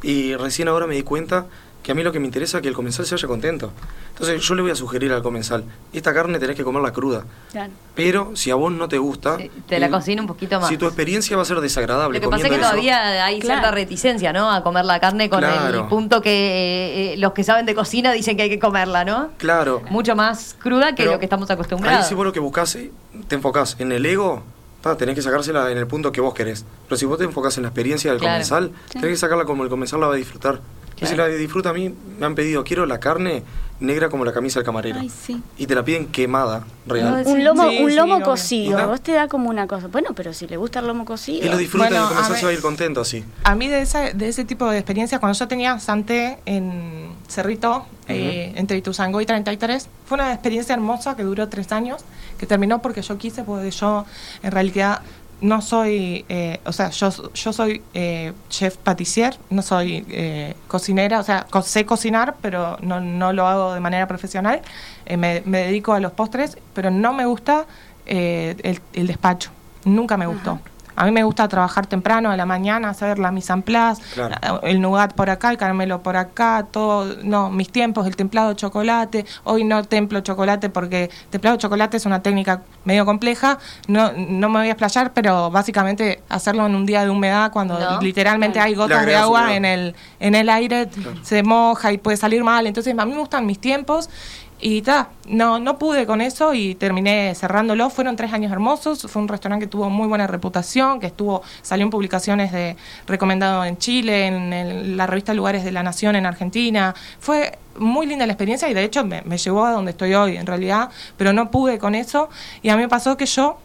Y 0.02 0.36
recién 0.36 0.68
ahora 0.68 0.88
me 0.88 0.96
di 0.96 1.04
cuenta 1.04 1.46
que 1.84 1.92
a 1.92 1.96
mí 1.96 2.04
lo 2.04 2.12
que 2.12 2.20
me 2.20 2.26
interesa 2.28 2.58
es 2.58 2.62
que 2.62 2.68
el 2.68 2.76
comensal 2.76 3.06
se 3.06 3.16
vaya 3.16 3.28
contento. 3.28 3.72
Entonces 4.10 4.42
yo 4.42 4.54
le 4.54 4.62
voy 4.62 4.72
a 4.72 4.76
sugerir 4.76 5.12
al 5.14 5.24
comensal, 5.24 5.64
esta 5.94 6.14
carne 6.14 6.38
tenés 6.38 6.56
que 6.56 6.64
comerla 6.64 6.92
cruda. 6.94 7.24
Claro. 7.52 7.72
Pero 7.96 8.36
si 8.36 8.52
a 8.52 8.56
vos 8.56 8.72
no 8.72 8.88
te 8.88 9.00
gusta... 9.00 9.38
Sí, 9.38 9.50
te 9.68 9.80
la 9.80 9.88
eh, 9.88 9.90
cocina 9.90 10.22
un 10.22 10.28
poquito 10.28 10.60
más. 10.60 10.70
Si 10.70 10.78
tu 10.78 10.86
experiencia 10.86 11.36
va 11.36 11.42
a 11.42 11.46
ser 11.46 11.60
desagradable 11.60 12.20
Lo 12.20 12.26
que 12.26 12.30
pasa 12.30 12.44
es 12.44 12.50
que 12.50 12.56
eso, 12.60 12.70
todavía 12.70 13.26
hay 13.26 13.40
Claro. 13.40 13.62
cierta 13.62 13.72
reticencia, 13.76 14.32
¿no? 14.32 14.52
A 14.52 14.62
comer 14.64 14.86
la 14.86 15.00
carne 15.00 15.28
con 15.30 15.44
el 15.44 15.86
punto 15.86 16.22
que 16.22 16.30
eh, 16.30 17.14
eh, 17.14 17.18
los 17.18 17.34
que 17.34 17.44
saben 17.44 17.66
de 17.66 17.74
cocina 17.74 18.12
dicen 18.12 18.38
que 18.38 18.44
hay 18.44 18.50
que 18.50 18.60
comerla, 18.60 19.04
¿no? 19.04 19.30
Claro. 19.38 19.82
Mucho 19.90 20.16
más 20.16 20.56
cruda 20.60 20.90
que 20.94 20.98
Pero 21.04 21.14
lo 21.14 21.20
que 21.20 21.26
estamos 21.26 21.50
Ahí 21.50 21.56
acostumbrados. 21.56 22.08
si 22.08 22.14
vos 22.14 22.26
lo 22.26 22.32
que 22.34 22.40
buscás, 22.40 22.76
eh, 22.76 22.92
te 23.28 23.36
enfocás 23.36 23.76
en 23.80 23.92
el 23.92 24.06
ego, 24.06 24.44
ta, 24.82 24.98
tenés 24.98 25.16
que 25.16 25.22
sacársela 25.22 25.72
en 25.72 25.78
el 25.78 25.88
punto 25.88 26.12
que 26.12 26.22
vos 26.22 26.34
querés. 26.34 26.66
Pero 26.88 26.98
si 26.98 27.06
vos 27.06 27.18
te 27.18 27.24
enfocás 27.24 27.58
en 27.58 27.64
la 27.64 27.70
experiencia 27.70 28.12
del 28.12 28.20
Claro. 28.20 28.34
comensal, 28.34 28.72
tenés 28.92 29.10
que 29.10 29.18
sacarla 29.18 29.46
como 29.46 29.64
el 29.64 29.70
comensal 29.70 30.00
la 30.00 30.08
va 30.08 30.14
a 30.14 30.18
disfrutar. 30.18 30.60
Y 31.00 31.08
si 31.08 31.16
la 31.16 31.28
disfruta 31.28 31.70
a 31.72 31.74
mí, 31.74 31.94
me 32.20 32.26
han 32.28 32.36
pedido, 32.36 32.64
quiero 32.64 32.86
la 32.86 33.00
carne 33.00 33.44
negra 33.82 34.08
como 34.10 34.24
la 34.24 34.32
camisa 34.32 34.60
del 34.60 34.66
camarero. 34.66 35.00
Ay, 35.00 35.10
sí. 35.10 35.42
Y 35.58 35.68
te 35.68 35.76
la 35.76 35.84
piden 35.84 36.08
quemada, 36.08 36.64
real. 36.88 37.24
Un 37.26 37.44
lomo, 37.44 37.70
Sí, 37.70 37.80
un 37.84 37.96
lomo 37.96 38.22
cocido. 38.22 38.78
A 38.78 38.86
vos 38.86 39.02
te 39.02 39.12
da 39.12 39.28
como 39.28 39.50
una 39.50 39.68
cosa. 39.68 39.88
Bueno, 39.88 40.12
pero 40.16 40.32
si 40.34 40.48
le 40.48 40.56
gusta 40.56 40.80
el 40.80 40.88
lomo 40.88 41.04
cocido. 41.04 41.46
Y 41.46 41.50
lo 41.50 41.58
disfruta 41.58 41.88
Bueno, 41.90 42.06
y 42.06 42.08
comenzás 42.08 42.32
a 42.32 42.40
a, 42.40 42.48
ver- 42.48 42.54
ir 42.56 42.62
contento 42.62 43.02
así. 43.02 43.26
A 43.44 43.56
mí 43.56 43.68
de, 43.68 43.82
esa, 43.82 44.12
de 44.14 44.30
ese 44.30 44.46
tipo 44.46 44.70
de 44.70 44.78
experiencia, 44.78 45.20
cuando 45.20 45.38
yo 45.38 45.48
tenía 45.48 45.78
Santé 45.80 46.40
en 46.46 47.10
Cerrito, 47.28 47.86
eh, 48.08 48.54
entre 48.56 48.78
Ituzangó 48.78 49.20
y 49.22 49.26
33, 49.26 49.88
fue 50.06 50.16
una 50.16 50.32
experiencia 50.32 50.74
hermosa 50.74 51.16
que 51.16 51.24
duró 51.24 51.50
tres 51.50 51.72
años, 51.72 52.02
que 52.38 52.46
terminó 52.46 52.82
porque 52.82 53.02
yo 53.02 53.18
quise, 53.18 53.44
porque 53.44 53.72
yo 53.72 54.06
en 54.44 54.52
realidad 54.52 55.02
no 55.42 55.62
soy, 55.62 56.24
eh, 56.30 56.60
o 56.66 56.72
sea, 56.72 56.90
yo, 56.92 57.10
yo 57.34 57.52
soy 57.52 57.82
eh, 57.94 58.32
chef 58.50 58.78
patissier, 58.78 59.38
no 59.50 59.62
soy 59.62 60.06
eh, 60.10 60.56
cocinera, 60.68 61.20
o 61.20 61.24
sea, 61.24 61.48
sé 61.64 61.86
cocinar, 61.86 62.36
pero 62.42 62.78
no, 62.82 63.02
no 63.02 63.34
lo 63.34 63.48
hago 63.48 63.74
de 63.74 63.80
manera 63.80 64.08
profesional. 64.08 64.62
Eh, 65.06 65.18
me, 65.18 65.42
me 65.46 65.66
dedico 65.66 65.94
a 65.94 66.00
los 66.00 66.12
postres, 66.12 66.58
pero 66.74 66.92
no 66.92 67.12
me 67.14 67.26
gusta 67.26 67.66
eh, 68.06 68.56
el, 68.64 68.80
el 68.94 69.08
despacho, 69.08 69.52
nunca 69.84 70.16
me 70.16 70.28
gustó. 70.28 70.60
A 71.02 71.06
mí 71.06 71.12
me 71.12 71.24
gusta 71.24 71.48
trabajar 71.48 71.88
temprano, 71.88 72.30
a 72.30 72.38
la 72.38 72.46
mañana, 72.46 72.90
hacer 72.90 73.18
la 73.18 73.32
mise 73.32 73.52
en 73.52 73.64
place, 73.64 74.04
Claro. 74.14 74.62
el 74.62 74.80
nougat 74.80 75.14
por 75.14 75.32
acá, 75.32 75.50
el 75.50 75.58
caramelo 75.58 76.04
por 76.04 76.16
acá, 76.16 76.68
todo, 76.70 77.16
no, 77.24 77.50
mis 77.50 77.72
tiempos, 77.72 78.06
el 78.06 78.16
templado 78.16 78.50
de 78.50 78.56
chocolate, 78.56 79.26
hoy 79.44 79.64
no 79.64 79.84
templo 79.84 80.20
chocolate 80.22 80.70
porque 80.70 81.10
templado 81.32 81.58
de 81.58 81.62
chocolate 81.62 81.98
es 81.98 82.06
una 82.06 82.22
técnica 82.22 82.62
medio 82.86 83.04
compleja, 83.04 83.58
no, 83.88 84.12
no 84.16 84.48
me 84.50 84.60
voy 84.60 84.68
a 84.68 84.74
explayar, 84.74 85.12
pero 85.12 85.50
básicamente 85.50 86.22
hacerlo 86.30 86.68
en 86.68 86.76
un 86.76 86.86
día 86.86 87.04
de 87.04 87.10
humedad 87.10 87.52
cuando 87.52 87.80
No. 87.80 88.00
literalmente 88.00 88.60
hay 88.60 88.76
gotas 88.76 89.04
de 89.04 89.16
agua 89.16 89.56
en 89.56 89.66
el, 89.66 89.96
en 90.20 90.36
el 90.36 90.50
aire, 90.50 90.88
se 91.24 91.42
moja 91.42 91.92
y 91.94 91.98
puede 91.98 92.18
salir 92.18 92.44
mal, 92.44 92.68
entonces 92.68 92.96
a 92.96 93.06
mí 93.06 93.12
me 93.12 93.18
gustan 93.20 93.48
mis 93.48 93.58
tiempos 93.60 94.08
y 94.62 94.84
ta, 94.84 95.10
no, 95.28 95.58
no 95.58 95.80
pude 95.80 96.06
con 96.06 96.22
eso 96.22 96.54
y 96.54 96.76
terminé 96.76 97.34
cerrándolo. 97.34 97.90
Fueron 97.90 98.16
tres 98.16 98.32
años 98.32 98.52
hermosos. 98.52 99.02
Fue 99.10 99.20
un 99.20 99.28
restaurante 99.28 99.66
que 99.66 99.70
tuvo 99.70 99.90
muy 99.90 100.08
buena 100.08 100.28
reputación, 100.28 101.00
que 101.00 101.08
estuvo, 101.08 101.42
salió 101.64 101.84
en 101.84 101.90
publicaciones 101.90 102.52
de 102.52 102.78
recomendado 103.08 103.66
en 103.66 103.78
Chile, 103.80 104.28
en, 104.28 104.96
la 104.96 105.08
revista 105.08 105.34
Lugares 105.34 105.64
de 105.64 105.72
la 105.72 105.82
Nación 105.82 106.16
en 106.16 106.28
Argentina. 106.28 106.94
Fue 107.20 107.58
muy 107.78 108.06
linda 108.06 108.28
la 108.28 108.34
experiencia 108.34 108.70
y 108.70 108.76
de 108.76 108.84
hecho 108.84 109.04
me, 109.04 109.24
me 109.24 109.40
llevó 109.40 109.66
a 109.66 109.72
donde 109.72 109.92
estoy 109.92 110.14
hoy, 110.14 110.38
en 110.38 110.46
realidad, 110.46 110.92
pero 111.18 111.34
no 111.34 111.50
pude 111.50 111.80
con 111.80 111.96
eso. 111.96 112.30
Y 112.62 112.70
a 112.70 112.76
mí 112.76 112.84
me 112.84 112.90
pasó 112.90 113.18
que 113.18 113.26
yo, 113.26 113.58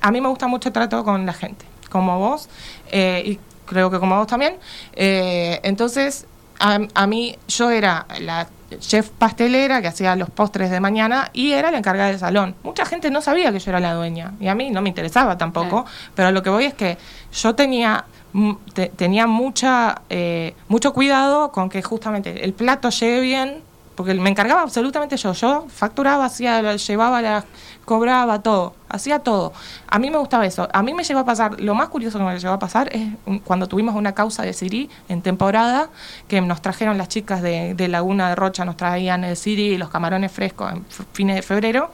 a 0.00 0.10
mí 0.10 0.20
me 0.20 0.28
gusta 0.28 0.48
mucho 0.48 0.70
el 0.70 0.72
trato 0.72 1.04
con 1.04 1.24
la 1.24 1.34
gente, 1.34 1.64
como 1.88 2.18
vos, 2.18 2.48
eh, 2.90 3.22
y 3.24 3.40
creo 3.64 3.92
que 3.92 4.00
como 4.00 4.18
vos 4.18 4.26
también. 4.26 4.56
Eh, 4.94 5.60
entonces, 5.62 6.26
a, 6.58 6.80
a 6.94 7.06
mí, 7.06 7.38
yo 7.46 7.70
era 7.70 8.06
la 8.18 8.48
chef 8.80 9.10
pastelera 9.10 9.80
que 9.82 9.88
hacía 9.88 10.14
los 10.16 10.30
postres 10.30 10.70
de 10.70 10.80
mañana 10.80 11.30
y 11.32 11.52
era 11.52 11.70
la 11.70 11.78
encargada 11.78 12.08
del 12.10 12.18
salón. 12.18 12.54
Mucha 12.62 12.84
gente 12.84 13.10
no 13.10 13.20
sabía 13.20 13.52
que 13.52 13.58
yo 13.58 13.70
era 13.70 13.80
la 13.80 13.94
dueña 13.94 14.32
y 14.40 14.48
a 14.48 14.54
mí 14.54 14.70
no 14.70 14.82
me 14.82 14.88
interesaba 14.88 15.36
tampoco, 15.38 15.84
pero 16.14 16.30
lo 16.30 16.42
que 16.42 16.50
voy 16.50 16.64
es 16.66 16.74
que 16.74 16.98
yo 17.32 17.54
tenía 17.54 18.04
mm, 18.32 18.52
te- 18.74 18.88
tenía 18.88 19.26
mucha 19.26 20.02
eh, 20.10 20.54
mucho 20.68 20.92
cuidado 20.92 21.52
con 21.52 21.68
que 21.68 21.82
justamente 21.82 22.44
el 22.44 22.52
plato 22.52 22.90
llegue 22.90 23.20
bien 23.20 23.62
porque 23.94 24.14
me 24.14 24.30
encargaba 24.30 24.62
absolutamente 24.62 25.16
yo. 25.16 25.32
Yo 25.32 25.66
facturaba 25.68 26.24
hacía 26.24 26.74
llevaba 26.76 27.20
la 27.22 27.44
cobraba 27.84 28.40
todo 28.42 28.74
hacía 28.88 29.18
todo. 29.20 29.52
A 29.88 29.98
mí 29.98 30.10
me 30.10 30.18
gustaba 30.18 30.44
eso. 30.46 30.68
A 30.72 30.82
mí 30.82 30.92
me 30.94 31.02
llegó 31.02 31.20
a 31.20 31.24
pasar 31.24 31.58
lo 31.60 31.74
más 31.74 31.88
curioso 31.88 32.18
que 32.18 32.24
me 32.24 32.38
llegó 32.38 32.52
a 32.54 32.58
pasar 32.58 32.88
es 32.94 33.08
cuando 33.44 33.66
tuvimos 33.66 33.94
una 33.94 34.12
causa 34.12 34.42
de 34.42 34.52
Siri 34.52 34.88
en 35.08 35.22
temporada 35.22 35.88
que 36.28 36.40
nos 36.42 36.60
trajeron 36.62 36.98
las 36.98 37.08
chicas 37.08 37.40
de, 37.42 37.74
de 37.74 37.88
Laguna 37.88 38.28
de 38.28 38.34
Rocha 38.34 38.64
nos 38.64 38.76
traían 38.76 39.24
el 39.24 39.36
Siri 39.36 39.74
y 39.74 39.78
los 39.78 39.88
camarones 39.88 40.30
frescos 40.30 40.72
en 40.72 40.84
fines 41.12 41.36
de 41.36 41.42
febrero. 41.42 41.90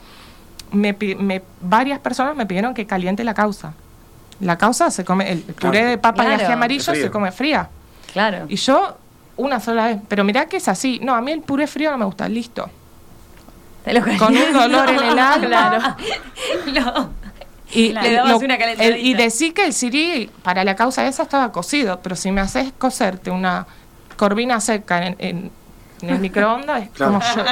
Me, 0.71 0.95
me- 1.17 1.41
varias 1.61 1.99
personas 1.99 2.35
me 2.35 2.45
pidieron 2.45 2.73
que 2.73 2.85
caliente 2.85 3.23
la 3.23 3.33
causa. 3.33 3.73
La 4.41 4.57
causa 4.57 4.91
se 4.91 5.03
come 5.03 5.31
el 5.31 5.39
puré 5.41 5.83
de 5.85 5.97
papa 5.97 6.23
y 6.23 6.27
Claro. 6.27 6.43
ají 6.43 6.53
amarillo 6.53 6.93
se 6.93 7.09
come 7.11 7.31
fría. 7.31 7.69
Claro. 8.13 8.45
y 8.49 8.55
yo 8.55 8.97
una 9.39 9.59
sola 9.59 9.87
vez, 9.87 9.97
pero 10.07 10.23
mirá 10.23 10.45
que 10.47 10.57
es 10.57 10.67
así. 10.67 10.99
No, 11.01 11.15
a 11.15 11.21
mí 11.21 11.31
el 11.31 11.41
puré 11.41 11.65
frío 11.67 11.91
no 11.91 11.97
me 11.97 12.05
gusta, 12.05 12.27
listo. 12.29 12.69
Te 13.83 13.93
lo 13.93 14.01
Con 14.17 14.35
un 14.35 14.53
dolor 14.53 14.89
en 14.89 14.99
el 15.03 15.19
alma. 15.19 15.47
Claro. 16.65 16.93
No. 16.93 17.09
Y, 17.71 17.93
Le 17.93 18.09
el- 18.09 18.15
dabas 18.15 18.31
lo- 18.31 18.37
una 18.39 18.55
el- 18.55 18.97
y 18.97 19.13
decir 19.13 19.53
que 19.53 19.63
el 19.65 19.73
siri 19.73 20.29
para 20.43 20.63
la 20.63 20.75
causa 20.75 21.05
esa 21.07 21.23
estaba 21.23 21.51
cocido, 21.51 21.99
pero 22.01 22.15
si 22.15 22.31
me 22.31 22.41
haces 22.41 22.73
cocerte 22.77 23.29
una 23.29 23.67
corvina 24.17 24.59
seca 24.59 25.05
en, 25.05 25.15
en- 25.19 25.51
en 26.01 26.09
el 26.09 26.19
microondas, 26.19 26.83
es 26.83 26.89
Claro. 26.89 27.13
como 27.19 27.25
yo- 27.35 27.43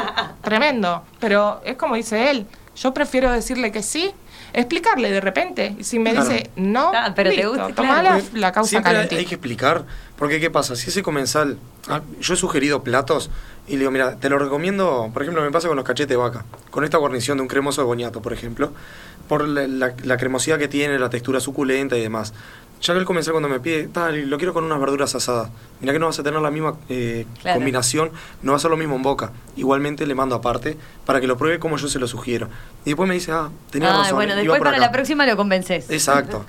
tremendo. 0.41 1.03
Pero 1.19 1.61
es 1.63 1.75
como 1.77 1.95
dice 1.95 2.31
él, 2.31 2.45
yo 2.75 2.93
prefiero 2.93 3.31
decirle 3.31 3.71
que 3.71 3.83
sí, 3.83 4.11
explicarle 4.53 5.11
de 5.11 5.21
repente. 5.21 5.75
Y 5.79 5.83
si 5.83 5.99
me 5.99 6.11
Claro. 6.13 6.27
dice 6.29 6.49
no, 6.55 6.91
Ah, 6.95 7.13
pero 7.15 7.29
te 7.29 7.45
gusta, 7.45 7.67
tomá 7.75 7.99
claro. 8.01 8.17
la, 8.33 8.39
la 8.39 8.51
causa 8.51 8.69
Siempre 8.69 8.97
hay 8.97 9.25
que 9.25 9.35
explicar, 9.35 9.85
porque 10.17 10.39
¿qué 10.39 10.49
pasa? 10.49 10.75
Si 10.75 10.89
ese 10.89 11.03
comensal, 11.03 11.59
ah, 11.89 12.01
yo 12.19 12.33
he 12.33 12.37
sugerido 12.37 12.83
platos 12.83 13.29
y 13.67 13.73
le 13.73 13.79
digo, 13.79 13.91
mira, 13.91 14.15
te 14.17 14.29
lo 14.29 14.39
recomiendo, 14.39 15.09
por 15.13 15.21
ejemplo, 15.23 15.41
me 15.43 15.51
pasa 15.51 15.67
con 15.67 15.75
los 15.77 15.85
cachetes 15.85 16.09
de 16.09 16.15
vaca, 16.15 16.45
con 16.71 16.83
esta 16.83 16.97
guarnición 16.97 17.37
de 17.37 17.41
un 17.41 17.47
cremoso 17.47 17.81
de 17.81 17.85
boñato, 17.87 18.21
por 18.21 18.33
ejemplo, 18.33 18.71
por 19.27 19.47
la, 19.47 19.67
la- 19.67 19.93
la 20.03 20.17
cremosidad 20.17 20.57
que 20.57 20.67
tiene, 20.67 20.97
la 20.99 21.09
textura 21.09 21.39
suculenta 21.39 21.97
y 21.97 22.01
demás. 22.01 22.33
Ya 22.79 22.93
que 22.93 22.99
el 22.99 23.05
comensal 23.05 23.33
cuando 23.33 23.49
me 23.49 23.59
pide, 23.59 23.87
tal, 23.87 24.29
lo 24.29 24.37
quiero 24.37 24.53
con 24.53 24.63
unas 24.63 24.79
verduras 24.79 25.15
asadas. 25.15 25.49
Mira 25.81 25.93
que 25.93 25.99
no 25.99 26.05
vas 26.05 26.19
a 26.19 26.23
tener 26.23 26.39
la 26.39 26.51
misma 26.51 26.75
eh, 26.89 27.25
Claro. 27.41 27.57
combinación, 27.57 28.11
no 28.43 28.51
va 28.51 28.57
a 28.57 28.59
ser 28.59 28.69
lo 28.69 28.77
mismo 28.77 28.95
en 28.95 29.01
boca. 29.01 29.31
Igualmente 29.55 30.05
le 30.05 30.13
mando 30.13 30.35
aparte 30.35 30.77
para 31.03 31.19
que 31.19 31.25
lo 31.25 31.37
pruebe 31.37 31.57
como 31.57 31.77
yo 31.77 31.87
se 31.87 31.97
lo 31.97 32.07
sugiero. 32.07 32.49
Y 32.85 32.91
después 32.91 33.09
me 33.09 33.15
dice, 33.15 33.31
ah, 33.31 33.49
tenía 33.71 33.89
Ah, 33.95 33.97
razón. 34.03 34.17
bueno, 34.17 34.33
iba 34.33 34.41
después 34.41 34.59
para 34.59 34.71
acá". 34.77 34.79
la 34.79 34.91
próxima 34.91 35.25
lo 35.25 35.35
convences. 35.35 35.89
Exacto. 35.89 36.45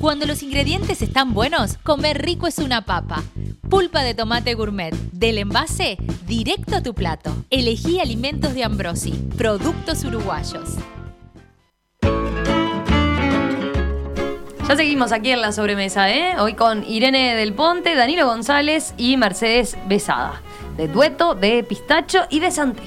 Cuando 0.00 0.26
los 0.26 0.42
ingredientes 0.42 1.00
están 1.02 1.32
buenos, 1.32 1.76
comer 1.78 2.22
rico 2.22 2.46
es 2.46 2.58
una 2.58 2.84
papa. 2.84 3.22
Pulpa 3.68 4.02
de 4.02 4.14
tomate 4.14 4.54
gourmet. 4.54 4.94
Del 5.12 5.38
envase, 5.38 5.96
directo 6.26 6.76
a 6.76 6.82
tu 6.82 6.94
plato. 6.94 7.34
Elegí 7.50 8.00
alimentos 8.00 8.54
de 8.54 8.64
Ambrosi. 8.64 9.12
Productos 9.36 10.04
uruguayos. 10.04 10.76
Ya 14.68 14.76
seguimos 14.76 15.12
aquí 15.12 15.30
en 15.30 15.40
la 15.40 15.52
sobremesa, 15.52 16.10
¿eh? 16.10 16.36
Hoy 16.38 16.54
con 16.54 16.82
Irene 16.88 17.34
del 17.34 17.52
Ponte, 17.52 17.94
Danilo 17.94 18.26
González 18.26 18.94
y 18.96 19.16
Mercedes 19.16 19.76
Besada. 19.86 20.40
De 20.76 20.88
Dueto, 20.88 21.34
de 21.34 21.62
Pistacho 21.62 22.20
y 22.30 22.40
de 22.40 22.50
Santé. 22.50 22.82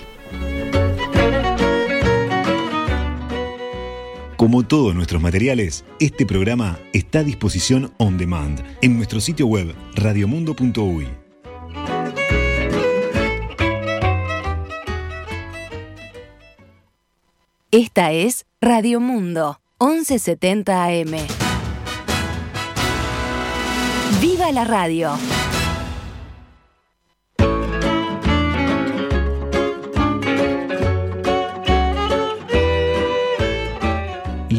Como 4.46 4.62
todos 4.62 4.94
nuestros 4.94 5.20
materiales, 5.24 5.84
este 6.00 6.24
programa 6.24 6.78
está 6.94 7.22
a 7.22 7.24
disposición 7.24 7.92
on 7.98 8.16
demand 8.16 8.64
en 8.84 8.96
nuestro 8.96 9.20
sitio 9.20 9.48
web 9.48 9.74
radiomundo.uy. 9.96 11.08
Esta 17.72 18.12
es 18.12 18.46
Radio 18.62 19.00
Mundo, 19.00 19.60
1170 19.82 20.84
AM. 20.84 21.16
¡Viva 24.22 24.52
la 24.52 24.64
radio! 24.64 25.18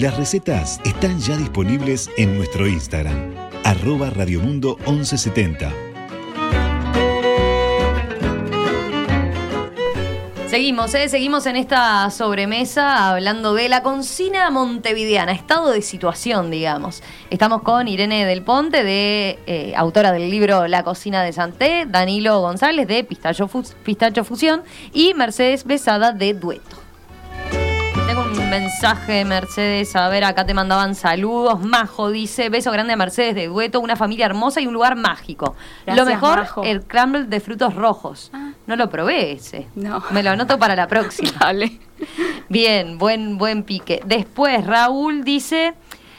Las 0.00 0.16
recetas 0.16 0.80
están 0.84 1.18
ya 1.20 1.36
disponibles 1.36 2.10
en 2.16 2.36
nuestro 2.36 2.66
Instagram, 2.66 3.32
arroba 3.64 4.10
radiomundo 4.10 4.76
1170. 4.86 5.72
Seguimos, 10.48 10.94
¿eh? 10.94 11.08
Seguimos 11.08 11.44
en 11.46 11.56
esta 11.56 12.08
sobremesa 12.10 13.10
hablando 13.10 13.52
de 13.54 13.68
la 13.68 13.82
cocina 13.82 14.48
montevideana, 14.50 15.32
estado 15.32 15.70
de 15.72 15.82
situación, 15.82 16.50
digamos. 16.50 17.02
Estamos 17.30 17.62
con 17.62 17.88
Irene 17.88 18.24
del 18.26 18.42
Ponte, 18.42 18.82
de, 18.84 19.38
eh, 19.46 19.72
autora 19.76 20.12
del 20.12 20.30
libro 20.30 20.66
La 20.68 20.82
cocina 20.82 21.22
de 21.22 21.32
Santé, 21.32 21.84
Danilo 21.88 22.40
González, 22.40 22.86
de 22.86 23.02
Pistacho, 23.04 23.48
Fus- 23.48 23.74
Pistacho 23.84 24.24
Fusión, 24.24 24.62
y 24.92 25.14
Mercedes 25.14 25.64
Besada, 25.64 26.12
de 26.12 26.32
Dueto. 26.34 26.85
Tengo 28.06 28.22
un 28.22 28.50
mensaje, 28.50 29.24
Mercedes. 29.24 29.96
A 29.96 30.08
ver, 30.08 30.22
acá 30.24 30.46
te 30.46 30.54
mandaban 30.54 30.94
saludos. 30.94 31.60
Majo 31.60 32.10
dice: 32.10 32.48
Beso 32.48 32.70
grande 32.70 32.92
a 32.92 32.96
Mercedes 32.96 33.34
de 33.34 33.48
Dueto, 33.48 33.80
una 33.80 33.96
familia 33.96 34.26
hermosa 34.26 34.60
y 34.60 34.66
un 34.66 34.74
lugar 34.74 34.94
mágico. 34.96 35.56
Gracias, 35.84 36.06
lo 36.06 36.10
mejor, 36.10 36.38
Majo. 36.38 36.62
el 36.62 36.84
crumble 36.84 37.24
de 37.24 37.40
frutos 37.40 37.74
rojos. 37.74 38.30
Ah. 38.32 38.52
No 38.66 38.76
lo 38.76 38.88
probé 38.88 39.32
ese. 39.32 39.66
No. 39.74 40.02
Me 40.10 40.22
lo 40.22 40.30
anoto 40.30 40.58
para 40.58 40.76
la 40.76 40.86
próxima. 40.86 41.32
Dale. 41.40 41.80
Bien, 42.48 42.96
buen, 42.98 43.38
buen 43.38 43.64
pique. 43.64 44.00
Después, 44.06 44.64
Raúl 44.64 45.24
dice. 45.24 45.74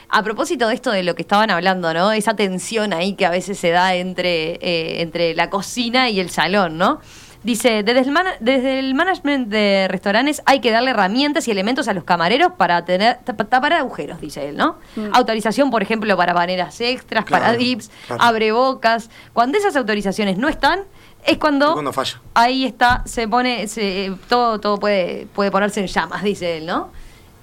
A 0.10 0.24
propósito 0.24 0.70
de 0.70 0.74
esto 0.74 0.90
de 0.92 1.04
lo 1.04 1.16
que 1.16 1.22
estaban 1.22 1.52
hablando, 1.52 1.94
¿no? 1.94 2.14
Esa 2.14 2.34
tensión 2.34 2.94
ahí 2.94 3.16
que 3.16 3.26
a 3.26 3.30
veces 3.30 3.60
se 3.60 3.72
da 3.72 3.94
entre, 3.94 4.52
eh, 4.62 5.02
entre 5.02 5.36
la 5.36 5.50
cocina 5.50 6.10
y 6.10 6.22
el 6.22 6.30
salón, 6.30 6.78
¿no? 6.78 7.02
Dice, 7.48 7.82
desde 7.82 8.02
el, 8.02 8.12
man- 8.12 8.26
desde 8.42 8.78
el 8.78 8.94
management 8.94 9.48
de 9.48 9.88
restaurantes 9.90 10.42
hay 10.46 10.60
que 10.60 10.70
darle 10.70 10.92
herramientas 10.92 11.48
y 11.48 11.52
elementos 11.52 11.88
a 11.88 11.94
los 11.94 12.04
camareros 12.04 12.52
para 12.58 12.84
tener 12.84 13.20
tap- 13.26 13.48
tapar 13.48 13.72
agujeros, 13.72 14.20
dice 14.20 14.50
él, 14.50 14.58
¿no? 14.58 14.76
Autorización, 15.14 15.72
por 15.72 15.82
ejemplo, 15.82 16.18
para 16.18 16.34
baneras 16.34 16.82
extras, 16.82 17.24
para 17.24 17.54
dips, 17.54 17.90
claro. 18.06 18.22
abrebocas. 18.22 19.10
Cuando 19.32 19.58
esas 19.58 19.78
autorizaciones 19.78 20.38
no 20.38 20.50
están, 20.50 20.82
es 21.26 21.38
cuando, 21.38 21.68
Es 21.68 21.72
cuando 21.76 21.94
falla. 21.94 22.20
ahí 22.34 22.66
está, 22.66 23.04
se 23.06 23.30
pone, 23.30 23.70
se, 23.70 24.12
todo, 24.28 24.60
todo 24.60 24.78
puede, 24.78 25.28
puede 25.34 25.50
ponerse 25.50 25.80
en 25.80 25.88
llamas, 25.88 26.24
dice 26.24 26.58
él, 26.58 26.66
¿no? 26.66 26.90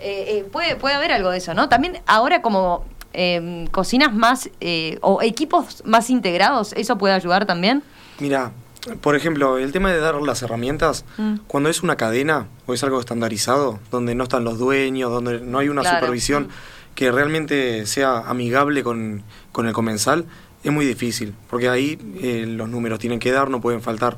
Eh, 0.00 0.24
eh, 0.28 0.44
puede, 0.52 0.76
puede 0.76 0.96
haber 0.96 1.12
algo 1.12 1.30
de 1.30 1.38
eso, 1.38 1.54
¿no? 1.54 1.70
También 1.70 2.00
ahora 2.06 2.42
como 2.42 2.84
eh, 3.14 3.66
cocinas 3.70 4.12
más 4.12 4.50
eh, 4.60 4.98
o 5.00 5.22
equipos 5.22 5.82
más 5.86 6.10
integrados, 6.10 6.74
¿eso 6.74 6.98
puede 6.98 7.14
ayudar 7.14 7.46
también? 7.46 7.82
Mira, 8.18 8.52
por 9.00 9.16
ejemplo, 9.16 9.58
el 9.58 9.72
tema 9.72 9.90
de 9.92 9.98
dar 9.98 10.20
las 10.20 10.42
herramientas, 10.42 11.04
Mm. 11.16 11.36
cuando 11.46 11.68
es 11.70 11.82
una 11.82 11.96
cadena 11.96 12.48
o 12.66 12.74
es 12.74 12.82
algo 12.84 13.00
estandarizado, 13.00 13.78
donde 13.90 14.14
no 14.14 14.24
están 14.24 14.44
los 14.44 14.58
dueños, 14.58 15.10
donde 15.10 15.40
no 15.40 15.58
hay 15.58 15.68
una 15.68 15.80
Claro. 15.82 15.98
supervisión 15.98 16.48
que 16.94 17.10
realmente 17.10 17.86
sea 17.86 18.18
amigable 18.20 18.82
con, 18.84 19.22
con 19.52 19.66
el 19.66 19.72
comensal, 19.72 20.26
es 20.62 20.72
muy 20.72 20.86
difícil, 20.86 21.34
porque 21.50 21.68
ahí 21.68 21.98
eh, 22.22 22.44
los 22.46 22.68
números 22.68 22.98
tienen 22.98 23.18
que 23.18 23.30
dar, 23.32 23.50
no 23.50 23.60
pueden 23.60 23.80
faltar 23.82 24.16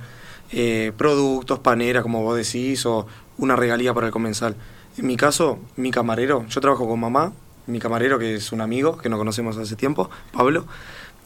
eh, 0.53 0.93
productos, 0.97 1.59
paneras, 1.59 2.03
como 2.05 2.23
vos 2.23 2.37
decís, 2.37 2.87
o 2.87 3.07
una 3.39 3.57
regalía 3.57 3.93
para 3.95 4.07
el 4.07 4.13
comensal. 4.13 4.55
En 4.97 5.07
mi 5.07 5.17
caso, 5.17 5.59
mi 5.77 5.91
camarero, 5.91 6.47
yo 6.49 6.61
trabajo 6.61 6.87
con 6.89 7.01
mamá, 7.01 7.33
mi 7.67 7.81
camarero 7.81 8.19
que 8.19 8.37
es 8.37 8.53
un 8.53 8.61
amigo 8.61 8.97
que 8.97 9.09
nos 9.09 9.19
conocemos 9.19 9.57
hace 9.57 9.75
tiempo, 9.75 10.09
Pablo, 10.33 10.67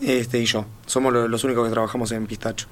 este 0.00 0.38
y 0.40 0.46
yo, 0.46 0.64
somos 0.86 1.12
lo- 1.12 1.28
los 1.28 1.44
únicos 1.44 1.66
que 1.66 1.72
trabajamos 1.72 2.12
en 2.12 2.26
Pistacho. 2.26 2.66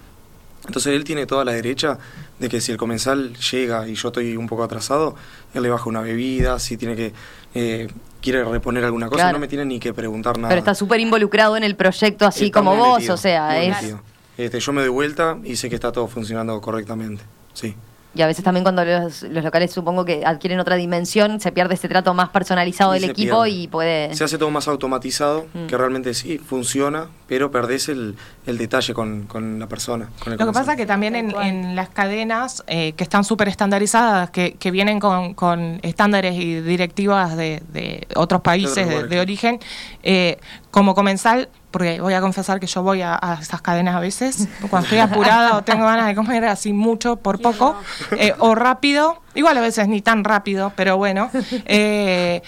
Entonces 0.66 0.92
él 0.94 1.04
tiene 1.04 1.26
toda 1.26 1.44
la 1.44 1.52
derecha 1.52 1.98
de 2.38 2.48
que 2.48 2.60
si 2.60 2.72
el 2.72 2.78
comensal 2.78 3.34
llega 3.36 3.88
y 3.88 3.94
yo 3.94 4.08
estoy 4.08 4.36
un 4.36 4.46
poco 4.46 4.64
atrasado, 4.64 5.14
él 5.54 5.62
le 5.62 5.70
baja 5.70 5.88
una 5.88 6.00
bebida, 6.02 6.58
si 6.58 6.76
tiene 6.76 6.94
que 6.96 7.12
eh, 7.54 7.88
quiere 8.20 8.44
reponer 8.44 8.84
alguna 8.84 9.06
cosa, 9.08 9.22
Claro. 9.24 9.32
no 9.34 9.40
me 9.40 9.48
tiene 9.48 9.64
ni 9.64 9.78
que 9.80 9.94
preguntar 9.94 10.36
nada. 10.36 10.48
Pero 10.50 10.58
está 10.58 10.74
súper 10.74 11.00
involucrado 11.00 11.56
en 11.56 11.64
el 11.64 11.74
proyecto, 11.76 12.26
así 12.26 12.46
Está 12.46 12.60
como 12.60 12.76
vos, 12.76 12.98
metido, 12.98 13.14
o 13.14 13.16
sea, 13.16 13.62
es... 13.62 13.94
Este, 14.36 14.60
yo 14.60 14.72
me 14.72 14.82
doy 14.82 14.90
vuelta 14.90 15.36
y 15.42 15.56
sé 15.56 15.68
que 15.68 15.74
está 15.74 15.90
todo 15.90 16.06
funcionando 16.06 16.60
correctamente. 16.60 17.24
Sí. 17.54 17.74
Y 18.14 18.22
a 18.22 18.26
veces 18.26 18.44
también 18.44 18.62
cuando 18.64 18.84
los, 18.84 19.22
los 19.24 19.42
locales 19.44 19.72
supongo 19.72 20.04
que 20.04 20.24
adquieren 20.24 20.60
otra 20.60 20.76
dimensión, 20.76 21.40
se 21.40 21.50
pierde 21.52 21.74
este 21.74 21.88
trato 21.88 22.14
más 22.14 22.28
personalizado 22.28 22.94
Y 22.96 23.00
del 23.00 23.10
equipo 23.10 23.42
pierde. 23.42 23.50
y 23.50 23.68
puede... 23.68 24.14
Se 24.14 24.24
hace 24.24 24.38
todo 24.38 24.50
más 24.50 24.68
automatizado, 24.68 25.46
Mm. 25.54 25.66
que 25.66 25.76
realmente 25.76 26.14
sí, 26.14 26.38
funciona, 26.38 27.08
pero 27.28 27.50
perdés 27.50 27.88
el, 27.90 28.16
el 28.46 28.58
detalle 28.58 28.94
con, 28.94 29.26
con 29.26 29.58
la 29.58 29.66
persona. 29.68 30.08
Con 30.24 30.32
el 30.32 30.38
Lo 30.38 30.46
que 30.46 30.52
pasa 30.52 30.74
que 30.76 30.86
también 30.86 31.14
en, 31.14 31.30
en 31.40 31.76
las 31.76 31.90
cadenas 31.90 32.64
eh, 32.66 32.94
que 32.94 33.04
están 33.04 33.22
súper 33.22 33.48
estandarizadas, 33.48 34.30
que, 34.30 34.54
que 34.54 34.70
vienen 34.70 34.98
con, 34.98 35.34
con 35.34 35.78
estándares 35.82 36.34
y 36.34 36.60
directivas 36.62 37.36
de, 37.36 37.62
de 37.68 38.06
otros 38.16 38.40
países 38.40 39.08
de, 39.08 39.20
origen, 39.20 39.60
eh, 40.02 40.38
como 40.70 40.94
comensal, 40.94 41.50
porque 41.70 42.00
voy 42.00 42.14
a 42.14 42.20
confesar 42.22 42.60
que 42.60 42.66
yo 42.66 42.82
voy 42.82 43.02
a, 43.02 43.18
a 43.20 43.34
esas 43.34 43.60
cadenas 43.60 43.94
a 43.94 44.00
veces, 44.00 44.48
cuando 44.70 44.86
estoy 44.86 44.98
apurada 44.98 45.56
o 45.58 45.62
tengo 45.62 45.84
ganas 45.84 46.06
de 46.06 46.14
comer 46.14 46.46
así 46.46 46.72
mucho 46.72 47.16
por 47.16 47.40
poco, 47.42 47.76
eh, 48.12 48.32
o 48.38 48.54
rápido, 48.54 49.20
igual 49.34 49.58
a 49.58 49.60
veces 49.60 49.86
ni 49.86 50.00
tan 50.00 50.24
rápido, 50.24 50.72
pero 50.76 50.96
bueno, 50.96 51.30
eh, 51.66 52.40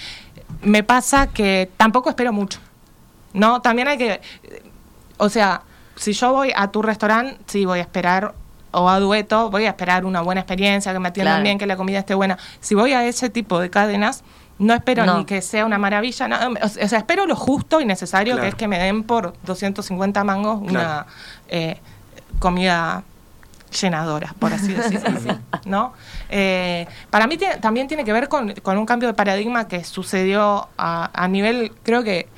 me 0.63 0.83
pasa 0.83 1.27
que 1.27 1.71
tampoco 1.77 2.09
espero 2.09 2.33
mucho. 2.33 2.61
No, 3.33 3.61
también 3.61 3.87
hay 3.87 3.99
que, 3.99 4.21
o 5.21 5.29
sea, 5.29 5.63
si 5.97 6.13
yo 6.13 6.33
voy 6.33 6.53
a 6.57 6.69
tu 6.69 6.83
restaurante, 6.83 7.39
sí 7.47 7.65
voy 7.65 7.79
a 7.79 7.83
esperar, 7.83 8.35
o 8.73 8.89
a 8.89 8.99
dueto, 9.01 9.51
voy 9.51 9.65
a 9.67 9.69
esperar 9.71 10.05
una 10.05 10.21
buena 10.21 10.41
experiencia, 10.41 10.93
que 10.93 10.99
me 10.99 11.09
atiendan 11.09 11.35
Claro. 11.35 11.43
bien, 11.45 11.59
que 11.59 11.67
la 11.67 11.77
comida 11.77 11.99
esté 11.99 12.15
buena. 12.15 12.39
Si 12.61 12.75
voy 12.75 12.93
a 12.93 13.05
ese 13.05 13.29
tipo 13.31 13.59
de 13.59 13.69
cadenas, 13.71 14.23
no 14.59 14.75
espero 14.75 15.05
No. 15.07 15.19
ni 15.19 15.25
que 15.25 15.41
sea 15.43 15.65
una 15.67 15.79
maravilla, 15.79 16.29
nada, 16.29 16.49
o 16.63 16.69
sea, 16.69 16.99
espero 16.99 17.27
lo 17.27 17.35
justo 17.37 17.81
y 17.81 17.85
necesario, 17.85 18.35
Claro. 18.35 18.43
que 18.43 18.49
es 18.51 18.55
que 18.55 18.69
me 18.69 18.79
den 18.79 19.03
por 19.05 19.35
250 19.45 20.23
mangos 20.25 20.61
una 20.61 20.71
Claro. 20.81 21.07
eh, 21.49 21.79
comida 22.39 23.03
llenadora, 23.81 24.35
por 24.39 24.53
así 24.53 24.73
decirlo. 24.73 25.39
¿no? 25.65 25.93
Eh, 26.29 26.87
para 27.11 27.27
mí 27.27 27.39
también 27.61 27.89
tiene 27.89 28.05
que 28.05 28.13
ver 28.13 28.29
con, 28.29 28.53
con 28.63 28.79
un 28.79 28.87
cambio 28.87 29.09
de 29.09 29.15
paradigma 29.15 29.69
que 29.69 29.85
sucedió 29.85 30.69
a, 30.79 31.11
a 31.13 31.29
nivel, 31.29 31.73
creo 31.83 32.03
que 32.03 32.29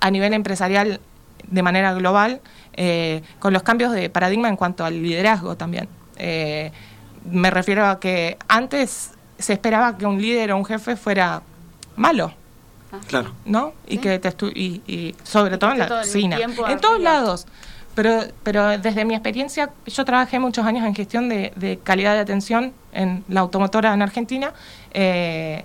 a 0.00 0.10
nivel 0.10 0.32
empresarial 0.34 1.00
de 1.48 1.62
manera 1.62 1.92
global, 1.94 2.40
eh, 2.74 3.22
con 3.38 3.52
los 3.52 3.62
cambios 3.62 3.92
de 3.92 4.10
paradigma 4.10 4.48
en 4.48 4.56
cuanto 4.56 4.84
al 4.84 5.02
liderazgo 5.02 5.56
también. 5.56 5.88
Eh, 6.16 6.72
me 7.30 7.50
refiero 7.50 7.86
a 7.86 7.98
que 8.00 8.36
antes 8.48 9.12
se 9.38 9.52
esperaba 9.52 9.96
que 9.98 10.06
un 10.06 10.20
líder 10.20 10.52
o 10.52 10.56
un 10.56 10.64
jefe 10.64 10.96
fuera 10.96 11.42
malo, 11.96 12.32
Claro. 13.08 13.32
¿no? 13.44 13.72
Y 13.86 13.98
que 13.98 14.18
te 14.18 14.28
estu- 14.34 14.52
y, 14.54 14.80
y 14.86 15.14
sobre 15.22 15.58
todo 15.58 15.72
en 15.72 15.78
la 15.80 15.88
cocina, 15.88 16.38
en 16.38 16.80
todos 16.80 17.00
lados. 17.00 17.46
Pero, 17.94 18.20
pero 18.42 18.78
desde 18.78 19.04
mi 19.04 19.14
experiencia, 19.14 19.70
yo 19.86 20.04
trabajé 20.04 20.38
muchos 20.38 20.64
años 20.66 20.86
en 20.86 20.94
gestión 20.94 21.28
de, 21.28 21.52
de 21.56 21.78
calidad 21.78 22.14
de 22.14 22.20
atención 22.20 22.72
en 22.92 23.24
la 23.28 23.40
automotora 23.40 23.92
en 23.94 24.02
Argentina. 24.02 24.52
Eh, 24.92 25.64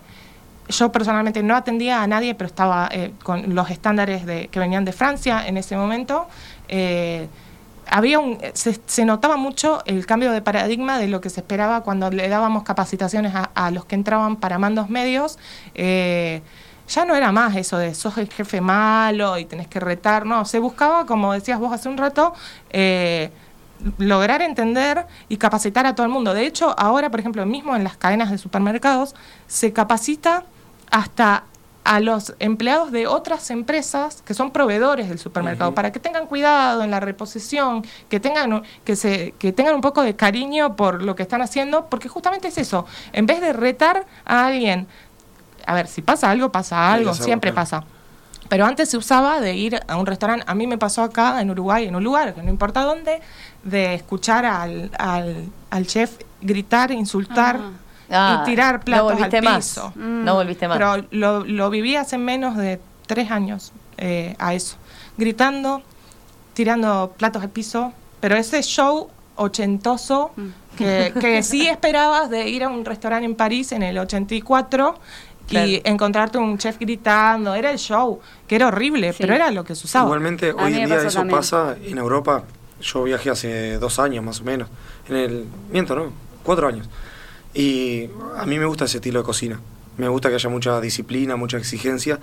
yo 0.72 0.91
personalmente 0.91 1.43
no 1.43 1.55
atendía 1.55 2.01
a 2.01 2.07
nadie, 2.07 2.36
pero 2.36 2.47
estaba 2.47 2.89
eh, 2.91 3.13
con 3.24 3.53
los 3.53 3.69
estándares 3.69 4.26
de, 4.26 4.47
que 4.47 4.59
venían 4.59 4.86
de 4.86 4.91
Francia 4.91 5.47
en 5.47 5.57
ese 5.57 5.76
momento. 5.78 6.28
Eh, 6.67 7.28
había 7.88 8.19
un, 8.19 8.39
se, 8.53 9.05
notaba 9.05 9.38
mucho 9.38 9.82
el 9.86 10.05
cambio 10.05 10.32
de 10.32 10.41
paradigma 10.41 10.97
de 10.97 11.07
lo 11.07 11.19
que 11.19 11.30
se 11.30 11.41
esperaba 11.41 11.82
cuando 11.82 12.09
le 12.09 12.28
dábamos 12.30 12.63
capacitaciones 12.63 13.34
a, 13.36 13.72
los 13.72 13.86
que 13.86 13.95
entraban 13.95 14.38
para 14.38 14.57
mandos 14.57 14.89
medios. 14.89 15.38
Eh, 15.76 16.41
ya 16.88 17.05
no 17.05 17.15
era 17.15 17.32
más 17.32 17.55
eso 17.55 17.78
de 17.78 17.93
sos 17.93 18.17
el 18.17 18.30
jefe 18.30 18.59
malo 18.59 19.38
y 19.38 19.45
tenés 19.45 19.67
que 19.67 19.80
retar, 19.80 20.26
no, 20.26 20.43
se 20.45 20.59
buscaba, 20.59 21.05
como 21.05 21.32
decías 21.32 21.57
vos 21.59 21.72
hace 21.74 21.88
un 21.88 21.97
rato, 21.97 22.34
lograr 23.97 24.41
entender 24.41 25.05
y 25.30 25.38
capacitar 25.38 25.86
a 25.86 25.95
todo 25.95 26.05
el 26.05 26.11
mundo. 26.11 26.34
De 26.34 26.45
hecho, 26.45 26.76
ahora, 26.78 27.09
por 27.09 27.19
ejemplo, 27.19 27.45
mismo 27.45 27.76
en 27.76 27.84
las 27.84 27.97
cadenas 27.97 28.30
de 28.30 28.38
supermercados, 28.38 29.15
se 29.47 29.74
capacita 29.74 30.43
hasta 30.92 31.44
a 31.84 32.00
los 32.00 32.36
empleados 32.38 32.92
de 32.92 33.08
otras 33.08 33.50
empresas 33.50 34.22
que 34.24 34.36
son 34.36 34.52
proveedores 34.52 35.10
del 35.10 35.18
supermercado 35.18 35.74
para 35.74 35.92
que 35.92 36.00
tengan 36.00 36.28
cuidado 36.28 36.84
en 36.84 36.92
la 36.92 37.00
reposición, 37.00 37.84
que 38.08 38.20
tengan 38.20 38.54
un- 38.54 38.64
que 38.84 38.96
se 38.96 39.34
que 39.39 39.52
tengan 39.52 39.74
un 39.74 39.82
poco 39.82 40.04
de 40.04 40.16
cariño 40.16 40.76
por 40.76 41.02
lo 41.02 41.16
que 41.16 41.24
están 41.24 41.42
haciendo, 41.42 41.88
porque 41.88 42.08
justamente 42.08 42.50
es 42.50 42.60
eso, 42.60 42.86
en 43.14 43.26
vez 43.26 43.42
de 43.42 43.52
retar 43.52 44.06
a 44.26 44.46
alguien, 44.46 44.86
a 45.66 45.74
ver, 45.74 45.88
si 45.88 46.04
pasa 46.04 46.30
algo, 46.30 46.52
pasa 46.52 46.94
algo, 46.94 47.16
siempre 47.16 47.52
claro. 47.52 47.62
pasa. 47.64 47.84
Pero 48.48 48.66
antes 48.66 48.89
se 48.89 48.98
usaba 48.98 49.39
de 49.39 49.56
ir 49.56 49.80
a 49.88 49.96
un 49.98 50.06
restaurante, 50.06 50.44
a 50.48 50.54
mí 50.54 50.68
me 50.68 50.78
pasó 50.78 51.02
acá 51.04 51.42
en 51.42 51.50
Uruguay, 51.50 51.88
en 51.88 51.96
un 51.96 52.04
lugar, 52.04 52.36
que 52.36 52.44
no 52.44 52.50
importa 52.52 52.82
dónde, 52.82 53.22
de 53.64 53.96
escuchar 53.96 54.46
al, 54.46 54.92
al, 55.00 55.50
al 55.72 55.88
chef 55.88 56.18
gritar, 56.42 56.92
insultar 56.92 57.60
Ah, 58.12 58.41
y 58.43 58.49
tirar 58.49 58.82
platos 58.84 59.18
no 59.20 59.26
al 59.26 59.43
más. 59.43 59.57
piso. 59.66 59.93
No 59.95 60.36
volviste 60.36 60.68
más. 60.68 60.78
Pero 60.78 61.05
lo, 61.12 61.45
lo 61.45 61.70
viví 61.70 61.95
hace 61.95 62.18
menos 62.18 62.57
de 62.57 62.80
tres 63.07 63.32
años 63.32 63.72
eh, 63.97 64.36
a 64.39 64.53
eso. 64.53 64.76
Gritando, 65.18 65.82
tirando 66.53 67.14
platos 67.18 67.41
al 67.41 67.49
piso. 67.49 67.93
Pero 68.20 68.36
ese 68.36 68.62
show 68.64 69.09
ochentoso 69.36 70.32
que, 70.78 71.14
que 71.20 71.43
sí 71.43 71.68
esperabas 71.68 72.30
de 72.30 72.47
ir 72.49 72.64
a 72.64 72.70
un 72.70 72.86
restaurante 72.86 73.26
en 73.26 73.36
París 73.36 73.72
en 73.72 73.84
el 73.84 73.97
84 73.97 74.95
y 74.95 75.51
Claro. 75.51 75.72
encontrarte 75.84 76.38
un 76.38 76.57
chef 76.57 76.78
gritando. 76.80 77.53
Era 77.55 77.72
el 77.72 77.78
show, 77.78 78.20
que 78.47 78.55
era 78.55 78.68
horrible, 78.68 79.12
Sí. 79.12 79.18
pero 79.22 79.34
era 79.34 79.51
lo 79.51 79.64
que 79.66 79.76
se 79.76 79.86
usaba. 79.86 80.05
Igualmente, 80.05 80.51
A 80.51 80.55
hoy 80.64 80.74
en 80.78 80.86
día 80.86 80.97
eso 81.01 81.20
también. 81.20 81.38
pasa 81.39 81.76
en 81.84 81.97
Europa. 81.97 82.43
Yo 82.82 83.03
viajé 83.03 83.30
hace 83.32 83.78
dos 83.78 83.99
años 83.99 84.24
más 84.24 84.39
o 84.41 84.43
menos. 84.45 84.70
En 85.09 85.16
el. 85.18 85.45
Miento, 85.72 85.93
¿no? 85.95 86.12
Cuatro 86.43 86.68
años. 86.68 86.88
Y 87.54 88.10
a 88.38 88.45
mí 88.45 88.58
me 88.60 88.66
gusta 88.66 88.86
ese 88.86 88.97
estilo 88.97 89.20
de 89.20 89.26
cocina. 89.26 89.60
Me 89.97 90.08
gusta 90.08 90.30
que 90.30 90.36
haya 90.36 90.49
mucha 90.49 90.80
disciplina, 90.82 91.36
mucha 91.36 91.58
exigencia. 91.58 92.20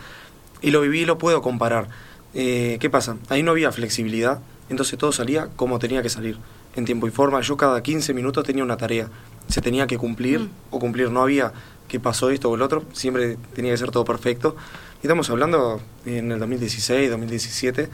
Y 0.62 0.70
lo 0.70 0.80
viví 0.80 1.00
y 1.00 1.04
lo 1.04 1.18
puedo 1.18 1.42
comparar. 1.42 1.88
Eh, 2.34 2.78
¿Qué 2.80 2.90
pasa? 2.90 3.16
Ahí 3.28 3.42
no 3.42 3.50
había 3.52 3.70
flexibilidad. 3.72 4.40
Entonces 4.70 4.98
todo 4.98 5.12
salía 5.12 5.48
como 5.56 5.78
tenía 5.78 6.02
que 6.02 6.08
salir. 6.08 6.38
En 6.76 6.84
tiempo 6.84 7.06
y 7.06 7.10
forma. 7.10 7.40
Yo 7.40 7.56
cada 7.56 7.82
15 7.82 8.14
minutos 8.14 8.44
tenía 8.44 8.62
una 8.62 8.76
tarea. 8.76 9.08
Se 9.48 9.60
tenía 9.60 9.86
que 9.86 9.98
cumplir 9.98 10.40
Mm. 10.40 10.50
o 10.70 10.78
cumplir. 10.78 11.10
No 11.10 11.22
había 11.22 11.52
que 11.88 11.98
pasó 12.00 12.30
esto 12.30 12.50
o 12.50 12.54
el 12.54 12.62
otro. 12.62 12.84
Siempre 12.92 13.36
tenía 13.54 13.72
que 13.72 13.78
ser 13.78 13.90
todo 13.90 14.04
perfecto. 14.04 14.56
Y 15.02 15.06
estamos 15.06 15.28
hablando 15.30 15.80
en 16.06 16.32
el 16.32 16.38
2016, 16.38 17.10
2017, 17.10 17.88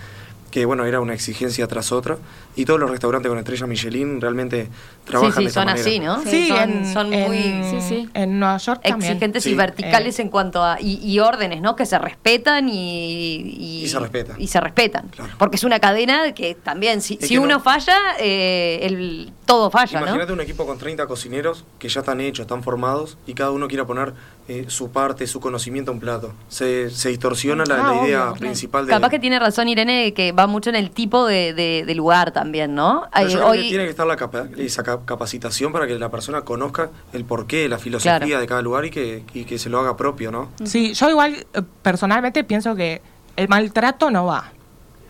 que 0.51 0.65
bueno, 0.65 0.85
era 0.85 1.01
una 1.01 1.15
exigencia 1.15 1.67
tras 1.67 1.93
otra. 1.93 2.19
Y 2.57 2.65
todos 2.65 2.79
los 2.79 2.89
restaurantes 2.91 3.29
con 3.29 3.39
estrella 3.39 3.67
Michelin 3.67 4.21
realmente 4.21 4.69
trabajan 5.05 5.33
sí, 5.33 5.37
sí, 5.39 5.43
de 5.45 5.49
esta 5.49 5.61
son 5.61 5.67
manera. 5.67 5.85
así, 5.89 5.99
¿no? 5.99 6.23
Sí, 6.31 6.49
son, 6.49 6.59
en, 6.71 6.93
son 6.93 7.13
en- 7.13 7.27
muy 7.29 7.39
Sí, 7.81 7.87
sí. 7.89 8.09
en 8.15 8.39
Nueva 8.39 8.59
York 8.59 8.81
también. 8.83 9.11
exigentes 9.13 9.47
y 9.47 9.51
Sí. 9.51 9.55
verticales 9.57 10.19
en 10.21 10.29
cuanto 10.29 10.63
a 10.63 10.81
y, 10.81 10.99
y 11.05 11.19
órdenes, 11.19 11.61
¿no? 11.61 11.75
Que 11.75 11.85
se 11.85 11.99
respetan 11.99 12.69
y 12.69 13.83
Y 13.85 13.89
se 13.89 13.99
respetan. 13.99 14.41
y 14.41 14.47
se 14.47 14.61
respetan, 14.61 15.09
Claro. 15.09 15.33
porque 15.39 15.57
es 15.57 15.65
una 15.65 15.81
cadena 15.81 16.33
que 16.33 16.55
también 16.55 17.01
si, 17.03 17.19
si 17.21 17.29
que 17.31 17.39
uno 17.39 17.55
no- 17.55 17.61
falla, 17.61 17.97
eh, 18.21 18.81
el 18.83 19.33
todo 19.47 19.71
falla, 19.71 19.99
Imagínate 20.01 20.29
¿no? 20.29 20.35
un 20.35 20.41
equipo 20.41 20.65
con 20.65 20.79
30 20.79 21.07
cocineros 21.07 21.65
que 21.79 21.89
ya 21.89 22.01
están 22.01 22.21
hechos, 22.21 22.45
están 22.45 22.63
formados 22.63 23.19
y 23.27 23.35
cada 23.35 23.51
uno 23.51 23.69
quiera 23.69 23.85
poner 23.87 24.15
eh, 24.47 24.67
su 24.69 24.91
parte, 24.91 25.27
su 25.27 25.41
conocimiento 25.41 25.91
a 25.91 25.95
un 25.95 26.01
plato. 26.01 26.35
Se, 26.49 26.91
se 26.91 27.09
distorsiona 27.09 27.65
la, 27.67 27.75
Ah, 27.77 27.95
la 27.95 28.07
idea 28.07 28.25
obvio. 28.31 28.41
principal 28.41 28.87
de... 28.87 28.93
Capaz 28.93 29.09
que 29.09 29.19
tiene 29.19 29.39
razón 29.39 29.69
Irene 29.69 30.13
que 30.15 30.33
va 30.33 30.47
mucho 30.47 30.69
en 30.71 30.77
el 30.77 30.91
tipo 30.91 31.27
de, 31.27 31.55
de- 31.55 31.85
de 31.87 31.95
lugar 31.95 32.31
también, 32.33 32.44
¿no? 32.75 33.05
Pero 33.13 33.29
yo 33.29 33.39
creo 33.39 33.53
que 33.53 33.59
hoy 33.59 33.69
tiene 33.69 33.85
que 33.85 33.91
estar 33.91 34.07
la 34.07 34.17
capa- 34.17 34.47
esa 34.57 34.83
ca- 34.83 35.01
capacitación 35.05 35.73
para 35.73 35.87
que 35.87 35.99
la 35.99 36.11
persona 36.11 36.43
conozca 36.43 36.91
el 37.13 37.25
porqué, 37.25 37.69
la 37.69 37.79
filosofía 37.79 38.19
Claro. 38.19 38.41
de 38.41 38.47
cada 38.47 38.63
lugar 38.63 38.85
y 38.85 38.91
que, 38.91 39.25
y 39.35 39.45
que 39.45 39.59
se 39.59 39.69
lo 39.71 39.79
haga 39.81 39.97
propio, 39.97 40.31
¿no? 40.31 40.51
Sí, 40.65 40.95
yo 40.95 41.11
igual 41.11 41.47
eh, 41.55 41.63
personalmente 41.83 42.45
pienso 42.45 42.75
que 42.75 43.01
el 43.37 43.49
maltrato 43.49 44.11
no 44.11 44.27
va. 44.27 44.53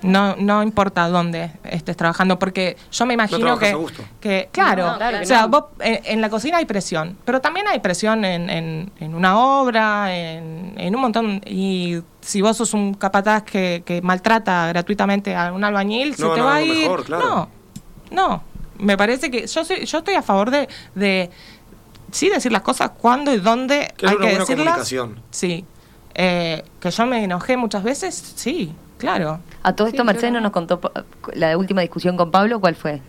No, 0.05 0.37
no 0.37 0.63
importa 0.63 1.09
dónde 1.09 1.51
estés 1.65 1.97
trabajando, 1.97 2.39
porque 2.39 2.77
yo 2.93 3.07
me 3.07 3.15
imagino 3.15 3.59
que, 3.59 3.69
a 3.71 3.75
gusto. 3.77 4.03
que, 4.21 4.49
claro, 4.53 4.87
No, 4.93 4.97
claro 4.99 5.17
que 5.19 5.25
o 5.25 5.27
sea, 5.27 5.43
no. 5.43 5.49
vos 5.49 5.65
en, 5.81 6.01
en 6.05 6.21
la 6.21 6.29
cocina 6.29 6.59
hay 6.59 6.67
presión, 6.67 7.17
pero 7.25 7.41
también 7.41 7.67
hay 7.69 7.81
presión 7.81 8.25
en, 8.25 8.51
en, 8.51 8.93
en 9.01 9.15
una 9.15 9.39
obra, 9.39 10.15
en, 10.15 10.75
en 10.77 10.95
un 10.95 11.01
montón. 11.01 11.41
Y 11.47 12.03
si 12.21 12.43
vos 12.43 12.57
sos 12.57 12.75
un 12.75 12.95
capataz 12.95 13.45
que, 13.45 13.83
que 13.87 14.03
maltrata 14.03 14.69
gratuitamente 14.69 15.35
a 15.35 15.53
un 15.53 15.65
albañil, 15.65 16.15
se 16.15 16.23
No, 16.23 16.33
te 16.35 16.39
no, 16.41 16.45
va 16.47 16.55
a 16.57 16.63
ir. 16.63 16.83
mejor, 16.83 17.05
claro. 17.05 17.25
No, 17.27 17.49
no. 18.11 18.43
Me 18.79 18.97
parece 18.99 19.31
que 19.31 19.47
yo 19.47 19.65
soy, 19.65 19.87
yo 19.87 19.99
estoy 19.99 20.15
a 20.15 20.23
favor 20.23 20.51
de, 20.51 20.69
de 20.95 21.31
sí 22.11 22.29
decir 22.29 22.53
las 22.53 22.63
cosas 22.63 22.91
cuándo 23.01 23.33
y 23.33 23.39
dónde 23.39 23.93
Que 23.97 24.07
hay 24.07 24.17
una 24.17 24.21
que 24.27 24.31
buena 24.33 24.39
decirlas. 24.41 24.65
comunicación. 24.67 25.21
Sí. 25.31 25.65
Eh, 26.15 26.63
que 26.81 26.91
yo 26.91 27.07
me 27.07 27.25
enojé 27.25 27.57
muchas 27.57 27.83
veces, 27.83 28.35
sí, 28.37 28.73
claro. 29.05 29.41
a 29.63 29.73
todo 29.75 29.89
esto 29.89 30.05
Mercedes 30.05 30.33
no 30.33 30.41
nos 30.41 30.53
contó 30.53 30.81
la 31.35 31.57
última 31.57 31.81
discusión 31.83 32.17
con 32.17 32.31
Pablo, 32.31 32.61
¿cuál 32.61 32.75
fue? 32.75 33.01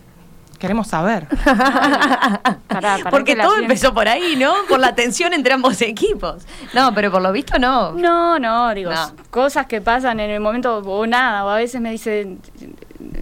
Queremos 0.58 0.86
saber. 0.88 1.26
Pará, 1.44 2.40
pará 2.68 3.10
Porque 3.10 3.36
todo 3.36 3.56
empezó 3.58 3.92
por 3.92 4.08
ahí, 4.08 4.36
¿no? 4.36 4.54
Por 4.68 4.80
la 4.80 4.94
tensión 4.94 5.32
entre 5.34 5.52
ambos 5.52 5.82
equipos. 5.82 6.46
No, 6.72 6.94
pero 6.94 7.10
por 7.10 7.20
lo 7.20 7.30
visto 7.32 7.58
no. 7.58 7.92
No, 7.92 8.38
no, 8.38 8.72
digo, 8.74 8.90
No. 8.90 9.12
cosas 9.30 9.66
que 9.66 9.80
pasan 9.80 10.18
en 10.20 10.30
el 10.30 10.40
momento 10.40 10.78
o 10.78 11.06
nada, 11.06 11.44
o 11.44 11.48
a 11.50 11.56
veces 11.56 11.80
me 11.80 11.90
dice, 11.90 12.38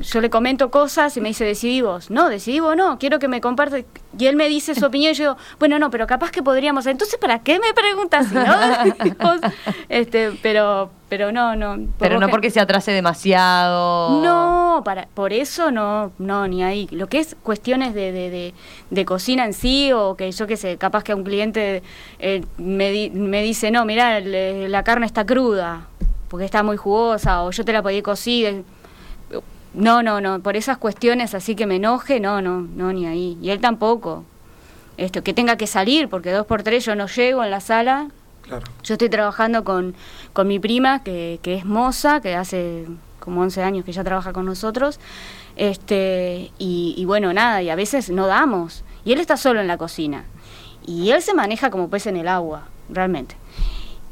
yo 0.02 0.20
le 0.20 0.30
comento 0.30 0.70
cosas 0.70 1.16
y 1.16 1.20
me 1.20 1.28
dice, 1.28 1.44
decidí 1.44 1.80
vos. 1.80 2.10
No, 2.10 2.28
decidí 2.28 2.60
vos 2.60 2.76
no, 2.76 2.98
quiero 2.98 3.18
que 3.18 3.28
me 3.28 3.40
comparte. 3.40 3.86
Y 4.18 4.26
él 4.26 4.36
me 4.36 4.48
dice 4.48 4.74
su 4.74 4.86
opinión 4.86 5.12
y 5.12 5.14
yo 5.14 5.22
digo, 5.24 5.36
bueno, 5.58 5.78
no, 5.78 5.90
pero 5.90 6.06
capaz 6.06 6.30
que 6.30 6.42
podríamos. 6.42 6.86
Entonces, 6.86 7.18
¿para 7.18 7.40
qué 7.40 7.58
me 7.58 7.72
preguntas 7.74 8.26
si 8.28 8.34
no? 8.34 8.44
Este, 9.88 10.32
pero, 10.42 10.90
pero 11.08 11.32
no, 11.32 11.56
no. 11.56 11.76
Pero 11.98 12.18
no 12.20 12.26
que- 12.26 12.30
porque 12.30 12.50
se 12.50 12.60
atrase 12.60 12.92
demasiado. 12.92 14.20
No, 14.22 14.82
para, 14.84 15.06
por 15.14 15.32
eso 15.32 15.70
no, 15.70 16.12
no, 16.18 16.46
ni 16.48 16.62
ahí. 16.62 16.88
Lo 16.90 17.06
que 17.08 17.18
es 17.20 17.36
cuestiones 17.42 17.94
de, 17.94 18.12
de, 18.12 18.30
de, 18.30 18.54
de 18.90 19.04
cocina 19.04 19.44
en 19.44 19.52
sí, 19.52 19.92
o 19.92 20.14
que 20.16 20.30
yo 20.32 20.46
qué 20.46 20.56
sé, 20.56 20.76
capaz 20.76 21.04
que 21.04 21.14
un 21.14 21.24
cliente 21.24 21.82
eh, 22.18 22.44
me, 22.58 22.90
di- 22.90 23.10
me 23.10 23.42
dice, 23.42 23.70
no, 23.70 23.84
mira, 23.84 24.20
la 24.20 24.84
carne 24.84 25.06
está 25.06 25.24
cruda, 25.26 25.86
porque 26.28 26.44
está 26.46 26.62
muy 26.62 26.76
jugosa, 26.76 27.42
o 27.42 27.50
yo 27.50 27.64
te 27.64 27.72
la 27.72 27.82
podía 27.82 28.02
cocido. 28.02 28.62
No, 29.74 30.02
no, 30.02 30.20
no, 30.20 30.40
por 30.40 30.56
esas 30.56 30.78
cuestiones 30.78 31.34
así 31.34 31.56
que 31.56 31.66
me 31.66 31.76
enoje, 31.76 32.20
no, 32.20 32.40
no, 32.40 32.60
no, 32.60 32.92
ni 32.92 33.06
ahí. 33.06 33.36
Y 33.42 33.50
él 33.50 33.60
tampoco. 33.60 34.24
Esto, 34.96 35.22
que 35.24 35.34
tenga 35.34 35.56
que 35.56 35.66
salir, 35.66 36.08
porque 36.08 36.30
dos 36.30 36.46
por 36.46 36.62
tres 36.62 36.84
yo 36.84 36.94
no 36.94 37.06
llego 37.08 37.42
en 37.42 37.50
la 37.50 37.60
sala, 37.60 38.08
Claro. 38.42 38.64
yo 38.84 38.94
estoy 38.94 39.08
trabajando 39.08 39.64
con, 39.64 39.94
con 40.32 40.46
mi 40.46 40.58
prima, 40.60 41.02
que, 41.02 41.40
que 41.42 41.54
es 41.54 41.64
moza, 41.64 42.20
que 42.20 42.34
hace 42.36 42.86
como 43.18 43.40
11 43.40 43.62
años 43.62 43.84
que 43.84 43.92
ya 43.92 44.04
trabaja 44.04 44.32
con 44.32 44.44
nosotros. 44.46 45.00
Este, 45.56 46.52
y, 46.58 46.94
y 46.96 47.04
bueno, 47.06 47.32
nada, 47.32 47.62
y 47.62 47.70
a 47.70 47.74
veces 47.74 48.10
no 48.10 48.26
damos. 48.28 48.84
Y 49.04 49.12
él 49.12 49.20
está 49.20 49.36
solo 49.36 49.60
en 49.60 49.66
la 49.66 49.78
cocina. 49.78 50.24
Y 50.86 51.10
él 51.10 51.22
se 51.22 51.34
maneja 51.34 51.70
como 51.70 51.88
pez 51.88 52.06
en 52.06 52.16
el 52.16 52.28
agua, 52.28 52.68
realmente. 52.88 53.34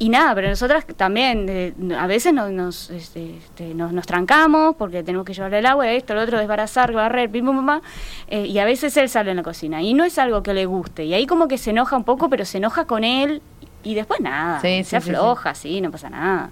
Y 0.02 0.08
nada, 0.08 0.34
pero 0.34 0.48
nosotras 0.48 0.84
también 0.96 1.46
eh, 1.48 1.72
a 1.96 2.08
veces 2.08 2.34
nos, 2.34 2.50
nos, 2.50 2.90
este, 2.90 3.36
este, 3.36 3.72
nos, 3.72 3.92
nos 3.92 4.04
trancamos 4.04 4.74
porque 4.74 5.04
tenemos 5.04 5.24
que 5.24 5.32
llevarle 5.32 5.60
el 5.60 5.66
agua, 5.66 5.92
esto, 5.92 6.12
lo 6.16 6.22
otro, 6.22 6.40
desbarazar, 6.40 6.92
barrer, 6.92 7.30
pim, 7.30 7.46
pum, 7.46 7.58
pum, 7.58 7.66
pam, 7.66 7.80
eh, 8.26 8.44
y 8.46 8.58
a 8.58 8.64
veces 8.64 8.96
él 8.96 9.08
sale 9.08 9.30
en 9.30 9.36
la 9.36 9.44
cocina 9.44 9.80
y 9.80 9.94
no 9.94 10.02
es 10.02 10.18
algo 10.18 10.42
que 10.42 10.54
le 10.54 10.66
guste. 10.66 11.04
Y 11.04 11.14
ahí 11.14 11.24
como 11.24 11.46
que 11.46 11.56
se 11.56 11.70
enoja 11.70 11.96
un 11.96 12.02
poco, 12.02 12.28
pero 12.28 12.44
se 12.44 12.58
enoja 12.58 12.84
con 12.84 13.04
él 13.04 13.42
y 13.84 13.94
después 13.94 14.20
nada, 14.20 14.58
Sí, 14.60 14.82
se 14.82 14.82
sí, 14.82 14.90
sí, 14.90 14.96
afloja, 14.96 15.54
sí, 15.54 15.80
no 15.80 15.92
pasa 15.92 16.10
nada. 16.10 16.50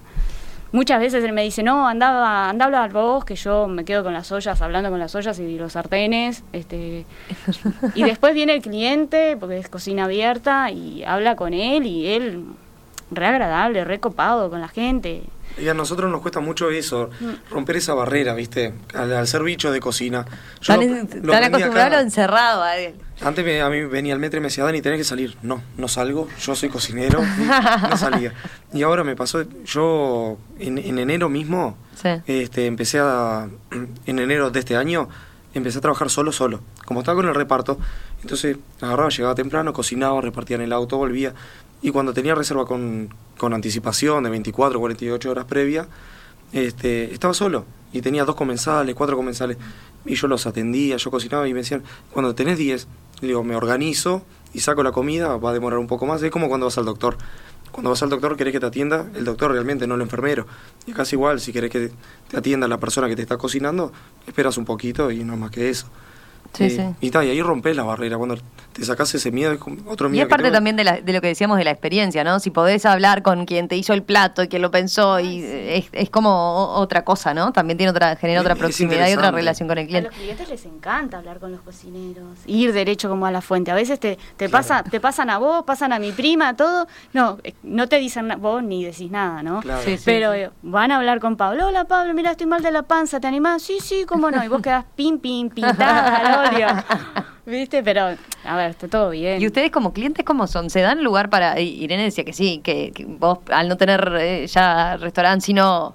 Muchas 0.71 1.01
veces 1.01 1.25
él 1.25 1.33
me 1.33 1.43
dice, 1.43 1.65
no, 1.65 1.89
andaba, 1.89 2.49
anda 2.49 2.67
a 2.67 2.69
hablar 2.69 2.93
vos, 2.93 3.25
que 3.25 3.35
yo 3.35 3.67
me 3.67 3.85
quedo 3.85 4.05
con 4.05 4.13
las 4.13 4.31
ollas, 4.31 4.63
hablando 4.63 4.91
con 4.91 5.01
las 5.01 5.13
ollas 5.17 5.37
y 5.41 5.59
los 5.59 5.73
sartenes. 5.73 6.45
Este, 6.53 7.05
y 7.97 8.05
después 8.05 8.33
viene 8.33 8.55
el 8.55 8.63
cliente, 8.63 9.37
porque 9.41 9.59
es 9.59 9.69
cocina 9.69 10.05
abierta, 10.05 10.71
y 10.71 11.03
habla 11.03 11.35
con 11.35 11.53
él, 11.53 11.85
y 11.85 12.07
él, 12.07 12.45
re 13.11 13.27
agradable, 13.27 13.85
re 13.85 14.01
copado 14.01 14.51
con 14.51 14.61
la 14.61 14.69
gente. 14.69 15.23
Y 15.59 15.67
a 15.69 15.75
nosotros 15.75 16.11
nos 16.11 16.21
cuesta 16.23 16.39
mucho 16.41 16.71
eso, 16.71 17.11
Mm. 17.21 17.53
romper 17.53 17.77
esa 17.77 17.93
barrera, 17.93 18.35
¿viste? 18.35 18.73
Al, 18.95 19.13
al 19.13 19.27
ser 19.27 19.43
bicho 19.43 19.73
de 19.73 19.81
cocina. 19.81 20.25
Yo 20.61 20.73
Están, 20.75 20.79
lo- 20.79 20.85
en- 20.85 21.01
aprendí 21.03 21.35
acostumbrados 21.47 21.93
a 21.93 21.97
lo 21.97 22.01
encerrado 22.03 22.63
a 22.63 22.77
él. 22.77 22.95
Antes 23.21 23.45
me- 23.45 23.61
a 23.61 23.69
mí 23.69 23.83
venía 23.83 24.15
el 24.15 24.21
metro 24.21 24.39
y 24.39 24.41
me 24.41 24.47
decía, 24.47 24.63
Dani, 24.65 24.81
tenés 24.81 24.99
que 24.99 25.05
salir. 25.05 25.37
No, 25.43 25.61
no 25.77 25.89
salgo, 25.89 26.29
yo 26.41 26.55
soy 26.55 26.69
cocinero, 26.69 27.21
no 27.91 27.97
salía. 27.97 28.33
Y 28.73 28.83
ahora 28.83 29.03
me 29.03 29.17
pasó, 29.17 29.43
yo 29.65 30.39
en, 30.61 30.79
en 30.79 30.99
enero 31.01 31.29
mismo, 31.29 31.77
Sí. 32.01 32.09
este, 32.27 32.67
empecé 32.67 33.01
a, 33.01 33.49
en 34.07 34.19
enero 34.21 34.51
de 34.51 34.61
este 34.61 34.77
año, 34.77 35.09
empecé 35.53 35.79
a 35.79 35.81
trabajar 35.81 36.09
solo, 36.11 36.31
solo. 36.33 36.61
Como 36.87 37.01
estaba 37.01 37.17
con 37.17 37.29
el 37.29 37.35
reparto, 37.35 37.77
entonces 38.23 38.57
agarraba, 38.81 39.11
llegaba 39.11 39.35
temprano, 39.35 39.73
cocinaba, 39.73 40.21
repartía 40.21 40.57
en 40.57 40.63
el 40.63 40.73
auto, 40.73 40.97
volvía. 40.97 41.35
Y 41.83 41.91
cuando 41.91 42.13
tenía 42.13 42.35
reserva 42.35 42.67
con, 42.67 43.09
con 43.39 43.55
anticipación 43.55 44.25
de 44.25 44.31
24 44.31 44.79
o 44.79 44.81
48 44.81 45.31
horas 45.31 45.45
previa, 45.47 45.89
este, 46.53 47.13
estaba 47.13 47.33
solo 47.33 47.65
y 47.93 48.01
tenía 48.03 48.25
dos 48.25 48.35
comensales, 48.35 48.95
cuatro 48.95 49.17
comensales 49.17 49.57
y 50.05 50.15
yo 50.15 50.29
los 50.29 50.47
atendía, 50.47 50.97
yo 50.97 51.11
cocinaba 51.11 51.47
y 51.49 51.53
me 51.53 51.61
decían, 51.61 51.83
cuando 52.13 52.35
tenés 52.35 52.59
10, 52.59 52.87
digo, 53.21 53.45
me 53.45 53.55
organizo 53.55 54.23
y 54.53 54.61
saco 54.61 54.83
la 54.83 54.93
comida, 54.93 55.37
va 55.37 55.51
a 55.51 55.53
demorar 55.53 55.79
un 55.79 55.87
poco 55.87 56.07
más, 56.07 56.23
es 56.23 56.31
como 56.31 56.49
cuando 56.49 56.67
vas 56.67 56.79
al 56.79 56.85
doctor. 56.85 57.17
Cuando 57.71 57.91
vas 57.91 58.03
al 58.03 58.11
doctor 58.11 58.37
querés 58.37 58.53
que 58.53 58.59
te 58.59 58.67
atienda 58.67 59.07
el 59.15 59.25
doctor 59.25 59.53
realmente, 59.53 59.87
no 59.87 59.95
el 59.95 60.01
enfermero. 60.01 60.47
Y 60.87 60.93
casi 60.93 61.15
igual, 61.15 61.41
si 61.41 61.53
querés 61.53 61.71
que 61.71 61.93
te 62.29 62.37
atienda 62.37 62.67
la 62.67 62.79
persona 62.79 63.09
que 63.09 63.15
te 63.15 63.23
está 63.23 63.37
cocinando, 63.37 63.93
esperas 64.27 64.57
un 64.57 64.65
poquito 64.65 65.11
y 65.13 65.23
no 65.23 65.37
más 65.37 65.53
que 65.53 65.71
eso. 65.71 65.87
Sí, 66.53 66.65
Eh, 66.65 66.71
sí. 66.71 67.07
Y, 67.07 67.11
ta, 67.11 67.25
y 67.25 67.31
ahí 67.31 67.41
rompes 67.43 67.77
la 67.77 67.85
barrera, 67.85 68.17
cuando 68.19 68.37
te 68.73 68.85
sacás 68.85 69.15
ese 69.15 69.31
miedo, 69.31 69.53
es 69.53 69.61
otro 69.87 70.09
Y 70.09 70.13
miedo. 70.13 70.23
es 70.25 70.27
que 70.27 70.31
parte 70.31 70.45
tengo. 70.45 70.55
también 70.55 70.77
de, 70.77 70.85
la- 70.85 71.01
de 71.01 71.13
lo 71.13 71.21
que 71.21 71.29
decíamos 71.29 71.59
de 71.59 71.65
la 71.65 71.71
experiencia, 71.71 72.25
¿no? 72.25 72.41
Si 72.41 72.51
podés 72.51 72.85
hablar 72.87 73.23
con 73.23 73.47
quien 73.47 73.69
te 73.69 73.77
hizo 73.77 73.93
el 73.93 74.03
plato 74.03 74.43
y 74.43 74.49
quien 74.49 74.61
lo 74.63 74.71
pensó, 74.71 75.21
y 75.21 75.43
es, 75.45 75.87
es 75.93 76.11
como 76.11 76.75
otra 76.75 77.05
cosa, 77.05 77.35
¿no? 77.35 77.53
También 77.53 77.77
tiene 77.79 77.91
otra, 77.91 78.17
genera 78.17 78.41
Es- 78.41 78.45
otra 78.45 78.55
es 78.55 78.59
proximidad 78.61 79.09
y 79.09 79.13
otra 79.15 79.31
relación 79.31 79.69
con 79.69 79.79
el 79.79 79.85
A 79.85 79.87
cliente. 79.89 80.09
los 80.11 80.19
clientes 80.19 80.49
les 80.49 80.65
encanta 80.67 81.19
hablar 81.19 81.39
con 81.39 81.53
los 81.53 81.61
cocineros, 81.63 82.25
ir 82.47 82.73
derecho 82.73 83.09
como 83.09 83.27
a 83.27 83.31
la 83.31 83.41
fuente. 83.43 83.71
A 83.71 83.75
veces 83.75 84.01
te, 84.01 84.17
te, 84.37 84.49
Claro. 84.49 84.51
pasa, 84.53 84.83
te 84.83 85.01
pasan 85.01 85.31
a 85.31 85.39
vos, 85.39 85.65
pasan 85.65 85.93
a 85.93 85.99
mi 85.99 86.13
prima, 86.13 86.57
todo. 86.57 86.87
No, 87.13 87.39
eh, 87.45 87.55
no 87.63 87.89
te 87.89 87.99
dicen 87.99 88.29
vos 88.41 88.63
ni 88.63 88.85
decís 88.85 89.11
nada, 89.11 89.43
¿no? 89.43 89.61
Claro. 89.61 89.83
Sí, 89.85 89.97
sí, 89.97 90.03
Pero 90.05 90.33
sí. 90.33 90.41
eh, 90.41 90.51
van 90.63 90.91
a 90.91 90.97
hablar 90.97 91.21
con 91.21 91.37
Pablo. 91.37 91.69
Hola 91.69 91.85
Pablo, 91.85 92.13
mira, 92.15 92.33
estoy 92.33 92.47
mal 92.47 92.63
de 92.63 92.71
la 92.73 92.83
panza, 92.83 93.21
¿te 93.21 93.27
animás? 93.29 93.63
Sí, 93.63 93.79
sí, 93.81 94.05
cómo 94.07 94.31
no. 94.31 94.43
Y 94.45 94.49
vos 94.49 94.61
quedás 94.63 94.85
pim, 94.97 95.19
pim, 95.19 95.49
pintada 95.51 96.40
¿Viste? 97.47 97.83
Pero, 97.83 98.17
a 98.45 98.57
ver, 98.57 98.71
está 98.71 98.89
todo 98.89 99.11
bien. 99.11 99.41
¿Y 99.41 99.47
ustedes 99.47 99.71
como 99.71 99.93
clientes 99.93 100.25
cómo 100.25 100.47
son? 100.47 100.71
¿Se 100.71 100.81
dan 100.81 101.03
lugar 101.03 101.31
para...? 101.31 101.59
Irene 101.61 102.05
decía 102.05 102.25
que 102.25 102.33
sí, 102.33 102.61
que, 102.63 102.93
que 102.93 103.05
vos 103.07 103.39
al 103.51 103.69
no 103.69 103.77
tener 103.77 104.13
eh, 104.21 104.47
ya 104.47 104.97
restaurante, 104.97 105.47
sino 105.47 105.95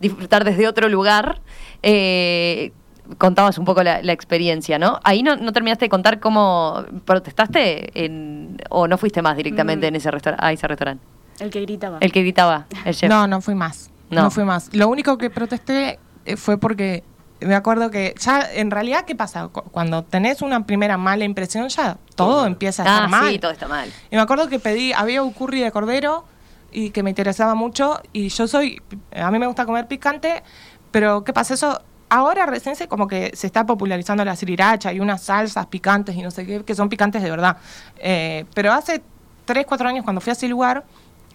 disfrutar 0.00 0.44
desde 0.44 0.66
otro 0.68 0.88
lugar, 0.88 1.40
eh, 1.82 2.72
contabas 3.18 3.58
un 3.58 3.64
poco 3.64 3.82
la, 3.82 4.02
la 4.02 4.12
experiencia, 4.12 4.78
¿no? 4.78 5.00
Ahí 5.04 5.22
no, 5.22 5.36
no 5.36 5.52
terminaste 5.52 5.84
de 5.86 5.88
contar 5.88 6.20
cómo 6.20 6.84
protestaste 7.04 8.04
en, 8.04 8.58
o 8.70 8.86
no 8.88 8.96
fuiste 8.98 9.22
más 9.22 9.36
directamente 9.36 9.86
Mm. 9.86 9.88
en 9.88 9.96
ese 9.96 10.10
restaurante, 10.10 10.44
a 10.44 10.52
ese 10.52 10.66
restaurante. 10.68 11.04
El 11.40 11.50
que 11.50 11.60
gritaba. 11.62 11.98
El 12.00 12.12
que 12.12 12.20
gritaba, 12.20 12.66
el 12.84 12.94
chef. 12.94 13.08
No, 13.10 13.26
no 13.26 13.40
fui 13.40 13.54
más. 13.54 13.90
No. 14.10 14.22
No. 14.22 14.30
fui 14.30 14.44
más. 14.44 14.74
Lo 14.74 14.88
único 14.88 15.16
que 15.18 15.30
protesté 15.30 15.98
eh, 16.24 16.36
fue 16.36 16.58
porque 16.58 17.02
me 17.46 17.54
acuerdo 17.54 17.90
que 17.90 18.14
ya, 18.18 18.46
en 18.52 18.70
realidad, 18.70 19.04
¿qué 19.04 19.14
pasa? 19.14 19.48
Cu- 19.48 19.62
Cuando 19.70 20.02
tenés 20.04 20.42
una 20.42 20.64
primera 20.66 20.96
mala 20.96 21.24
impresión, 21.24 21.68
ya 21.68 21.96
todo 22.14 22.46
empieza 22.46 22.82
a 22.82 22.86
ah, 22.86 22.94
estar 23.04 23.08
mal. 23.08 23.30
sí, 23.32 23.38
todo 23.38 23.50
está 23.52 23.68
mal. 23.68 23.90
Y 24.10 24.16
me 24.16 24.22
acuerdo 24.22 24.48
que 24.48 24.58
pedí, 24.58 24.92
había 24.92 25.22
un 25.22 25.32
curry 25.32 25.60
de 25.60 25.70
cordero 25.72 26.24
y 26.70 26.90
que 26.90 27.02
me 27.02 27.10
interesaba 27.10 27.54
mucho 27.54 28.00
y 28.12 28.28
yo 28.28 28.46
soy, 28.48 28.80
a 29.14 29.30
mí 29.30 29.38
me 29.38 29.46
gusta 29.46 29.66
comer 29.66 29.86
picante, 29.86 30.42
pero 30.90 31.22
¿qué 31.24 31.32
pasa? 31.32 31.54
Eso 31.54 31.82
ahora 32.08 32.46
recién 32.46 32.76
se 32.76 32.88
como 32.88 33.08
que 33.08 33.30
se 33.34 33.46
está 33.46 33.64
popularizando 33.66 34.24
la 34.24 34.36
sriracha 34.36 34.92
y 34.92 35.00
unas 35.00 35.22
salsas 35.22 35.66
picantes 35.66 36.14
y 36.16 36.22
no 36.22 36.30
sé 36.30 36.44
qué, 36.46 36.64
que 36.64 36.74
son 36.74 36.88
picantes 36.88 37.22
de 37.22 37.30
verdad. 37.30 37.56
Eh, 37.98 38.44
pero 38.54 38.72
hace 38.72 39.02
3, 39.44 39.64
4 39.66 39.88
años 39.88 40.04
cuando 40.04 40.20
fui 40.20 40.30
a 40.30 40.32
ese 40.34 40.48
lugar, 40.48 40.84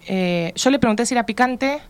eh, 0.06 0.52
yo 0.54 0.70
le 0.70 0.78
pregunté 0.78 1.04
si 1.06 1.14
era 1.14 1.24
picante 1.26 1.80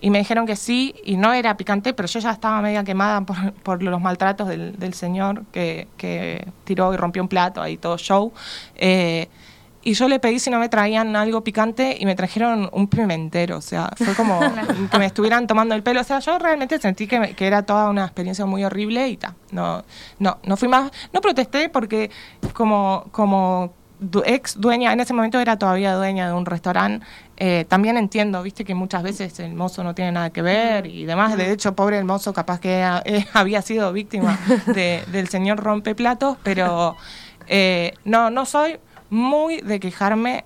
y 0.00 0.10
me 0.10 0.18
dijeron 0.18 0.46
que 0.46 0.56
sí 0.56 0.94
y 1.04 1.16
no 1.16 1.32
era 1.32 1.56
picante, 1.56 1.94
pero 1.94 2.08
yo 2.08 2.20
ya 2.20 2.30
estaba 2.30 2.60
media 2.60 2.84
quemada 2.84 3.22
por, 3.22 3.52
por 3.54 3.82
los 3.82 4.00
maltratos 4.00 4.48
del, 4.48 4.78
del 4.78 4.94
señor 4.94 5.44
que, 5.52 5.88
que, 5.96 6.46
tiró 6.64 6.92
y 6.92 6.96
rompió 6.96 7.22
un 7.22 7.28
plato, 7.28 7.62
ahí 7.62 7.76
todo 7.76 7.96
show. 7.96 8.32
Eh, 8.74 9.28
y 9.86 9.94
yo 9.94 10.08
le 10.08 10.18
pedí 10.18 10.40
si 10.40 10.50
no 10.50 10.58
me 10.58 10.68
traían 10.68 11.14
algo 11.14 11.44
picante 11.44 11.96
y 11.96 12.06
me 12.06 12.16
trajeron 12.16 12.68
un 12.72 12.88
pimentero, 12.88 13.58
o 13.58 13.60
sea, 13.60 13.88
fue 13.96 14.14
como 14.14 14.40
que 14.90 14.98
me 14.98 15.06
estuvieran 15.06 15.46
tomando 15.46 15.76
el 15.76 15.84
pelo, 15.84 16.00
o 16.00 16.04
sea, 16.04 16.18
yo 16.18 16.40
realmente 16.40 16.80
sentí 16.80 17.06
que, 17.06 17.20
me, 17.20 17.34
que 17.34 17.46
era 17.46 17.62
toda 17.62 17.88
una 17.88 18.04
experiencia 18.04 18.44
muy 18.46 18.64
horrible 18.64 19.08
y 19.08 19.16
ta, 19.16 19.36
no, 19.52 19.84
no, 20.18 20.38
no 20.42 20.56
fui 20.56 20.66
más, 20.66 20.90
no 21.12 21.20
protesté 21.20 21.68
porque 21.68 22.10
como, 22.52 23.06
como 23.12 23.74
ex 24.24 24.60
dueña, 24.60 24.92
en 24.92 25.00
ese 25.00 25.12
momento 25.12 25.40
era 25.40 25.58
todavía 25.58 25.94
dueña 25.94 26.28
de 26.28 26.34
un 26.34 26.46
restaurante, 26.46 27.06
eh, 27.36 27.64
también 27.68 27.96
entiendo, 27.96 28.42
viste, 28.42 28.64
que 28.64 28.74
muchas 28.74 29.02
veces 29.02 29.38
el 29.40 29.54
mozo 29.54 29.84
no 29.84 29.94
tiene 29.94 30.12
nada 30.12 30.30
que 30.30 30.42
ver 30.42 30.86
y 30.86 31.04
demás. 31.04 31.36
De 31.36 31.52
hecho, 31.52 31.74
pobre 31.74 31.98
el 31.98 32.04
mozo, 32.04 32.32
capaz 32.32 32.60
que 32.60 32.82
eh, 33.04 33.26
había 33.32 33.62
sido 33.62 33.92
víctima 33.92 34.38
de, 34.66 35.02
del 35.12 35.28
señor 35.28 35.62
rompeplatos, 35.62 36.38
pero 36.42 36.96
eh, 37.46 37.94
no, 38.04 38.30
no 38.30 38.46
soy 38.46 38.78
muy 39.10 39.60
de 39.60 39.80
quejarme. 39.80 40.44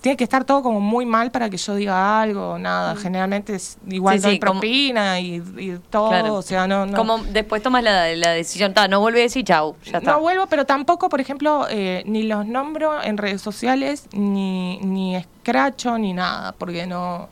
Tiene 0.00 0.16
que 0.16 0.24
estar 0.24 0.44
todo 0.44 0.62
como 0.62 0.80
muy 0.80 1.04
mal 1.04 1.30
para 1.30 1.50
que 1.50 1.56
yo 1.58 1.74
diga 1.74 2.20
algo, 2.22 2.58
nada. 2.58 2.96
Generalmente 2.96 3.54
es 3.54 3.76
igual 3.88 4.18
Sí, 4.20 4.38
como- 4.38 4.40
propina 4.60 5.20
y, 5.20 5.36
y 5.58 5.78
todo, 5.90 6.08
Claro. 6.08 6.34
o 6.34 6.42
sea, 6.42 6.66
no, 6.66 6.86
no. 6.86 6.96
Como 6.96 7.18
después 7.18 7.62
tomas 7.62 7.82
la, 7.82 8.14
la 8.16 8.30
decisión, 8.30 8.72
ta, 8.72 8.88
no 8.88 9.00
vuelve 9.00 9.20
a 9.20 9.22
decir 9.24 9.44
chau, 9.44 9.76
ya 9.84 9.98
está. 9.98 10.12
No 10.12 10.20
vuelvo, 10.20 10.46
pero 10.46 10.64
tampoco, 10.64 11.08
por 11.10 11.20
ejemplo, 11.20 11.66
eh, 11.68 12.02
ni 12.06 12.22
los 12.22 12.46
nombro 12.46 13.02
en 13.02 13.18
redes 13.18 13.42
sociales, 13.42 14.06
ni, 14.12 14.78
ni 14.78 15.16
escracho, 15.16 15.98
ni 15.98 16.12
nada, 16.14 16.52
porque 16.52 16.86
no. 16.86 17.28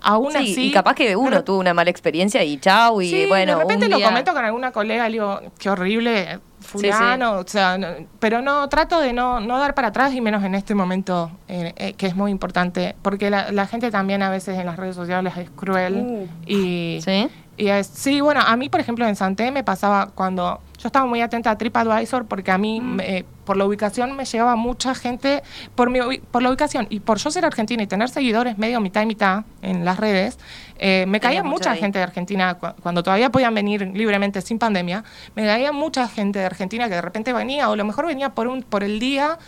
Aún 0.00 0.30
Sí, 0.32 0.38
así. 0.38 0.66
y 0.68 0.72
capaz 0.72 0.94
que 0.94 1.16
uno 1.16 1.42
tuvo 1.42 1.58
una 1.58 1.74
mala 1.74 1.90
experiencia 1.90 2.42
y 2.44 2.58
chau, 2.58 3.00
y 3.02 3.10
Sí, 3.10 3.26
bueno. 3.26 3.54
de 3.56 3.62
repente 3.62 3.86
un 3.86 3.90
lo 3.90 4.00
comento 4.00 4.32
con 4.32 4.44
alguna 4.44 4.70
colega, 4.70 5.08
le 5.08 5.14
digo, 5.14 5.40
qué 5.58 5.68
horrible, 5.68 6.38
fulano, 6.66 7.32
o 7.38 7.44
sea, 7.46 7.78
no- 7.78 7.86
pero 8.18 8.42
no, 8.42 8.68
trato 8.68 9.00
de 9.00 9.12
no, 9.12 9.40
no 9.40 9.58
dar 9.58 9.74
para 9.74 9.88
atrás 9.88 10.12
y 10.14 10.20
menos 10.20 10.44
en 10.44 10.54
este 10.54 10.74
momento, 10.74 11.30
eh, 11.48 11.72
eh, 11.76 11.92
que 11.94 12.06
es 12.06 12.16
muy 12.16 12.30
importante, 12.30 12.94
porque 13.02 13.30
la, 13.30 13.50
la 13.52 13.66
gente 13.66 13.90
también 13.90 14.22
a 14.22 14.30
veces 14.30 14.58
en 14.58 14.66
las 14.66 14.76
redes 14.76 14.96
sociales 14.96 15.34
es 15.36 15.48
cruel 15.50 15.94
Uh. 15.96 16.28
y, 16.46 17.00
¿Sí? 17.04 17.28
y 17.56 17.68
es, 17.68 17.86
sí, 17.86 18.20
bueno, 18.20 18.40
a 18.46 18.56
mí, 18.56 18.68
por 18.68 18.80
ejemplo, 18.80 19.06
en 19.06 19.16
Santé 19.16 19.50
me 19.50 19.64
pasaba 19.64 20.08
cuando 20.14 20.60
yo 20.86 20.88
estaba 20.88 21.06
muy 21.06 21.20
atenta 21.20 21.50
a 21.50 21.58
TripAdvisor 21.58 22.26
porque 22.26 22.52
a 22.52 22.58
mí, 22.58 22.80
me- 22.80 23.24
por 23.44 23.56
la 23.56 23.64
ubicación, 23.64 24.14
me 24.16 24.24
llegaba 24.24 24.54
mucha 24.54 24.94
gente, 24.94 25.42
por, 25.74 25.90
mi, 25.90 25.98
por 26.30 26.42
la 26.42 26.48
ubicación 26.48 26.86
y 26.90 27.00
por 27.00 27.18
yo 27.18 27.30
ser 27.32 27.44
argentina 27.44 27.82
y 27.82 27.88
tener 27.88 28.08
seguidores 28.08 28.56
medio 28.56 28.80
mitad 28.80 29.02
y 29.02 29.06
mitad 29.06 29.42
en 29.62 29.84
las 29.84 29.98
redes, 29.98 30.38
eh, 30.78 31.04
me 31.08 31.18
caía 31.18 31.42
mucha 31.42 31.72
ahí. 31.72 31.80
gente 31.80 31.98
de 31.98 32.04
Argentina 32.04 32.54
cu- 32.54 32.68
cuando 32.82 33.02
todavía 33.02 33.30
podían 33.30 33.52
venir 33.52 33.90
libremente 33.94 34.40
sin 34.42 34.60
pandemia, 34.60 35.02
me 35.34 35.44
caía 35.44 35.72
mucha 35.72 36.06
gente 36.06 36.38
de 36.38 36.44
Argentina 36.44 36.88
que 36.88 36.94
de 36.94 37.02
repente 37.02 37.32
venía 37.32 37.68
o 37.68 37.72
a 37.72 37.76
lo 37.76 37.84
mejor 37.84 38.06
venía 38.06 38.30
por, 38.32 38.46
un, 38.46 38.62
por 38.62 38.84
el 38.84 39.00
día 39.00 39.38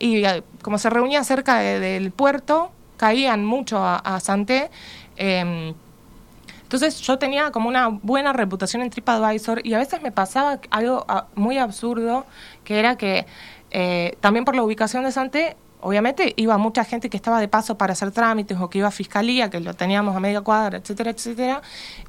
y 0.00 0.24
eh, 0.24 0.42
como 0.62 0.78
se 0.78 0.90
reunía 0.90 1.22
cerca 1.22 1.58
de- 1.58 1.78
del 1.78 2.10
puerto, 2.10 2.72
caían 2.96 3.44
mucho 3.44 3.78
a, 3.78 3.96
a 3.98 4.18
Santé. 4.18 4.68
em, 5.16 5.74
entonces 6.68 7.00
yo 7.00 7.18
tenía 7.18 7.50
como 7.50 7.66
una 7.66 7.88
buena 7.88 8.34
reputación 8.34 8.82
en 8.82 8.90
TripAdvisor 8.90 9.66
y 9.66 9.72
a 9.72 9.78
veces 9.78 10.02
me 10.02 10.12
pasaba 10.12 10.60
algo 10.68 11.06
ah, 11.08 11.26
muy 11.34 11.56
absurdo, 11.56 12.26
que 12.62 12.78
era 12.78 12.98
que 12.98 13.24
eh, 13.70 14.18
también 14.20 14.44
por 14.44 14.54
la 14.54 14.62
ubicación 14.62 15.02
de 15.04 15.10
Santé, 15.10 15.56
obviamente 15.80 16.34
iba 16.36 16.58
mucha 16.58 16.84
gente 16.84 17.08
que 17.08 17.16
estaba 17.16 17.40
de 17.40 17.48
paso 17.48 17.78
para 17.78 17.94
hacer 17.94 18.10
trámites 18.10 18.58
o 18.60 18.68
que 18.68 18.80
iba 18.80 18.88
a 18.88 18.90
fiscalía, 18.90 19.48
que 19.48 19.60
lo 19.60 19.72
teníamos 19.72 20.14
a 20.14 20.20
media 20.20 20.42
cuadra, 20.42 20.76
etcétera, 20.76 21.08
etcétera, 21.12 21.62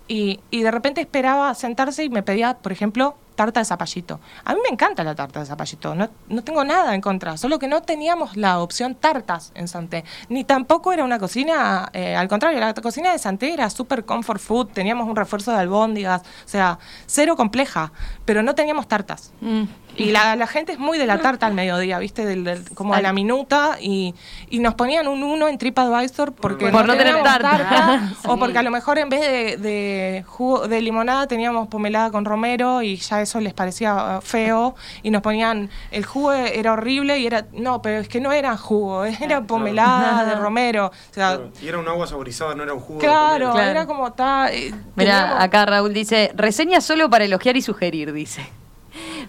y, 0.09 0.41
y 0.51 0.61
de 0.61 0.71
repente 0.71 0.99
esperaba 0.99 1.53
sentarse 1.53 2.03
y 2.03 2.09
me 2.09 2.21
pedía, 2.21 2.57
por 2.57 2.73
ejemplo, 2.73 3.15
tarta 3.39 3.61
de 3.61 3.65
zapallito. 3.65 4.19
A 4.43 4.53
mí 4.53 4.59
me 4.61 4.67
encanta 4.67 5.01
la 5.01 5.15
tarta 5.15 5.39
de 5.39 5.45
zapallito, 5.45 5.95
no, 5.95 6.09
no 6.27 6.43
tengo 6.43 6.65
nada 6.65 6.93
en 6.93 6.99
contra, 6.99 7.37
solo 7.37 7.57
que 7.57 7.69
no 7.69 7.81
teníamos 7.81 8.35
la 8.35 8.59
opción 8.59 8.95
tartas 8.95 9.53
en 9.55 9.69
Santé, 9.69 10.03
ni 10.27 10.43
tampoco 10.43 10.91
era 10.91 11.05
una 11.05 11.19
cocina, 11.19 11.89
eh, 11.93 12.17
al 12.17 12.27
contrario, 12.27 12.59
la 12.59 12.73
cocina 12.73 13.13
de 13.13 13.17
Santé 13.17 13.53
era 13.53 13.69
súper 13.69 14.03
comfort 14.03 14.41
food, 14.41 14.67
teníamos 14.73 15.07
un 15.07 15.15
refuerzo 15.15 15.53
de 15.53 15.57
albóndigas, 15.59 16.21
o 16.21 16.49
sea, 16.49 16.79
cero 17.05 17.37
compleja, 17.37 17.93
pero 18.25 18.43
no 18.43 18.55
teníamos 18.55 18.89
tartas. 18.89 19.31
Mm. 19.39 19.63
Y 19.97 20.11
la, 20.11 20.35
la 20.37 20.47
gente 20.47 20.71
es 20.71 20.79
muy 20.79 20.97
de 20.97 21.05
la 21.05 21.17
tarta 21.19 21.45
al 21.45 21.53
mediodía, 21.53 21.99
¿viste? 21.99 22.25
Del, 22.25 22.45
del- 22.45 22.63
como 22.73 22.95
de 22.95 23.01
la 23.01 23.11
minuta. 23.11 23.77
Y, 23.81 24.15
y 24.49 24.59
nos 24.59 24.75
ponían 24.75 25.07
un 25.09 25.23
uno 25.23 25.49
en 25.49 25.57
TripAdvisor 25.57 26.31
porque 26.33 26.69
Por 26.69 26.85
no 26.87 26.95
tener 26.95 27.21
tarta. 27.21 28.13
O 28.25 28.37
porque 28.37 28.57
a 28.57 28.63
lo 28.63 28.71
mejor 28.71 28.97
en 28.97 29.09
vez 29.09 29.21
de, 29.21 29.57
de 29.57 30.23
jugo 30.25 30.67
de 30.69 30.81
limonada 30.81 31.27
teníamos 31.27 31.67
pomelada 31.67 32.11
con 32.11 32.23
romero 32.23 32.81
y 32.81 32.95
ya 32.95 33.21
eso 33.21 33.39
les 33.41 33.53
parecía 33.53 34.19
uh, 34.19 34.21
feo. 34.21 34.75
Y 35.03 35.11
nos 35.11 35.21
ponían. 35.21 35.69
El 35.91 36.05
jugo 36.05 36.31
era 36.31 36.71
horrible 36.73 37.19
y 37.19 37.25
era. 37.27 37.45
No, 37.51 37.81
pero 37.81 37.99
es 37.99 38.07
que 38.07 38.21
no 38.21 38.31
era 38.31 38.55
jugo, 38.55 39.03
era 39.21 39.41
pomelada 39.41 40.23
de 40.23 40.35
romero. 40.41 40.87
O 40.87 41.13
sea, 41.13 41.35
Claro, 41.35 41.51
Y 41.61 41.67
era 41.67 41.77
un 41.77 41.87
agua 41.89 42.07
saborizada, 42.07 42.55
no 42.55 42.63
era 42.63 42.73
un 42.73 42.79
jugo. 42.79 42.99
claro, 42.99 43.57
era 43.59 43.85
como. 43.85 44.13
ta- 44.13 44.49
eh, 44.53 44.73
Mira, 44.95 45.23
teníamos- 45.23 45.43
acá 45.43 45.65
Raúl 45.65 45.93
dice, 45.93 46.31
reseña 46.35 46.79
solo 46.79 47.09
para 47.09 47.25
elogiar 47.25 47.57
y 47.57 47.61
sugerir, 47.61 48.13
dice. 48.13 48.47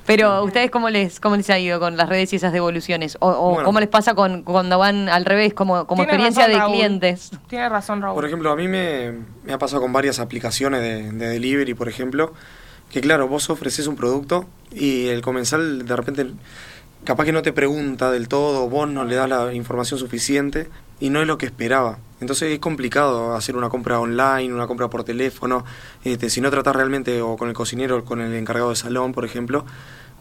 Pero 0.07 0.43
ustedes 0.45 0.71
cómo 0.71 0.89
les 0.91 1.21
cómo 1.21 1.37
les 1.37 1.49
ha 1.51 1.59
ido 1.59 1.79
con 1.79 1.97
las 1.97 2.09
redes 2.09 2.33
y 2.33 2.37
esas 2.37 2.53
devoluciones 2.53 3.17
o, 3.21 3.29
o 3.29 3.51
Bueno. 3.51 3.65
cómo 3.65 3.81
les 3.81 3.89
pasa 3.89 4.15
con 4.15 4.43
cuando 4.43 4.79
van 4.79 5.09
al 5.09 5.25
revés 5.25 5.53
como 5.55 5.87
como 5.87 6.03
experiencia 6.03 6.43
razón, 6.45 6.53
de 6.53 6.59
Raúl. 6.59 6.73
clientes. 6.75 7.31
Tiene 7.49 7.69
razón, 7.69 8.03
Raúl. 8.03 8.15
Por 8.15 8.25
ejemplo, 8.25 8.51
a 8.51 8.57
mí 8.57 8.67
me, 8.67 9.13
me 9.45 9.53
ha 9.53 9.59
pasado 9.59 9.83
con 9.83 9.93
varias 9.93 10.19
aplicaciones 10.19 10.81
de, 10.81 11.13
de 11.13 11.29
delivery, 11.29 11.75
por 11.75 11.89
ejemplo, 11.89 12.33
que 12.91 13.01
claro, 13.01 13.29
vos 13.29 13.51
ofreces 13.51 13.87
un 13.87 13.97
producto 13.97 14.47
y 14.73 15.09
el 15.09 15.21
comensal 15.23 15.87
de 15.87 15.97
repente 15.97 16.27
capaz 17.05 17.25
que 17.25 17.33
no 17.33 17.43
te 17.43 17.53
pregunta 17.53 18.11
del 18.11 18.29
todo, 18.29 18.69
vos 18.69 18.89
no 18.89 19.05
le 19.05 19.15
das 19.15 19.29
la 19.29 19.53
información 19.55 19.99
suficiente 20.01 20.69
y 20.99 21.11
no 21.11 21.21
es 21.21 21.27
lo 21.27 21.39
que 21.39 21.47
esperaba. 21.47 21.99
Entonces 22.21 22.53
es 22.53 22.59
complicado 22.59 23.35
hacer 23.35 23.57
una 23.57 23.69
compra 23.69 23.99
online, 24.01 24.53
una 24.53 24.67
compra 24.67 24.89
por 24.89 25.05
teléfono, 25.05 25.65
este, 26.05 26.29
si 26.31 26.41
no 26.41 26.51
tratas 26.51 26.77
realmente 26.77 27.23
o 27.23 27.37
con 27.37 27.49
el 27.49 27.55
cocinero 27.55 27.99
o 27.99 28.05
con 28.05 28.21
el 28.21 28.35
encargado 28.35 28.71
de 28.71 28.77
salón, 28.77 29.13
por 29.13 29.25
ejemplo, 29.25 29.65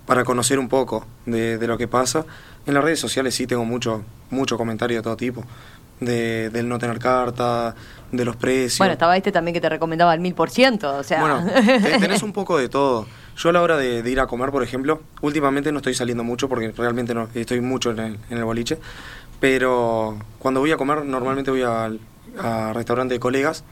para 0.05 0.23
conocer 0.23 0.59
un 0.59 0.69
poco 0.69 1.05
de, 1.25 1.57
de 1.57 1.67
lo 1.67 1.77
que 1.77 1.87
pasa. 1.87 2.25
En 2.65 2.73
las 2.73 2.83
redes 2.83 2.99
sociales 2.99 3.35
sí 3.35 3.45
tengo 3.47 3.65
mucho, 3.65 4.03
mucho 4.29 4.57
comentario 4.57 4.97
de 4.97 5.03
todo 5.03 5.17
tipo, 5.17 5.43
de, 5.99 6.49
del 6.49 6.67
no 6.69 6.79
tener 6.79 6.99
carta, 6.99 7.75
de 8.11 8.25
los 8.25 8.35
precios. 8.37 8.79
Bueno, 8.79 8.93
estaba 8.93 9.15
este 9.17 9.31
también 9.31 9.53
que 9.53 9.61
te 9.61 9.69
recomendaba 9.69 10.13
el 10.13 10.19
mil 10.21 10.33
por 10.33 10.49
ciento, 10.49 10.95
o 10.95 11.03
sea. 11.03 11.19
Bueno, 11.21 11.45
te- 11.63 11.99
tenés 11.99 12.23
un 12.23 12.31
poco 12.33 12.57
de 12.57 12.69
todo. 12.69 13.05
Yo 13.37 13.49
a 13.49 13.53
la 13.53 13.61
hora 13.61 13.77
de, 13.77 14.03
de 14.03 14.09
ir 14.11 14.19
a 14.19 14.27
comer, 14.27 14.51
por 14.51 14.63
ejemplo, 14.63 15.01
últimamente 15.21 15.71
no 15.71 15.77
estoy 15.77 15.93
saliendo 15.93 16.23
mucho 16.23 16.49
porque 16.49 16.71
realmente 16.75 17.13
no 17.13 17.29
estoy 17.33 17.61
mucho 17.61 17.91
en 17.91 17.99
el, 17.99 18.17
en 18.29 18.37
el 18.37 18.43
boliche, 18.43 18.79
pero 19.39 20.17
cuando 20.39 20.59
voy 20.59 20.71
a 20.71 20.77
comer 20.77 21.05
normalmente 21.05 21.51
voy 21.51 21.63
al 21.63 21.99
a 22.37 22.73
restaurante 22.73 23.15
de 23.15 23.19
colegas, 23.19 23.63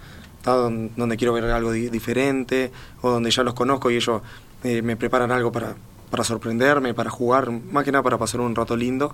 donde 0.43 1.18
quiero 1.18 1.34
ver 1.34 1.45
algo 1.45 1.72
di- 1.72 1.89
diferente 1.89 2.72
o 3.01 3.11
donde 3.11 3.32
ya 3.32 3.43
los 3.43 3.53
conozco 3.53 3.91
y 3.91 3.95
ellos 3.95 4.22
eh, 4.63 4.82
me 4.82 4.95
preparan 4.95 5.32
algo 5.32 5.51
para, 5.51 5.76
para 6.09 6.24
sorprenderme, 6.24 6.93
para 6.93 7.09
jugar, 7.09 7.51
más 7.51 7.84
que 7.84 7.91
nada 7.91 8.03
para 8.03 8.18
pasar 8.18 8.41
un 8.41 8.55
rato 8.55 8.76
lindo. 8.76 9.13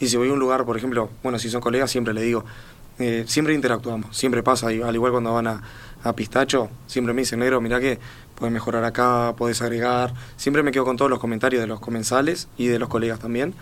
Y 0.00 0.08
si 0.08 0.16
voy 0.16 0.30
a 0.30 0.32
un 0.32 0.38
lugar, 0.38 0.64
por 0.64 0.76
ejemplo, 0.76 1.10
bueno, 1.22 1.38
si 1.38 1.50
son 1.50 1.60
colegas, 1.60 1.90
siempre 1.90 2.14
le 2.14 2.22
digo, 2.22 2.44
eh, 2.98 3.24
siempre 3.26 3.54
interactuamos, 3.54 4.16
siempre 4.16 4.42
pasa, 4.42 4.68
al 4.68 4.94
igual 4.94 5.12
cuando 5.12 5.34
van 5.34 5.46
a, 5.46 5.62
Pistacho, 6.16 6.70
siempre 6.86 7.12
me 7.12 7.22
dicen, 7.22 7.40
negro, 7.40 7.60
mirá 7.60 7.78
que 7.78 7.98
puedes 8.34 8.52
mejorar 8.52 8.84
acá, 8.84 9.34
puedes 9.36 9.60
agregar, 9.60 10.14
siempre 10.36 10.62
me 10.62 10.72
quedo 10.72 10.84
con 10.86 10.96
todos 10.96 11.10
los 11.10 11.20
comentarios 11.20 11.60
de 11.60 11.66
los 11.66 11.78
comensales 11.80 12.48
y 12.56 12.66
de 12.68 12.78
los 12.78 12.88
colegas 12.88 13.18
también. 13.18 13.54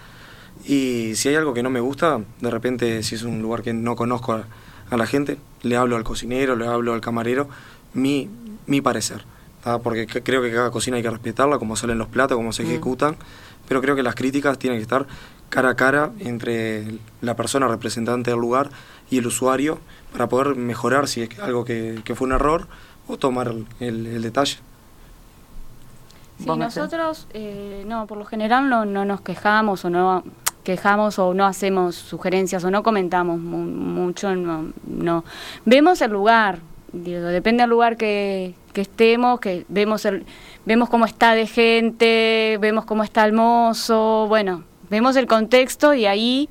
Y 0.66 1.14
si 1.14 1.28
hay 1.30 1.36
algo 1.36 1.54
que 1.54 1.62
no 1.62 1.70
me 1.70 1.80
gusta, 1.80 2.20
de 2.40 2.50
repente, 2.50 3.02
si 3.02 3.14
es 3.14 3.22
un 3.22 3.40
lugar 3.42 3.62
que 3.62 3.72
no 3.72 3.96
conozco 3.96 4.32
a, 4.34 4.44
a 4.90 4.96
la 4.96 5.06
gente, 5.06 5.38
le 5.62 5.76
hablo 5.76 5.96
al 5.96 6.04
cocinero, 6.04 6.56
le 6.56 6.66
hablo 6.66 6.92
al 6.94 7.00
camarero, 7.00 7.48
mi, 7.94 8.28
mi 8.66 8.80
parecer. 8.80 9.24
¿tá? 9.64 9.78
Porque 9.78 10.06
creo 10.06 10.42
que 10.42 10.52
cada 10.52 10.70
cocina 10.70 10.96
hay 10.98 11.02
que 11.02 11.10
respetarla, 11.10 11.58
cómo 11.58 11.76
salen 11.76 11.98
los 11.98 12.08
platos, 12.08 12.36
cómo 12.36 12.52
se 12.52 12.62
ejecutan, 12.64 13.16
pero 13.66 13.80
creo 13.80 13.96
que 13.96 14.02
las 14.02 14.14
críticas 14.14 14.58
tienen 14.58 14.78
que 14.78 14.82
estar 14.82 15.06
cara 15.48 15.70
a 15.70 15.74
cara 15.76 16.10
entre 16.18 16.98
la 17.22 17.34
persona 17.34 17.66
representante 17.68 18.30
del 18.30 18.40
lugar 18.40 18.68
y 19.10 19.18
el 19.18 19.26
usuario 19.26 19.78
para 20.12 20.28
poder 20.28 20.54
mejorar 20.56 21.08
si 21.08 21.22
es 21.22 21.38
algo 21.38 21.64
que, 21.64 22.00
que 22.04 22.14
fue 22.14 22.26
un 22.26 22.32
error 22.34 22.66
o 23.06 23.16
tomar 23.16 23.48
el, 23.48 23.66
el- 23.80 24.06
el 24.06 24.22
detalle. 24.22 24.58
Sí, 26.38 26.44
nosotros, 26.66 27.26
eh, 27.32 27.82
no, 27.86 28.06
por 28.06 28.16
lo 28.18 28.24
general 28.24 28.68
no, 28.68 28.84
no 28.84 29.04
nos 29.04 29.22
quejamos 29.22 29.84
o 29.84 29.90
no 29.90 30.22
quejamos 30.68 31.18
o 31.18 31.32
no 31.32 31.46
hacemos 31.46 31.94
sugerencias 31.94 32.62
o 32.62 32.70
no 32.70 32.82
comentamos 32.82 33.40
mu- 33.40 33.64
mucho, 33.64 34.36
no, 34.36 34.66
no. 34.86 35.24
Vemos 35.64 36.02
el 36.02 36.10
lugar, 36.10 36.58
digo, 36.92 37.20
depende 37.22 37.62
del 37.62 37.70
lugar 37.70 37.96
que, 37.96 38.54
que 38.74 38.82
estemos, 38.82 39.40
que 39.40 39.64
vemos 39.70 40.04
el, 40.04 40.26
vemos 40.66 40.90
cómo 40.90 41.06
está 41.06 41.34
de 41.34 41.46
gente, 41.46 42.58
vemos 42.60 42.84
cómo 42.84 43.02
está 43.02 43.24
el 43.24 43.32
mozo, 43.32 44.26
bueno, 44.28 44.64
vemos 44.90 45.16
el 45.16 45.26
contexto 45.26 45.94
y 45.94 46.04
ahí 46.04 46.50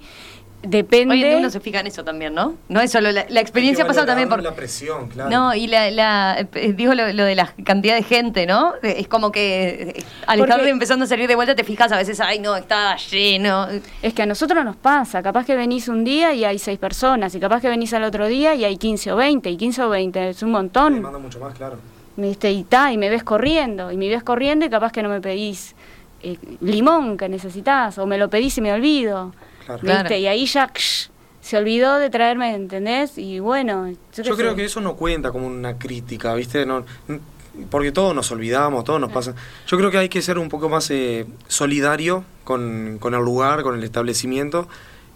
depende. 0.63 1.13
Hoy 1.13 1.23
en 1.23 1.29
día 1.29 1.37
uno 1.37 1.49
se 1.49 1.59
fija 1.59 1.79
en 1.79 1.87
eso 1.87 2.03
también, 2.03 2.33
¿no? 2.33 2.55
No 2.69 2.81
es 2.81 2.91
solo 2.91 3.11
la, 3.11 3.25
la 3.29 3.39
experiencia 3.41 3.83
Hay 3.83 3.87
que 3.87 3.89
pasada 3.89 4.07
también 4.07 4.27
por. 4.29 4.41
La 4.43 4.53
presión, 4.55 5.07
claro. 5.09 5.29
No, 5.29 5.53
y 5.55 5.67
la, 5.67 5.89
la 5.91 6.47
eh, 6.53 6.73
digo 6.73 6.93
lo, 6.93 7.11
lo 7.13 7.23
de 7.25 7.35
la 7.35 7.53
cantidad 7.63 7.95
de 7.95 8.03
gente, 8.03 8.45
¿no? 8.45 8.73
Es 8.81 9.07
como 9.07 9.31
que 9.31 9.93
eh, 9.97 10.03
al 10.25 10.39
Porque- 10.39 10.51
estar 10.53 10.67
empezando 10.67 11.05
a 11.05 11.07
salir 11.07 11.27
de 11.27 11.35
vuelta 11.35 11.55
te 11.55 11.63
fijas 11.63 11.91
a 11.91 11.97
veces, 11.97 12.19
ay, 12.19 12.39
no, 12.39 12.55
está 12.55 12.95
lleno. 12.97 13.67
Es 14.01 14.13
que 14.13 14.23
a 14.23 14.25
nosotros 14.25 14.63
nos 14.65 14.75
pasa, 14.75 15.21
capaz 15.23 15.45
que 15.45 15.55
venís 15.55 15.87
un 15.87 16.03
día 16.03 16.33
y 16.33 16.43
hay 16.45 16.59
seis 16.59 16.79
personas, 16.79 17.33
y 17.35 17.39
capaz 17.39 17.61
que 17.61 17.69
venís 17.69 17.93
al 17.93 18.03
otro 18.03 18.27
día 18.27 18.55
y 18.55 18.65
hay 18.65 18.77
15 18.77 19.11
o 19.11 19.15
20, 19.15 19.49
y 19.49 19.57
15 19.57 19.83
o 19.83 19.89
20 19.89 20.29
es 20.29 20.43
un 20.43 20.49
Me 20.49 20.57
montón. 20.57 21.01
manda 21.01 21.19
mucho 21.19 21.39
más, 21.39 21.53
claro. 21.53 21.77
¿Viste? 22.15 22.51
Y 22.51 22.63
ta, 22.63 22.91
y 22.91 22.97
me 22.97 23.09
ves 23.09 23.23
corriendo, 23.23 23.91
y 23.91 23.97
me 23.97 24.09
ves 24.09 24.23
corriendo 24.23 24.65
y 24.65 24.69
capaz 24.69 24.91
que 24.91 25.03
no 25.03 25.09
me 25.09 25.21
pedís 25.21 25.75
eh, 26.23 26.35
limón 26.61 27.15
que 27.15 27.29
necesitas, 27.29 27.99
o 27.99 28.07
me 28.07 28.17
lo 28.17 28.27
pedís 28.27 28.57
y 28.57 28.61
me 28.61 28.73
olvido. 28.73 29.33
Claro. 29.67 29.81
¿Viste? 29.81 29.99
Claro. 29.99 30.15
Y 30.15 30.27
ahí 30.27 30.45
ya 30.45 30.67
ksh, 30.67 31.09
se 31.41 31.57
olvidó 31.57 31.97
de 31.97 32.09
traerme, 32.09 32.55
¿entendés? 32.55 33.17
Y 33.17 33.39
bueno, 33.39 33.89
yo, 34.15 34.35
creo 34.35 34.51
sé. 34.51 34.55
que 34.55 34.65
eso 34.65 34.81
no 34.81 34.95
cuenta 34.95 35.31
como 35.31 35.47
una 35.47 35.77
crítica, 35.77 36.33
¿viste? 36.33 36.65
No, 36.65 36.85
porque 37.69 37.91
todos 37.91 38.15
nos 38.15 38.31
olvidamos, 38.31 38.83
todos 38.83 38.99
nos 38.99 39.11
pasa. 39.11 39.33
Yo 39.67 39.77
creo 39.77 39.91
que 39.91 39.97
hay 39.97 40.09
que 40.09 40.21
ser 40.21 40.37
un 40.37 40.49
poco 40.49 40.69
más 40.69 40.89
eh, 40.91 41.25
solidario 41.47 42.23
con, 42.43 42.97
con 42.99 43.13
el 43.13 43.21
lugar, 43.21 43.63
con 43.63 43.75
el 43.75 43.83
establecimiento. 43.83 44.67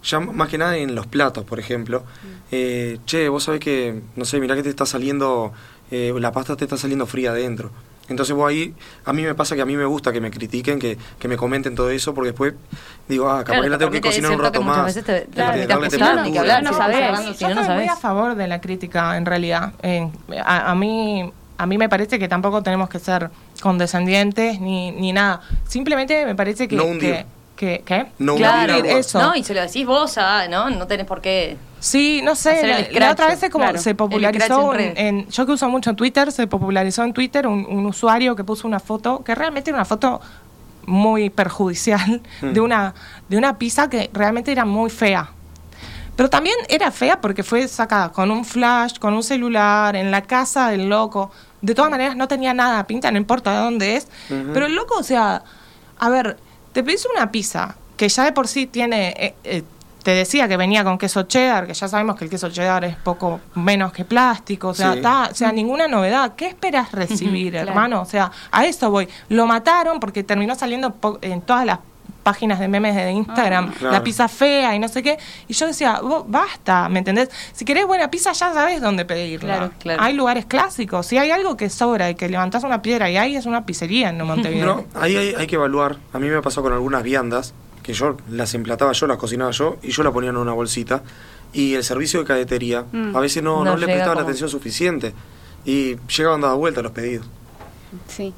Ya 0.04 0.18
más 0.18 0.48
que 0.48 0.58
nada 0.58 0.76
en 0.76 0.94
los 0.94 1.06
platos, 1.06 1.44
por 1.44 1.60
ejemplo. 1.60 2.02
Eh, 2.50 2.98
che, 3.06 3.28
vos 3.28 3.44
sabés 3.44 3.60
que, 3.60 4.00
no 4.16 4.24
sé, 4.24 4.40
mirá 4.40 4.56
que 4.56 4.62
te 4.64 4.68
está 4.68 4.84
saliendo, 4.84 5.52
eh, 5.90 6.12
la 6.18 6.32
pasta 6.32 6.56
te 6.56 6.64
está 6.64 6.76
saliendo 6.76 7.06
fría 7.06 7.30
adentro. 7.30 7.70
Entonces 8.08 8.34
vos 8.34 8.48
ahí, 8.48 8.74
a 9.04 9.12
mí 9.12 9.22
me 9.22 9.34
pasa 9.34 9.54
que 9.54 9.62
a 9.62 9.64
mí 9.66 9.76
me 9.76 9.84
gusta 9.84 10.12
que 10.12 10.20
me 10.20 10.30
critiquen, 10.30 10.78
que, 10.78 10.98
que 11.18 11.28
me 11.28 11.36
comenten 11.36 11.74
todo 11.74 11.88
eso, 11.90 12.12
porque 12.14 12.30
después 12.30 12.54
digo, 13.08 13.28
ah, 13.30 13.38
capaz 13.38 13.44
Claro, 13.46 13.62
que 13.62 13.68
la 13.70 13.78
tengo 13.78 13.90
que 13.92 14.00
cocinar 14.00 14.30
un 14.32 14.36
que 14.38 14.42
rato 14.42 14.62
más. 14.62 14.84
veces 14.86 15.04
te- 15.04 15.26
Claro, 15.32 15.52
que 16.32 16.38
hablar, 16.38 16.62
No 16.62 16.70
si 17.34 17.44
yo 17.44 17.54
no, 17.54 17.62
muy 17.74 17.86
a 17.88 17.96
favor 17.96 18.34
de 18.34 18.48
la 18.48 18.60
crítica, 18.60 19.16
en 19.16 19.24
realidad. 19.24 19.72
Eh, 19.82 20.08
a, 20.44 20.70
a 20.70 20.74
mí 20.74 21.32
a 21.58 21.66
mí 21.66 21.78
me 21.78 21.88
parece 21.88 22.18
que 22.18 22.26
tampoco 22.26 22.62
tenemos 22.62 22.88
que 22.88 22.98
ser 22.98 23.30
condescendientes 23.60 24.60
ni, 24.60 24.90
ni 24.90 25.12
nada. 25.12 25.40
Simplemente 25.68 26.26
me 26.26 26.34
parece 26.34 26.66
que... 26.66 26.74
No 26.76 26.84
hundir. 26.84 27.24
que, 27.56 27.78
que- 27.78 27.82
¿Qué? 27.84 28.06
No 28.18 28.34
Claro, 28.34 28.78
hundir 28.78 28.92
eso. 28.96 29.20
No, 29.22 29.34
y 29.36 29.44
se 29.44 29.54
lo 29.54 29.60
decís 29.60 29.86
vos, 29.86 30.18
ah, 30.18 30.46
¿no? 30.50 30.70
No 30.70 30.86
tenés 30.88 31.06
por 31.06 31.20
qué. 31.20 31.56
Sí, 31.82 32.20
no 32.22 32.36
sé, 32.36 32.88
la, 32.92 33.10
otra 33.10 33.26
vez 33.26 33.42
es 33.42 33.50
como 33.50 33.64
claro, 33.64 33.78
se 33.80 33.96
popularizó, 33.96 34.72
en 34.78 34.96
en, 34.96 35.28
yo 35.28 35.46
que 35.46 35.52
uso 35.52 35.68
mucho 35.68 35.94
Twitter, 35.94 36.30
se 36.30 36.46
popularizó 36.46 37.02
en 37.02 37.12
Twitter 37.12 37.48
un, 37.48 37.66
un 37.68 37.86
usuario 37.86 38.36
que 38.36 38.44
puso 38.44 38.68
una 38.68 38.78
foto, 38.78 39.24
que 39.24 39.34
realmente 39.34 39.70
era 39.70 39.78
una 39.78 39.84
foto 39.84 40.20
muy 40.86 41.28
perjudicial, 41.28 42.22
Mm. 42.40 42.52
de, 42.52 42.60
una, 42.60 42.94
de 43.28 43.36
una 43.36 43.58
pizza 43.58 43.90
que 43.90 44.10
realmente 44.12 44.52
era 44.52 44.64
muy 44.64 44.90
fea. 44.90 45.30
Pero 46.14 46.30
también 46.30 46.54
era 46.68 46.92
fea 46.92 47.20
porque 47.20 47.42
fue 47.42 47.66
sacada 47.66 48.12
con 48.12 48.30
un 48.30 48.44
flash, 48.44 48.98
con 49.00 49.14
un 49.14 49.24
celular, 49.24 49.96
en 49.96 50.12
la 50.12 50.22
casa 50.22 50.68
del 50.70 50.88
loco. 50.88 51.32
De 51.62 51.74
todas 51.74 51.90
maneras 51.90 52.14
no 52.14 52.28
tenía 52.28 52.54
nada 52.54 52.86
pinta, 52.86 53.10
no 53.10 53.18
importa 53.18 53.50
de 53.52 53.58
dónde 53.58 53.96
es. 53.96 54.06
Pero 54.28 54.66
el 54.66 54.74
loco, 54.76 54.98
o 54.98 55.02
sea, 55.02 55.42
a 55.98 56.08
ver, 56.10 56.36
te 56.72 56.84
pedís 56.84 57.08
una 57.12 57.32
pizza 57.32 57.74
que 57.96 58.08
ya 58.08 58.24
de 58.24 58.32
por 58.32 58.46
sí 58.46 58.66
tiene, 58.66 59.14
eh, 59.18 59.34
eh, 59.44 59.62
te 60.02 60.10
decía 60.12 60.48
que 60.48 60.56
venía 60.56 60.84
con 60.84 60.98
queso 60.98 61.22
cheddar, 61.24 61.66
que 61.66 61.74
ya 61.74 61.88
sabemos 61.88 62.16
que 62.16 62.24
el 62.24 62.30
queso 62.30 62.50
cheddar 62.50 62.84
es 62.84 62.96
poco 62.96 63.40
menos 63.54 63.92
que 63.92 64.04
plástico, 64.04 64.68
o 64.68 64.74
sea, 64.74 64.94
Sí. 64.94 65.00
ta- 65.02 65.28
o 65.30 65.34
sea 65.34 65.52
ninguna 65.52 65.88
novedad. 65.88 66.34
¿Qué 66.36 66.46
esperas 66.46 66.92
recibir, 66.92 67.52
Claro. 67.52 67.68
hermano? 67.68 68.02
O 68.02 68.06
sea, 68.06 68.30
a 68.50 68.64
eso 68.66 68.90
voy. 68.90 69.08
Lo 69.28 69.46
mataron 69.46 70.00
porque 70.00 70.22
terminó 70.24 70.54
saliendo 70.54 70.94
en 71.22 71.40
todas 71.42 71.64
las 71.66 71.78
páginas 72.22 72.60
de 72.60 72.68
memes 72.68 72.94
de 72.94 73.10
Instagram, 73.10 73.72
Claro. 73.72 73.92
la 73.92 74.04
pizza 74.04 74.28
fea 74.28 74.76
y 74.76 74.78
no 74.78 74.86
sé 74.86 75.02
qué. 75.02 75.18
Y 75.48 75.54
yo 75.54 75.66
decía, 75.66 76.00
vos, 76.00 76.22
basta, 76.28 76.88
¿me 76.88 77.00
entendés? 77.00 77.28
Si 77.52 77.64
querés 77.64 77.84
buena 77.84 78.10
pizza 78.12 78.30
ya 78.32 78.52
sabés 78.52 78.80
dónde 78.80 79.04
pedirla. 79.04 79.56
Claro, 79.56 79.72
claro. 79.80 80.02
Hay 80.02 80.14
lugares 80.14 80.44
clásicos. 80.46 81.04
Si 81.06 81.18
hay 81.18 81.32
algo 81.32 81.56
que 81.56 81.68
sobra 81.68 82.10
y 82.10 82.14
que 82.14 82.28
levantás 82.28 82.62
una 82.62 82.80
piedra 82.80 83.10
y 83.10 83.16
ahí 83.16 83.34
es 83.34 83.44
una 83.44 83.66
pizzería 83.66 84.10
en 84.10 84.24
Montevideo. 84.24 84.84
Pero 84.92 85.02
ahí 85.02 85.16
hay, 85.16 85.34
hay 85.34 85.46
que 85.48 85.56
evaluar. 85.56 85.96
A 86.12 86.20
mí 86.20 86.28
me 86.28 86.40
pasó 86.42 86.62
con 86.62 86.72
algunas 86.72 87.02
viandas 87.02 87.54
que 87.82 87.92
yo 87.92 88.16
las 88.30 88.54
emplataba 88.54 88.92
yo, 88.92 89.06
las 89.06 89.16
cocinaba 89.16 89.50
yo 89.50 89.78
y 89.82 89.90
yo 89.90 90.02
la 90.02 90.12
ponía 90.12 90.30
en 90.30 90.36
una 90.36 90.52
bolsita. 90.52 91.02
Y 91.52 91.74
el 91.74 91.84
servicio 91.84 92.20
de 92.20 92.26
cadetería 92.26 92.84
Mm. 92.92 93.14
a 93.16 93.20
veces 93.20 93.42
no, 93.42 93.58
No 93.64 93.72
no 93.72 93.76
le 93.76 93.86
prestaba 93.86 94.14
la 94.14 94.22
atención 94.22 94.48
suficiente. 94.48 95.12
Y 95.64 95.96
llegaban 96.08 96.40
dadas 96.40 96.56
vueltas 96.56 96.82
los 96.82 96.92
pedidos. 96.92 97.26
Sí. 98.08 98.32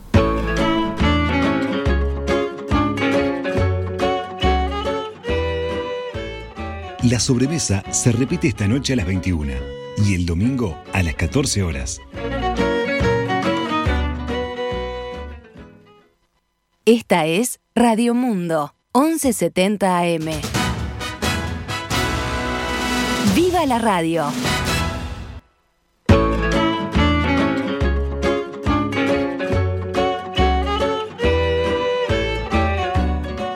La 7.03 7.21
sobremesa 7.21 7.83
se 7.93 8.13
repite 8.13 8.49
esta 8.49 8.67
noche 8.67 8.95
a 8.95 8.97
las 8.97 9.07
21 9.07 9.53
y 9.99 10.15
el 10.15 10.25
domingo 10.27 10.79
a 10.93 11.03
las 11.03 11.15
14 11.15 11.63
horas. 11.63 12.01
Esta 16.87 17.27
es 17.27 17.61
Radio 17.75 18.15
Mundo, 18.15 18.75
1170 18.97 19.99
AM. 19.99 20.27
¡Viva 23.35 23.67
la 23.67 23.81
radio! 23.81 24.27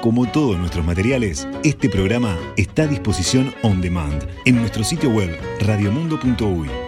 Como 0.00 0.26
todos 0.32 0.58
nuestros 0.58 0.84
materiales, 0.84 1.46
este 1.62 1.88
programa 1.88 2.36
está 2.56 2.82
a 2.82 2.86
disposición 2.88 3.54
on 3.62 3.80
demand 3.80 4.26
en 4.44 4.56
nuestro 4.56 4.82
sitio 4.82 5.10
web 5.10 5.38
radiomundo.uy. 5.60 6.87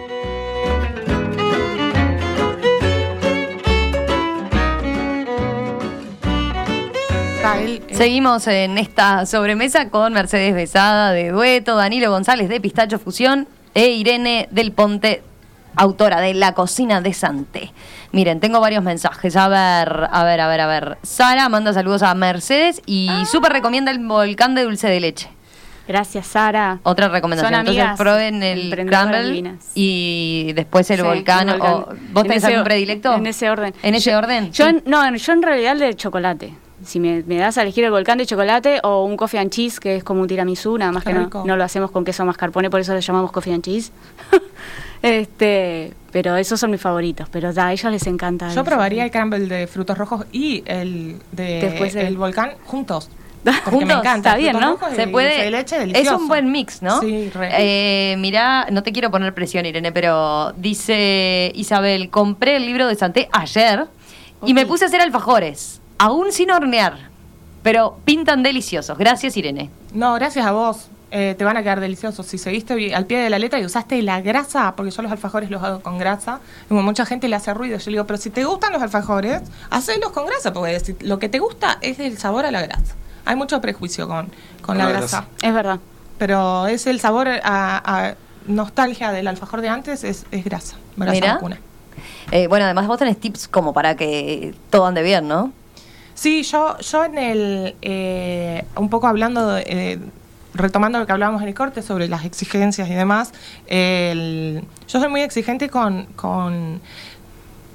Seguimos 8.01 8.47
en 8.47 8.79
esta 8.79 9.27
sobremesa 9.27 9.89
con 9.89 10.11
Mercedes 10.13 10.55
Besada 10.55 11.11
de 11.11 11.29
Dueto, 11.29 11.75
Danilo 11.75 12.09
González 12.09 12.49
de 12.49 12.59
Pistacho 12.59 12.97
Fusión 12.97 13.47
e 13.75 13.89
Irene 13.89 14.47
del 14.49 14.71
Ponte, 14.71 15.21
autora 15.75 16.19
de 16.19 16.33
La 16.33 16.55
Cocina 16.55 16.99
de 17.01 17.13
Santé. 17.13 17.71
Miren, 18.11 18.39
tengo 18.39 18.59
varios 18.59 18.83
mensajes. 18.83 19.35
A 19.35 19.47
ver, 19.49 20.07
a 20.11 20.23
ver, 20.23 20.41
a 20.41 20.47
ver, 20.47 20.61
a 20.61 20.65
ver. 20.65 20.97
Sara 21.03 21.47
manda 21.47 21.73
saludos 21.73 22.01
a 22.01 22.15
Mercedes 22.15 22.81
y 22.87 23.07
súper 23.29 23.53
recomienda 23.53 23.91
el 23.91 23.99
volcán 23.99 24.55
de 24.55 24.63
dulce 24.63 24.87
de 24.87 24.99
leche. 24.99 25.29
Gracias, 25.87 26.25
Sara. 26.25 26.79
Otra 26.81 27.07
recomendación. 27.07 27.53
Son 27.53 27.67
Entonces 27.67 27.97
prueben 27.99 28.41
el 28.41 28.87
crumble 28.87 29.57
y 29.75 30.53
después 30.55 30.89
el 30.89 31.01
Sí, 31.01 31.03
volcán. 31.05 31.49
el 31.49 31.61
o-. 31.61 31.85
¿Vos 32.13 32.23
En 32.23 32.29
tenés 32.29 32.37
ese 32.37 32.47
algún 32.47 32.63
predilecto? 32.63 33.13
En 33.13 33.27
ese 33.27 33.47
orden. 33.47 33.75
¿En 33.83 33.93
ese 33.93 34.09
Yo- 34.09 34.17
orden? 34.17 34.51
Yo, 34.51 34.67
Sí. 34.69 34.77
no, 34.87 35.15
yo 35.15 35.33
en 35.33 35.41
realidad 35.43 35.73
el 35.73 35.79
de 35.79 35.93
chocolate. 35.95 36.55
Si 36.83 36.99
me, 36.99 37.23
me 37.23 37.37
das 37.37 37.57
a 37.57 37.61
elegir 37.61 37.83
el 37.83 37.91
volcán 37.91 38.17
de 38.17 38.25
chocolate 38.25 38.79
o 38.83 39.03
un 39.03 39.17
coffee 39.17 39.39
and 39.39 39.51
cheese, 39.51 39.79
que 39.79 39.97
es 39.97 40.03
como 40.03 40.21
un 40.21 40.27
tiramisú, 40.27 40.77
nada 40.77 40.91
más 40.91 41.03
Qué 41.03 41.13
que 41.13 41.19
no, 41.45 41.57
lo 41.57 41.63
hacemos 41.63 41.91
con 41.91 42.03
queso 42.03 42.25
mascarpone, 42.25 42.69
por 42.69 42.79
eso 42.79 42.93
le 42.93 43.01
llamamos 43.01 43.31
coffee 43.31 43.53
and 43.53 43.63
cheese. 43.63 43.91
este, 45.01 45.93
pero 46.11 46.35
esos 46.35 46.59
son 46.59 46.71
mis 46.71 46.81
favoritos, 46.81 47.27
pero 47.29 47.51
ya, 47.51 47.67
a 47.67 47.73
ellos 47.73 47.91
les 47.91 48.07
encanta. 48.07 48.47
Yo 48.47 48.51
eso. 48.53 48.63
probaría 48.63 49.03
el 49.03 49.11
crumble 49.11 49.39
de 49.47 49.67
frutos 49.67 49.97
rojos 49.97 50.25
y 50.31 50.63
el 50.65 51.17
de 51.31 51.61
Después 51.61 51.95
el 51.95 52.17
volcán 52.17 52.53
juntos. 52.65 53.09
Porque 53.43 53.61
Juntos, 53.71 53.87
me 53.87 53.93
encanta. 53.93 54.29
está 54.29 54.37
bien, 54.37 54.59
¿no? 54.59 54.77
Se 54.95 55.07
puede. 55.07 55.45
de 55.45 55.51
leche, 55.51 55.99
es 55.99 56.11
un 56.11 56.27
buen 56.27 56.51
mix, 56.51 56.81
¿no? 56.83 57.01
Sí, 57.01 57.29
re. 57.33 57.49
Eh, 57.57 58.15
mirá, 58.17 58.67
no 58.69 58.83
te 58.83 58.91
quiero 58.91 59.09
poner 59.09 59.33
presión, 59.33 59.65
Irene, 59.65 59.91
pero 59.91 60.53
dice 60.57 61.51
Isabel: 61.55 62.11
compré 62.11 62.57
el 62.57 62.67
libro 62.67 62.87
de 62.87 62.95
Santé 62.95 63.29
ayer 63.31 63.87
y 64.45 64.53
me 64.53 64.65
puse 64.67 64.85
a 64.85 64.87
hacer 64.87 65.01
alfajores, 65.01 65.80
aún 66.01 66.31
sin 66.31 66.49
hornear, 66.49 66.97
pero 67.61 67.99
pintan 68.05 68.41
deliciosos. 68.41 68.97
Gracias, 68.97 69.37
Irene. 69.37 69.69
No, 69.93 70.15
gracias 70.15 70.45
a 70.47 70.51
vos. 70.51 70.87
Eh, 71.11 71.35
te 71.37 71.43
van 71.43 71.57
a 71.57 71.61
quedar 71.61 71.79
deliciosos. 71.79 72.25
Si 72.25 72.39
seguiste 72.39 72.95
al 72.95 73.05
pie 73.05 73.19
de 73.19 73.29
la 73.29 73.37
letra 73.37 73.59
y 73.59 73.65
usaste 73.65 74.01
la 74.01 74.19
grasa, 74.21 74.75
porque 74.75 74.89
yo 74.89 75.03
los 75.03 75.11
alfajores 75.11 75.51
los 75.51 75.61
hago 75.61 75.81
con 75.81 75.99
grasa, 75.99 76.39
como 76.69 76.81
mucha 76.81 77.05
gente 77.05 77.27
le 77.27 77.35
hace 77.35 77.53
ruido. 77.53 77.77
Yo 77.77 77.85
le 77.91 77.97
digo, 77.97 78.07
pero 78.07 78.17
si 78.17 78.31
te 78.31 78.45
gustan 78.45 78.73
los 78.73 78.81
alfajores, 78.81 79.43
hacelos 79.69 80.11
con 80.11 80.25
grasa, 80.25 80.51
porque 80.51 80.95
lo 81.01 81.19
que 81.19 81.29
te 81.29 81.37
gusta 81.37 81.77
es 81.81 81.99
el 81.99 82.17
sabor 82.17 82.47
a 82.47 82.51
la 82.51 82.61
grasa. 82.63 82.95
Hay 83.25 83.35
mucho 83.35 83.61
prejuicio 83.61 84.07
con, 84.07 84.31
con 84.63 84.79
la 84.79 84.89
grasa. 84.89 85.25
Es 85.43 85.53
verdad. 85.53 85.79
Pero 86.17 86.65
es 86.65 86.87
el 86.87 86.99
sabor 86.99 87.27
a, 87.27 87.41
a 87.43 88.15
nostalgia 88.47 89.11
del 89.11 89.27
alfajor 89.27 89.61
de 89.61 89.69
antes, 89.69 90.03
es, 90.03 90.25
es 90.31 90.43
grasa. 90.43 90.77
Grasa 90.95 91.33
vacuna. 91.35 91.59
Eh, 92.31 92.47
bueno, 92.47 92.65
además 92.65 92.87
vos 92.87 92.97
tenés 92.97 93.19
tips 93.19 93.47
como 93.47 93.73
para 93.73 93.95
que 93.95 94.55
todo 94.71 94.87
ande 94.87 95.03
bien, 95.03 95.27
¿no? 95.27 95.51
Sí, 96.13 96.43
yo, 96.43 96.77
yo 96.79 97.05
en 97.05 97.17
el, 97.17 97.75
eh, 97.81 98.65
un 98.75 98.89
poco 98.89 99.07
hablando, 99.07 99.57
eh, 99.57 99.99
retomando 100.53 100.99
lo 100.99 101.05
que 101.05 101.11
hablábamos 101.13 101.41
en 101.41 101.47
el 101.47 101.53
corte 101.53 101.81
sobre 101.81 102.07
las 102.07 102.25
exigencias 102.25 102.89
y 102.89 102.93
demás, 102.93 103.31
el- 103.67 104.63
yo 104.87 104.99
soy 104.99 105.09
muy 105.09 105.21
exigente 105.21 105.69
con, 105.69 106.05
con 106.15 106.81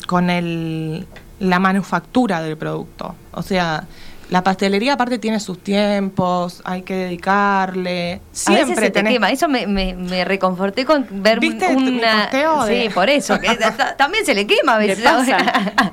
con 0.07 0.31
el, 0.31 1.05
la 1.41 1.59
manufactura 1.59 2.41
del 2.41 2.57
producto. 2.57 3.17
O 3.33 3.43
sea, 3.43 3.85
la 4.29 4.43
pastelería 4.43 4.95
aparte 4.95 5.19
tiene 5.19 5.39
sus 5.41 5.59
tiempos, 5.63 6.61
hay 6.65 6.83
que 6.83 6.95
dedicarle. 6.95 8.21
Siempre 8.33 8.63
a 8.63 8.67
veces 8.67 8.85
se 8.85 8.91
te 8.91 9.05
quema. 9.05 9.31
Eso 9.31 9.49
me, 9.49 9.67
me, 9.67 9.95
me 9.95 10.25
reconforté 10.25 10.85
con 10.85 11.07
ver 11.11 11.39
¿Viste 11.41 11.69
una. 11.75 12.27
de- 12.27 12.47
Sí, 12.67 12.89
por 12.93 13.09
eso. 13.09 13.39
que 13.41 13.57
también 13.97 14.25
se 14.27 14.35
le 14.35 14.47
quema 14.47 14.75
a 14.75 14.79
veces. 14.79 15.05
pasa. 15.05 15.39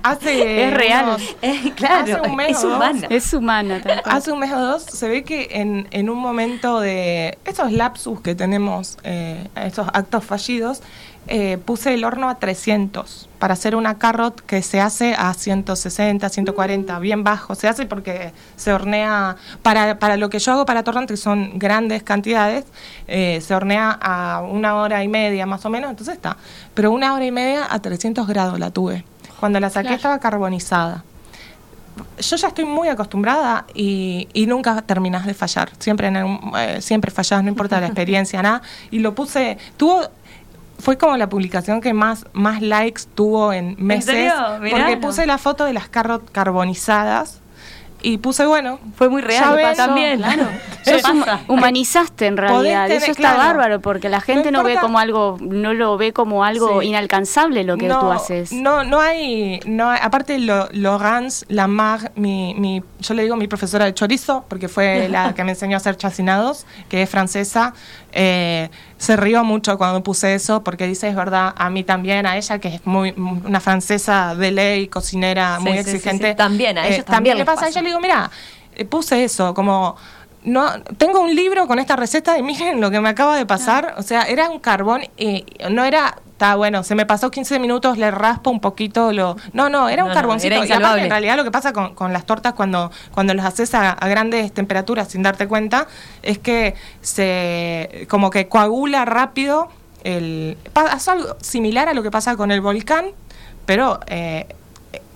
Hace 0.03 0.67
Es 0.67 0.73
real. 0.73 1.05
unos- 1.05 1.35
Eh, 1.41 1.71
claro, 1.75 2.17
Hace 2.19 2.29
un 2.29 2.35
mes 2.35 2.49
es 2.57 2.63
o 2.63 2.67
dos. 2.69 2.75
humana. 2.77 3.07
Es 3.09 3.33
humana. 3.33 3.81
Hace 4.05 4.31
un 4.31 4.39
mes 4.39 4.51
o 4.51 4.59
dos 4.59 4.83
se 4.83 5.07
ve 5.09 5.23
que 5.23 5.49
en, 5.51 5.87
en 5.91 6.09
un 6.09 6.17
momento 6.17 6.79
de 6.79 7.37
esos 7.45 7.71
lapsus 7.71 8.21
que 8.21 8.35
tenemos, 8.35 8.97
eh, 9.03 9.47
esos 9.55 9.87
actos 9.93 10.23
fallidos, 10.25 10.81
eh, 11.27 11.57
puse 11.63 11.93
el 11.93 12.03
horno 12.03 12.29
a 12.29 12.35
300 12.35 13.29
para 13.39 13.53
hacer 13.53 13.75
una 13.75 13.97
carrot 13.97 14.41
que 14.41 14.61
se 14.61 14.79
hace 14.81 15.15
a 15.17 15.33
160, 15.33 16.27
140, 16.29 16.99
bien 16.99 17.23
bajo. 17.23 17.55
Se 17.55 17.67
hace 17.67 17.85
porque 17.85 18.31
se 18.55 18.73
hornea, 18.73 19.35
para, 19.61 19.99
para 19.99 20.17
lo 20.17 20.29
que 20.29 20.39
yo 20.39 20.51
hago 20.53 20.65
para 20.65 20.83
torrante, 20.83 21.13
que 21.13 21.17
son 21.17 21.59
grandes 21.59 22.03
cantidades, 22.03 22.65
eh, 23.07 23.41
se 23.45 23.53
hornea 23.55 23.91
a 24.01 24.41
una 24.41 24.75
hora 24.75 25.03
y 25.03 25.07
media 25.07 25.45
más 25.45 25.65
o 25.65 25.69
menos, 25.69 25.89
entonces 25.89 26.15
está. 26.15 26.37
Pero 26.73 26.91
una 26.91 27.13
hora 27.13 27.25
y 27.25 27.31
media 27.31 27.67
a 27.69 27.79
300 27.79 28.27
grados 28.27 28.59
la 28.59 28.71
tuve. 28.71 29.03
Cuando 29.39 29.59
la 29.59 29.69
saqué 29.69 29.87
Claro. 29.87 29.95
estaba 29.97 30.19
carbonizada 30.19 31.03
yo 32.19 32.37
ya 32.37 32.47
estoy 32.47 32.65
muy 32.65 32.87
acostumbrada 32.87 33.65
y, 33.75 34.27
y 34.33 34.47
nunca 34.47 34.81
terminas 34.81 35.27
de 35.27 35.35
fallar. 35.35 35.69
Siempre, 35.77 36.07
en 36.07 36.17
algún- 36.17 36.51
eh, 36.57 36.81
siempre 36.81 37.11
fallas, 37.11 37.43
no 37.43 37.49
importa 37.49 37.79
la 37.79 37.85
experiencia, 37.93 38.41
nada. 38.41 38.63
Y 38.89 38.97
lo 38.97 39.13
puse, 39.13 39.59
tuvo, 39.77 40.01
fue 40.79 40.97
como 40.97 41.15
la 41.17 41.29
publicación 41.29 41.79
que 41.81 41.93
más, 41.93 42.25
más 42.33 42.61
likes 42.61 43.03
tuvo 43.15 43.53
en 43.53 43.75
meses. 43.77 44.05
serio? 44.05 44.33
Mirá, 44.61 44.77
porque 44.77 44.97
puse 44.97 45.25
la 45.25 45.37
foto 45.37 45.65
de 45.65 45.73
las 45.73 45.87
carrot 45.89 46.29
carbonizadas 46.31 47.39
y 48.05 48.17
puse, 48.17 48.45
bueno. 48.45 48.79
Fue 48.97 49.07
muy 49.07 49.21
real, 49.21 49.57
también. 49.77 50.17
claro. 50.19 50.45
Pasa. 50.83 51.39
humanizaste 51.47 52.25
en 52.27 52.35
realidad. 52.35 52.87
tener- 52.87 53.01
Eso 53.01 53.11
está 53.11 53.35
claro. 53.35 53.37
bárbaro 53.37 53.79
porque 53.81 54.09
la 54.09 54.19
gente 54.19 54.51
no, 54.51 54.61
ve 54.63 54.75
como 54.75 54.99
algo, 54.99 55.37
no 55.39 55.73
lo 55.73 55.95
ve 55.97 56.11
como 56.11 56.43
algo 56.43 56.81
Sí. 56.81 56.87
inalcanzable 56.87 57.63
lo 57.63 57.77
que 57.77 57.87
no, 57.87 58.01
tú 58.01 58.11
haces. 58.11 58.51
No, 58.51 58.83
no 58.83 58.99
hay, 58.99 59.61
no 59.65 59.89
hay- 59.89 59.99
aparte 60.03 60.37
lo, 60.39 60.67
Laurence 60.73 61.45
Lamar, 61.47 62.11
mi, 62.17 62.53
mi, 62.55 62.83
yo 62.99 63.13
le 63.13 63.23
digo 63.23 63.37
mi 63.37 63.47
profesora 63.47 63.85
de 63.85 63.93
chorizo, 63.93 64.43
porque 64.49 64.67
fue 64.67 65.07
la 65.09 65.33
que 65.33 65.45
me 65.45 65.51
enseñó 65.53 65.77
a 65.77 65.77
hacer 65.77 65.95
chacinados, 65.95 66.65
que 66.89 67.03
es 67.03 67.09
francesa, 67.09 67.73
eh, 68.11 68.69
se 69.03 69.17
rió 69.17 69.43
mucho 69.43 69.77
cuando 69.77 70.01
puse 70.01 70.33
eso, 70.33 70.63
porque 70.63 70.87
dice, 70.87 71.09
es 71.09 71.15
verdad, 71.15 71.53
a 71.57 71.69
mí 71.69 71.83
también, 71.83 72.25
a 72.25 72.37
ella, 72.37 72.59
que 72.59 72.75
es 72.75 72.85
muy 72.85 73.13
una 73.17 73.59
francesa 73.59 74.33
de 74.33 74.51
ley, 74.51 74.87
cocinera, 74.87 75.57
Sí, 75.57 75.63
muy 75.63 75.73
sí, 75.73 75.79
exigente. 75.79 76.29
sí, 76.29 76.35
también, 76.37 76.77
a 76.77 76.87
eh, 76.87 76.93
ellos 76.93 77.05
también 77.05 77.37
le 77.37 77.43
pasa. 77.43 77.63
A 77.63 77.65
pasa. 77.65 77.69
ella 77.71 77.81
le 77.81 77.87
digo, 77.89 77.99
mira, 77.99 78.31
eh, 78.73 78.85
puse 78.85 79.21
eso, 79.25 79.53
como 79.53 79.97
no 80.43 80.81
tengo 80.97 81.19
un 81.19 81.35
libro 81.35 81.67
con 81.67 81.79
esta 81.79 81.97
receta 81.97 82.37
y 82.37 82.43
miren 82.43 82.79
lo 82.79 82.91
que 82.91 83.01
me 83.01 83.09
acaba 83.09 83.35
de 83.35 83.45
pasar. 83.45 83.95
O 83.97 84.03
sea, 84.03 84.21
era 84.23 84.49
un 84.49 84.59
carbón 84.59 85.01
y 85.17 85.45
no 85.69 85.83
era. 85.83 86.17
Está 86.43 86.55
bueno, 86.57 86.83
se 86.83 86.93
me 86.93 87.05
pasó 87.05 87.31
15 87.31 87.57
minutos, 87.59 87.97
le 87.97 88.11
raspo 88.11 88.49
un 88.49 88.59
poquito 88.59 89.13
lo. 89.13 89.37
No, 89.53 89.69
no, 89.69 89.87
era 89.87 90.03
un 90.03 90.09
No, 90.09 90.13
no, 90.13 90.19
carboncito. 90.19 90.47
era 90.47 90.55
y 90.57 90.59
aparte, 90.59 90.73
insalvable. 90.73 91.03
en 91.03 91.09
realidad, 91.09 91.37
lo 91.37 91.45
que 91.45 91.51
pasa 91.51 91.71
con, 91.71 91.95
con 91.95 92.11
las 92.11 92.25
tortas 92.25 92.51
cuando, 92.51 92.91
cuando 93.13 93.33
las 93.33 93.45
haces 93.45 93.73
a, 93.73 93.91
a 93.91 94.07
grandes 94.09 94.51
temperaturas 94.53 95.07
sin 95.07 95.23
darte 95.23 95.47
cuenta 95.47 95.87
es 96.21 96.39
que 96.39 96.75
se. 96.99 98.07
como 98.09 98.29
que 98.29 98.49
coagula 98.49 99.05
rápido. 99.05 99.69
El, 100.03 100.57
pasa 100.73 101.13
algo 101.13 101.37
similar 101.39 101.87
a 101.87 101.93
lo 101.93 102.03
que 102.03 102.11
pasa 102.11 102.35
con 102.35 102.51
el 102.51 102.59
volcán, 102.59 103.05
pero. 103.65 104.01
eh, 104.07 104.45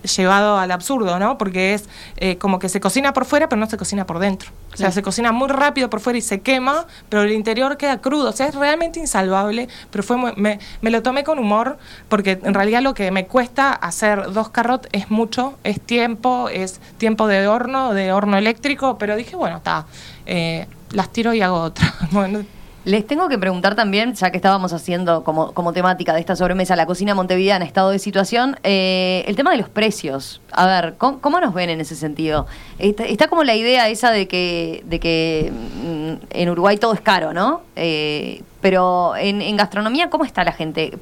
llevado 0.08 0.58
al 0.58 0.72
absurdo, 0.72 1.20
¿no? 1.20 1.38
Porque 1.38 1.74
es 1.74 1.88
eh, 2.18 2.38
como 2.38 2.60
que 2.60 2.70
se 2.70 2.80
cocina 2.80 3.14
por 3.14 3.26
fuera, 3.26 3.48
pero 3.50 3.60
no 3.60 3.68
se 3.70 3.78
cocina 3.78 4.06
por 4.06 4.20
dentro. 4.20 4.50
O 4.74 4.78
sea, 4.78 4.92
se 4.92 5.02
cocina 5.02 5.32
muy 5.32 5.48
rápido 5.48 5.90
por 5.90 6.00
fuera 6.00 6.18
y 6.20 6.22
se 6.22 6.42
quema, 6.42 6.86
pero 7.10 7.24
el 7.24 7.32
interior 7.32 7.78
queda 7.78 8.00
crudo. 8.00 8.30
O 8.30 8.32
sea, 8.32 8.48
es 8.48 8.56
realmente 8.56 9.00
insalvable, 9.00 9.68
pero 9.92 10.04
fue 10.04 10.18
muy- 10.18 10.34
me, 10.36 10.60
me 10.82 10.92
lo 10.92 11.02
tomé 11.02 11.24
con 11.24 11.40
humor, 11.40 11.78
porque 12.10 12.40
en 12.44 12.54
realidad 12.54 12.82
lo 12.82 12.94
que 12.94 13.10
me 13.12 13.26
cuesta 13.26 13.72
hacer 13.74 14.32
dos 14.34 14.50
carrot 14.50 14.88
es 14.92 15.10
mucho, 15.10 15.58
es 15.64 15.82
tiempo, 15.82 16.50
es 16.50 16.80
tiempo 16.98 17.28
de 17.28 17.48
horno, 17.48 17.94
de 17.94 18.12
horno 18.14 18.38
eléctrico, 18.38 18.98
pero 18.98 19.16
dije, 19.16 19.36
bueno, 19.36 19.58
está, 19.58 19.86
eh, 20.28 20.68
las 20.92 21.10
tiro 21.10 21.34
y 21.34 21.42
hago 21.42 21.60
otra. 21.60 21.94
bueno, 22.12 22.44
Les 22.88 23.06
tengo 23.06 23.28
que 23.28 23.38
preguntar 23.38 23.76
también, 23.76 24.14
ya 24.14 24.32
que 24.32 24.38
estábamos 24.38 24.72
haciendo 24.72 25.26
como, 25.26 25.52
como 25.52 25.74
temática 25.74 26.14
de 26.14 26.22
esta 26.22 26.38
sobremesa 26.38 26.74
la 26.78 26.86
cocina 26.86 27.14
montevideana, 27.14 27.66
estado 27.66 27.90
de 27.90 28.00
situación, 28.00 28.58
eh, 28.64 29.26
el 29.28 29.36
tema 29.36 29.52
de 29.52 29.58
los 29.58 29.68
precios. 29.68 30.40
A 30.54 30.66
ver, 30.68 30.96
¿cómo, 30.98 31.42
nos 31.42 31.54
ven 31.54 31.70
en 31.70 31.82
ese 31.82 31.98
sentido? 31.98 32.48
Está, 32.80 33.28
como 33.28 33.44
la 33.44 33.56
idea 33.56 33.90
esa 33.90 34.12
de 34.12 34.30
que, 34.30 34.86
de 34.86 35.02
que 35.02 35.52
mm, 35.52 36.28
en 36.30 36.50
Uruguay 36.50 36.78
todo 36.78 36.94
es 36.94 37.02
caro, 37.02 37.34
¿no? 37.34 37.60
Eh, 37.76 38.42
pero 38.62 39.18
en, 39.18 39.58
gastronomía, 39.58 40.10
¿cómo 40.10 40.24
está 40.24 40.46
la 40.46 40.54
gente 40.54 40.98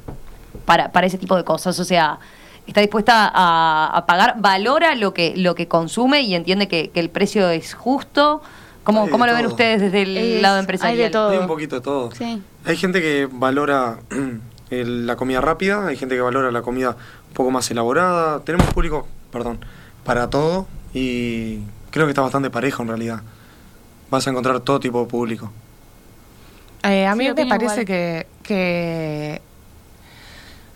para, 0.64 0.90
para 0.90 1.06
ese 1.06 1.18
tipo 1.18 1.36
de 1.36 1.44
cosas? 1.44 1.78
O 1.78 1.84
sea, 1.84 2.18
¿está 2.66 2.80
dispuesta 2.80 3.30
a, 3.32 4.04
pagar? 4.08 4.34
¿Valora 4.38 4.96
lo 4.96 5.14
que, 5.14 5.34
lo 5.36 5.54
que 5.54 5.68
consume 5.68 6.22
y 6.22 6.34
entiende 6.34 6.66
que 6.66 6.90
el 6.94 7.10
precio 7.10 7.48
es 7.48 7.74
justo? 7.74 8.42
¿Cómo, 8.86 9.02
Hay 9.04 9.10
cómo 9.10 9.26
lo 9.26 9.34
ven 9.34 9.46
ustedes 9.46 9.80
desde 9.80 10.02
el 10.02 10.16
Es- 10.16 10.40
lado 10.42 10.54
hay 10.54 10.60
empresarial? 10.60 10.96
de 10.98 11.10
todo. 11.10 11.30
Hay 11.30 11.38
un 11.38 11.46
poquito 11.48 11.74
de 11.74 11.82
todo. 11.82 12.12
Sí. 12.12 12.40
Hay 12.64 12.76
gente 12.76 13.02
que 13.02 13.28
valora 13.30 13.98
el- 14.70 15.06
la 15.06 15.16
comida 15.16 15.40
rápida, 15.40 15.88
hay 15.88 15.96
gente 15.96 16.14
que 16.14 16.20
valora 16.20 16.52
la 16.52 16.62
comida 16.62 16.90
un 17.28 17.34
poco 17.34 17.50
más 17.50 17.68
elaborada. 17.70 18.40
Tenemos 18.44 18.66
público, 18.72 19.06
perdón, 19.32 19.58
para 20.04 20.30
todo 20.30 20.68
y 20.94 21.58
creo 21.90 22.06
que 22.06 22.10
está 22.10 22.22
bastante 22.22 22.48
parejo 22.48 22.82
en 22.82 22.88
realidad. 22.88 23.22
Vas 24.08 24.24
a 24.26 24.30
encontrar 24.30 24.60
todo 24.60 24.78
tipo 24.78 25.00
de 25.00 25.06
público. 25.06 25.50
Eh, 26.84 27.06
a 27.06 27.12
Sí, 27.14 27.18
mí 27.18 27.28
me 27.34 27.46
parece 27.46 27.84
que 27.84 28.28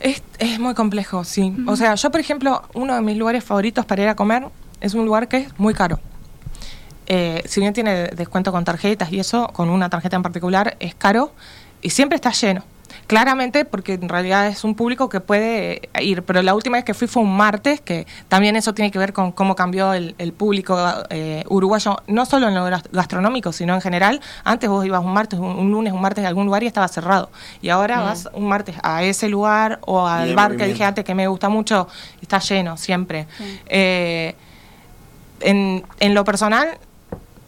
es, 0.00 0.22
es 0.38 0.58
muy 0.58 0.74
complejo, 0.74 1.22
sí. 1.24 1.54
O 1.68 1.76
sea, 1.76 1.94
yo, 1.94 2.10
por 2.10 2.20
ejemplo, 2.20 2.62
uno 2.74 2.94
de 2.96 3.02
mis 3.02 3.16
lugares 3.16 3.44
favoritos 3.44 3.84
para 3.86 4.02
ir 4.02 4.08
a 4.08 4.16
comer 4.16 4.46
es 4.80 4.94
un 4.94 5.04
lugar 5.04 5.28
que 5.28 5.36
es 5.36 5.58
muy 5.58 5.74
caro. 5.74 6.00
Eh, 7.12 7.42
si 7.44 7.58
bien 7.60 7.72
tiene 7.74 8.06
descuento 8.14 8.52
con 8.52 8.62
tarjetas 8.64 9.10
y 9.10 9.18
eso, 9.18 9.48
con 9.48 9.68
una 9.68 9.90
tarjeta 9.90 10.14
en 10.14 10.22
particular, 10.22 10.76
es 10.78 10.94
caro 10.94 11.32
y 11.82 11.90
siempre 11.90 12.14
está 12.14 12.30
lleno. 12.30 12.62
Claramente 13.08 13.64
porque 13.64 13.94
en 13.94 14.08
realidad 14.08 14.46
es 14.46 14.62
un 14.62 14.76
público 14.76 15.08
que 15.08 15.18
puede 15.20 15.88
ir, 16.00 16.22
pero 16.22 16.40
la 16.42 16.54
última 16.54 16.76
vez 16.76 16.84
que 16.84 16.94
fui 16.94 17.08
fue 17.08 17.22
un 17.24 17.36
martes, 17.36 17.80
que 17.80 18.06
también 18.28 18.54
eso 18.54 18.74
tiene 18.74 18.92
que 18.92 18.98
ver 19.00 19.12
con 19.12 19.32
cómo 19.32 19.56
cambió 19.56 19.92
el, 19.92 20.14
el 20.18 20.32
público 20.32 20.76
eh, 21.08 21.42
uruguayo, 21.48 21.96
no 22.06 22.24
solo 22.26 22.46
en 22.48 22.54
lo 22.54 22.64
gas- 22.64 22.84
gastronómico, 22.92 23.52
sino 23.52 23.74
en 23.74 23.80
general. 23.80 24.20
Antes 24.44 24.68
vos 24.70 24.84
ibas 24.86 25.02
un 25.04 25.12
martes, 25.12 25.38
un, 25.40 25.46
un 25.46 25.70
lunes, 25.72 25.92
un 25.92 26.00
martes 26.00 26.24
a 26.24 26.28
algún 26.28 26.46
lugar 26.46 26.62
y 26.62 26.66
estaba 26.68 26.86
cerrado. 26.86 27.30
Y 27.60 27.70
ahora 27.70 28.00
vas 28.02 28.28
un 28.32 28.46
martes 28.48 28.76
a 28.84 29.02
ese 29.02 29.28
lugar 29.28 29.78
o 29.82 30.06
al 30.06 30.28
bar 30.36 30.50
que 30.56 30.64
dije 30.72 30.84
antes 30.84 31.04
que 31.04 31.14
me 31.16 31.26
gusta 31.26 31.48
mucho, 31.48 31.88
está 32.22 32.38
lleno 32.38 32.76
siempre. 32.76 33.26
Eh, 33.66 34.34
en, 35.40 35.84
en 36.00 36.14
lo 36.14 36.24
personal, 36.24 36.78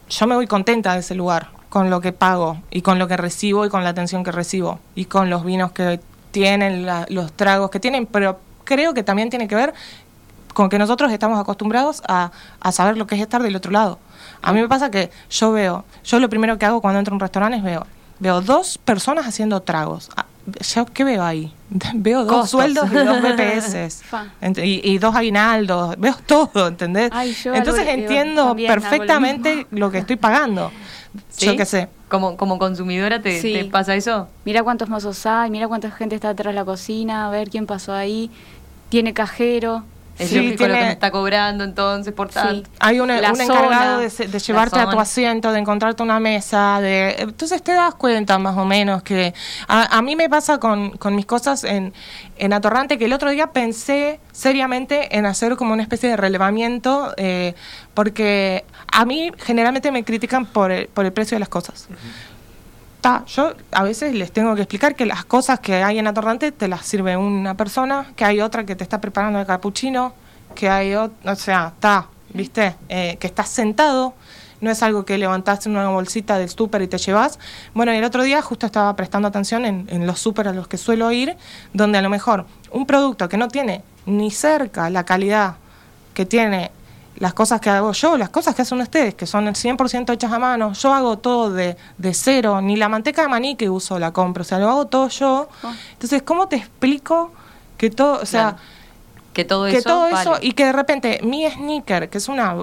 yo 0.09 0.27
me 0.27 0.35
voy 0.35 0.47
contenta 0.47 0.93
de 0.93 0.99
ese 0.99 1.15
lugar, 1.15 1.49
con 1.69 1.89
lo 1.89 2.01
que 2.01 2.11
pago 2.13 2.57
y 2.71 2.81
con 2.81 2.99
lo 2.99 3.07
que 3.07 3.17
recibo 3.17 3.65
y 3.65 3.69
con 3.69 3.83
la 3.83 3.89
atención 3.89 4.23
que 4.23 4.31
recibo 4.31 4.79
y 4.95 5.05
con 5.05 5.29
los 5.29 5.43
vinos 5.43 5.71
que 5.71 5.99
tienen, 6.31 6.85
la- 6.85 7.05
los 7.09 7.31
tragos 7.33 7.69
que 7.71 7.79
tienen, 7.79 8.05
pero 8.05 8.39
creo 8.63 8.93
que 8.93 9.03
también 9.03 9.29
tiene 9.29 9.47
que 9.47 9.55
ver 9.55 9.73
con 10.53 10.69
que 10.69 10.77
nosotros 10.77 11.11
estamos 11.11 11.39
acostumbrados 11.39 12.01
a, 12.07 12.31
a 12.59 12.71
saber 12.71 12.95
lo 12.97 13.07
que 13.07 13.15
es 13.15 13.21
estar 13.21 13.41
del 13.41 13.55
otro 13.55 13.71
lado. 13.71 13.97
A 14.41 14.53
mí 14.53 14.61
me 14.61 14.67
pasa 14.67 14.91
que 14.91 15.09
yo 15.29 15.51
veo, 15.51 15.83
yo 16.03 16.19
lo 16.19 16.29
primero 16.29 16.57
que 16.59 16.65
hago 16.65 16.79
cuando 16.81 16.99
entro 16.99 17.13
a 17.13 17.15
un 17.15 17.19
restaurante 17.19 17.57
es 17.57 17.63
veo, 17.63 17.85
veo 18.19 18.41
dos 18.41 18.77
personas 18.77 19.25
haciendo 19.25 19.61
tragos. 19.61 20.09
¿Yo 20.73 20.85
qué 20.85 21.03
veo 21.03 21.23
ahí? 21.23 21.53
Veo 21.95 22.25
dos 22.25 22.31
Costos. 22.33 22.49
sueldos 22.49 22.89
y 22.91 22.95
dos 22.95 23.21
BPS. 23.21 24.03
Y, 24.63 24.81
y 24.91 24.97
dos 24.97 25.15
aguinaldos, 25.15 25.95
veo 25.97 26.15
todo, 26.25 26.67
¿entendés? 26.67 27.09
Ay, 27.13 27.35
Entonces 27.45 27.87
algo- 27.87 28.01
entiendo 28.01 28.45
lo 28.49 28.55
perfectamente 28.55 29.67
lo, 29.71 29.89
que 29.89 29.99
estoy 29.99 30.17
pagando. 30.17 30.71
¿Sí? 31.29 31.45
Yo 31.45 31.55
qué 31.55 31.65
sé. 31.65 31.89
Como, 32.09 32.37
como 32.37 32.59
consumidora 32.59 33.21
te, 33.21 33.39
Sí. 33.41 33.53
te 33.53 33.65
pasa 33.65 33.95
eso. 33.95 34.27
Mira 34.45 34.63
cuántos 34.63 34.89
mozos 34.89 35.25
hay, 35.25 35.49
mira 35.49 35.67
cuánta 35.67 35.89
gente 35.91 36.15
está 36.15 36.27
detrás 36.29 36.53
de 36.53 36.59
la 36.59 36.65
cocina, 36.65 37.25
a 37.27 37.29
ver 37.29 37.49
quién 37.49 37.65
pasó 37.65 37.93
ahí. 37.93 38.29
Tiene 38.89 39.13
cajero. 39.13 39.83
Es 40.19 40.29
Sí, 40.29 40.35
lógico 40.35 40.51
lo 40.51 40.57
que 40.57 40.73
tiene- 40.73 40.85
me 40.85 40.91
está 40.91 41.09
cobrando 41.09 41.63
entonces, 41.63 42.13
por 42.13 42.29
tanto. 42.29 42.69
Hay 42.79 42.99
una- 42.99 43.15
un 43.31 43.41
encargado 43.41 43.97
de, 43.99 44.09
llevarte 44.39 44.79
a 44.79 44.89
tu 44.89 44.99
asiento, 44.99 45.51
de 45.51 45.57
encontrarte 45.59 46.03
una 46.03 46.19
mesa, 46.19 46.79
de 46.81 47.15
entonces 47.17 47.63
te 47.63 47.73
das 47.73 47.95
cuenta 47.95 48.37
más 48.37 48.55
o 48.55 48.63
menos 48.63 49.01
que 49.01 49.33
a, 49.67 49.97
a 49.97 50.01
mí 50.03 50.15
me 50.15 50.29
pasa 50.29 50.59
con, 50.59 50.91
con 50.97 51.15
mis 51.15 51.25
cosas 51.25 51.63
en, 51.63 51.93
en 52.37 52.53
Atorrante 52.53 52.99
que 52.99 53.05
el 53.05 53.13
otro 53.13 53.31
día 53.31 53.47
pensé 53.47 54.19
seriamente 54.31 55.17
en 55.17 55.25
hacer 55.25 55.55
como 55.55 55.73
una 55.73 55.81
especie 55.81 56.09
de 56.09 56.17
relevamiento 56.17 57.13
eh, 57.17 57.55
porque 57.95 58.65
a 58.91 59.05
mí 59.05 59.31
generalmente 59.39 59.91
me 59.91 60.03
critican 60.03 60.45
por 60.45 60.71
el, 60.71 60.87
por 60.89 61.05
el 61.05 61.11
precio 61.13 61.35
de 61.35 61.39
las 61.39 61.49
cosas. 61.49 61.87
Yo 63.27 63.53
a 63.71 63.83
veces 63.83 64.15
les 64.15 64.31
tengo 64.31 64.55
que 64.55 64.61
explicar 64.61 64.95
que 64.95 65.05
las 65.05 65.25
cosas 65.25 65.59
que 65.59 65.83
hay 65.83 65.99
en 65.99 66.07
Atorrante 66.07 66.53
te 66.53 66.69
las 66.69 66.85
sirve 66.85 67.17
una 67.17 67.55
persona, 67.55 68.13
que 68.15 68.23
hay 68.23 68.39
otra 68.39 68.65
que 68.65 68.77
te 68.77 68.83
está 68.83 69.01
preparando 69.01 69.39
el 69.41 69.45
capuchino, 69.45 70.13
que 70.55 70.69
hay 70.69 70.95
otra, 70.95 71.33
o 71.33 71.35
sea, 71.35 71.73
está, 71.75 72.07
¿viste? 72.33 72.75
Eh, 72.87 73.17
que 73.19 73.27
estás 73.27 73.49
sentado, 73.49 74.13
no 74.61 74.71
es 74.71 74.81
algo 74.83 75.03
que 75.03 75.17
levantaste 75.17 75.67
en 75.67 75.75
una 75.75 75.89
bolsita 75.89 76.37
del 76.37 76.49
súper 76.49 76.81
y 76.81 76.87
te 76.87 76.97
llevas. 76.97 77.39
Bueno, 77.73 77.91
el 77.91 78.05
otro 78.05 78.23
día 78.23 78.41
justo 78.41 78.65
estaba 78.65 78.95
prestando 78.95 79.27
atención 79.27 79.65
en, 79.65 79.85
en 79.89 80.07
los 80.07 80.19
súper 80.19 80.47
a 80.47 80.53
los 80.53 80.69
que 80.69 80.77
suelo 80.77 81.11
ir, 81.11 81.35
donde 81.73 81.97
a 81.97 82.01
lo 82.01 82.09
mejor 82.09 82.45
un 82.71 82.85
producto 82.85 83.27
que 83.27 83.35
no 83.35 83.49
tiene 83.49 83.83
ni 84.05 84.31
cerca 84.31 84.89
la 84.89 85.03
calidad 85.03 85.55
que 86.13 86.25
tiene 86.25 86.71
las 87.17 87.33
cosas 87.33 87.61
que 87.61 87.69
hago 87.69 87.91
yo, 87.91 88.17
las 88.17 88.29
cosas 88.29 88.55
que 88.55 88.63
hacen 88.63 88.81
ustedes, 88.81 89.15
que 89.15 89.25
son 89.25 89.47
el 89.47 89.55
100% 89.55 90.13
hechas 90.13 90.31
a 90.31 90.39
mano, 90.39 90.73
yo 90.73 90.93
hago 90.93 91.17
todo 91.17 91.51
de, 91.51 91.77
de 91.97 92.13
cero, 92.13 92.61
ni 92.61 92.75
la 92.75 92.89
manteca 92.89 93.21
de 93.23 93.27
maní 93.27 93.55
que 93.55 93.69
uso 93.69 93.99
la 93.99 94.11
compro, 94.11 94.41
o 94.41 94.45
sea, 94.45 94.59
lo 94.59 94.69
hago 94.69 94.87
todo 94.87 95.09
yo. 95.09 95.49
Oh. 95.63 95.73
Entonces, 95.93 96.23
¿cómo 96.23 96.47
te 96.47 96.57
explico 96.57 97.31
que 97.77 97.89
todo, 97.89 98.21
o 98.21 98.25
sea, 98.25 98.51
Claro. 98.51 98.57
Que 99.33 99.45
todo 99.45 99.65
que 99.65 99.77
eso. 99.77 99.89
todo 99.89 100.01
vale. 100.11 100.21
eso 100.21 100.37
y 100.41 100.53
que 100.53 100.65
de 100.65 100.71
repente 100.73 101.19
mi 101.23 101.49
sneaker, 101.49 102.09
que 102.09 102.19
es 102.19 102.27
una, 102.29 102.55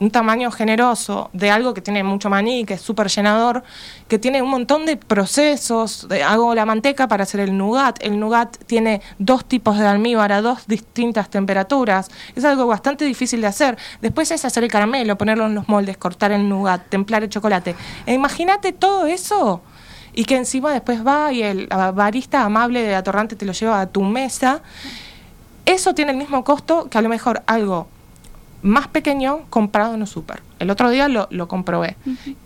un 0.00 0.10
tamaño 0.10 0.50
generoso 0.50 1.30
de 1.32 1.50
algo 1.50 1.72
que 1.74 1.80
tiene 1.80 2.02
mucho 2.04 2.28
maní, 2.30 2.64
que 2.66 2.74
es 2.74 2.80
súper 2.82 3.08
llenador, 3.08 3.62
que 4.08 4.18
tiene 4.18 4.42
un 4.42 4.50
montón 4.50 4.84
de 4.86 4.96
procesos, 4.96 6.06
de- 6.08 6.22
hago 6.22 6.54
la 6.54 6.64
manteca 6.66 7.08
para 7.08 7.22
hacer 7.22 7.40
el 7.40 7.56
nougat, 7.56 7.98
el 8.02 8.20
nougat 8.20 8.56
tiene 8.66 9.00
dos 9.18 9.44
tipos 9.46 9.78
de 9.78 9.86
almíbar 9.86 10.32
a 10.32 10.42
dos 10.42 10.66
distintas 10.66 11.30
temperaturas, 11.30 12.10
es 12.36 12.44
algo 12.44 12.66
bastante 12.66 13.04
difícil 13.04 13.40
de 13.40 13.46
hacer. 13.46 13.78
Después 14.00 14.30
es 14.30 14.44
hacer 14.44 14.64
el 14.64 14.70
caramelo, 14.70 15.16
ponerlo 15.16 15.46
en 15.46 15.54
los 15.54 15.68
moldes, 15.68 15.96
cortar 15.96 16.32
el 16.32 16.48
nougat, 16.48 16.88
templar 16.88 17.22
el 17.22 17.30
chocolate. 17.30 17.74
E 18.06 18.12
imagínate 18.14 18.72
todo 18.72 19.06
eso 19.06 19.62
y 20.12 20.24
que 20.24 20.36
encima 20.36 20.72
después 20.72 21.06
va 21.06 21.32
y 21.32 21.42
el 21.42 21.68
barista 21.94 22.42
amable 22.42 22.82
de 22.82 22.94
Atorrante 22.94 23.36
te 23.36 23.46
lo 23.46 23.52
lleva 23.52 23.80
a 23.80 23.86
tu 23.86 24.02
mesa. 24.02 24.62
Eso 25.68 25.94
tiene 25.94 26.12
el 26.12 26.16
mismo 26.16 26.44
costo 26.44 26.88
que 26.88 26.96
a 26.96 27.02
lo 27.02 27.08
mejor 27.10 27.42
algo 27.46 27.88
más 28.62 28.88
pequeño 28.88 29.42
comprado 29.50 29.94
en 29.94 30.00
un 30.00 30.06
súper. 30.06 30.42
El 30.58 30.70
otro 30.70 30.88
día 30.90 31.08
lo, 31.08 31.28
lo 31.30 31.46
comprobé. 31.46 31.96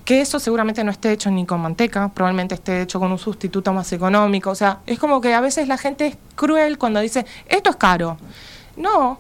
Que 0.05 0.20
eso 0.20 0.39
seguramente 0.41 0.83
no 0.85 0.91
esté 0.91 1.12
hecho 1.12 1.31
ni 1.31 1.47
con 1.47 1.61
manteca, 1.61 2.11
probablemente 2.12 2.55
esté 2.57 2.83
hecho 2.83 2.99
con 2.99 3.12
un 3.12 3.18
sustituto 3.18 3.73
más 3.73 3.93
económico. 3.93 4.51
O 4.51 4.55
sea, 4.57 4.81
es 4.87 4.99
como 4.99 5.20
que 5.20 5.33
a 5.35 5.41
veces 5.41 5.68
la 5.68 5.79
gente 5.79 6.07
es 6.09 6.16
cruel 6.35 6.79
cuando 6.79 6.99
dice, 7.01 7.25
esto 7.49 7.70
es 7.70 7.77
caro. 7.77 8.18
No, 8.77 9.18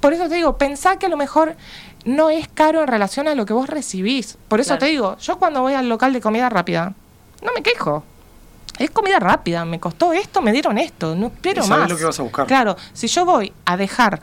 por 0.00 0.12
eso 0.12 0.28
te 0.28 0.36
digo, 0.36 0.56
pensá 0.56 0.96
que 0.98 1.06
a 1.06 1.08
lo 1.08 1.16
mejor 1.16 1.56
no 2.04 2.30
es 2.30 2.46
caro 2.48 2.82
en 2.82 2.86
relación 2.86 3.26
a 3.26 3.34
lo 3.34 3.44
que 3.46 3.52
vos 3.52 3.68
recibís. 3.68 4.38
Por 4.48 4.60
eso 4.60 4.68
Claro. 4.68 4.80
te 4.80 4.86
digo, 4.86 5.16
yo 5.18 5.38
cuando 5.38 5.60
voy 5.60 5.74
al 5.74 5.88
local 5.88 6.12
de 6.12 6.20
comida 6.20 6.48
rápida, 6.48 6.94
no 7.42 7.50
me 7.54 7.62
quejo. 7.62 8.04
Es 8.78 8.90
comida 8.90 9.18
rápida, 9.20 9.64
me 9.64 9.78
costó 9.78 10.12
esto, 10.12 10.42
me 10.42 10.52
dieron 10.52 10.78
esto, 10.78 11.14
no 11.14 11.30
sabés 11.62 11.82
más. 11.82 11.90
lo 11.90 11.96
que 11.96 12.04
vas 12.04 12.18
a 12.18 12.22
buscar. 12.24 12.46
Claro, 12.46 12.76
si 12.92 13.06
yo 13.06 13.24
voy 13.24 13.52
a 13.64 13.76
dejar 13.76 14.20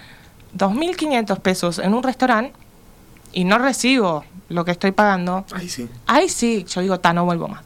2.500 0.57 1.39
pesos 1.39 1.79
en 1.79 1.93
un 1.93 2.03
restaurante 2.03 2.53
y 3.33 3.43
no 3.45 3.57
recibo 3.57 4.25
lo 4.49 4.65
que 4.65 4.71
estoy 4.71 4.91
pagando, 4.91 5.45
Ahí 5.53 5.69
sí. 5.69 5.87
ahí 6.07 6.27
sí, 6.27 6.65
yo 6.67 6.81
digo, 6.81 6.99
ta, 6.99 7.13
no 7.13 7.23
vuelvo 7.25 7.47
más. 7.47 7.63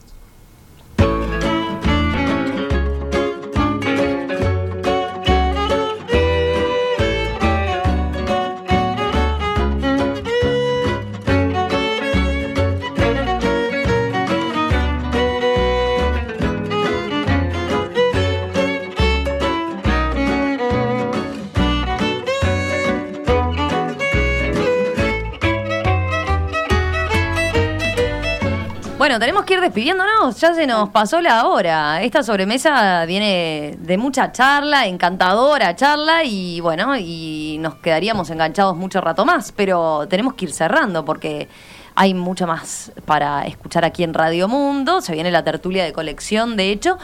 Bueno, 29.16 29.28
tenemos 29.28 29.46
que 29.46 29.54
ir 29.54 29.62
despidiéndonos, 29.62 30.38
ya 30.38 30.52
se 30.52 30.66
nos 30.66 30.90
pasó 30.90 31.22
la 31.22 31.46
hora. 31.46 32.02
Esta 32.02 32.22
sobremesa 32.22 33.06
viene 33.06 33.74
de 33.78 33.96
mucha 33.96 34.30
charla, 34.30 34.86
encantadora 34.86 35.74
charla, 35.74 36.22
y 36.22 36.60
bueno, 36.60 36.98
y 36.98 37.56
nos 37.58 37.76
quedaríamos 37.76 38.28
enganchados 38.28 38.76
mucho 38.76 39.00
rato 39.00 39.24
más, 39.24 39.52
pero 39.52 40.06
tenemos 40.06 40.34
que 40.34 40.44
ir 40.44 40.52
cerrando 40.52 41.06
porque 41.06 41.48
hay 41.94 42.12
mucho 42.12 42.46
más 42.46 42.92
para 43.06 43.46
escuchar 43.46 43.86
aquí 43.86 44.02
en 44.02 44.12
Radio 44.12 44.48
Mundo. 44.48 45.00
Se 45.00 45.14
viene 45.14 45.30
la 45.30 45.42
tertulia 45.42 45.84
de 45.84 45.94
colección, 45.94 46.58
de 46.58 46.70
hecho. 46.70 46.98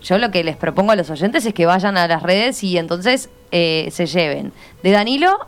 Yo 0.00 0.16
lo 0.16 0.30
que 0.30 0.44
les 0.44 0.56
propongo 0.56 0.92
a 0.92 0.96
los 0.96 1.10
oyentes 1.10 1.44
es 1.44 1.52
que 1.52 1.66
vayan 1.66 1.98
a 1.98 2.08
las 2.08 2.22
redes 2.22 2.64
y 2.64 2.78
entonces 2.78 3.28
eh, 3.52 3.90
se 3.92 4.06
lleven 4.06 4.54
de 4.82 4.90
Danilo 4.90 5.46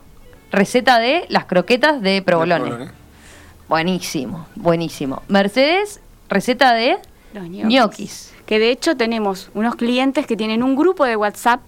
receta 0.53 0.99
de 0.99 1.25
las 1.31 1.47
croquetas 1.47 2.03
de 2.03 2.21
provolone. 2.21 2.65
provolone. 2.67 3.01
Buenísimo, 3.71 4.49
buenísimo. 4.57 5.23
Mercedes, 5.29 6.01
receta 6.31 6.73
de 6.75 6.97
Los 7.35 7.49
ñoquis. 7.49 8.33
Que 8.47 8.59
de 8.59 8.71
hecho 8.71 8.97
tenemos 8.97 9.51
unos 9.55 9.77
clientes 9.77 10.27
que 10.27 10.37
tienen 10.37 10.63
un 10.63 10.75
grupo 10.77 11.05
de 11.05 11.17
WhatsApp 11.17 11.61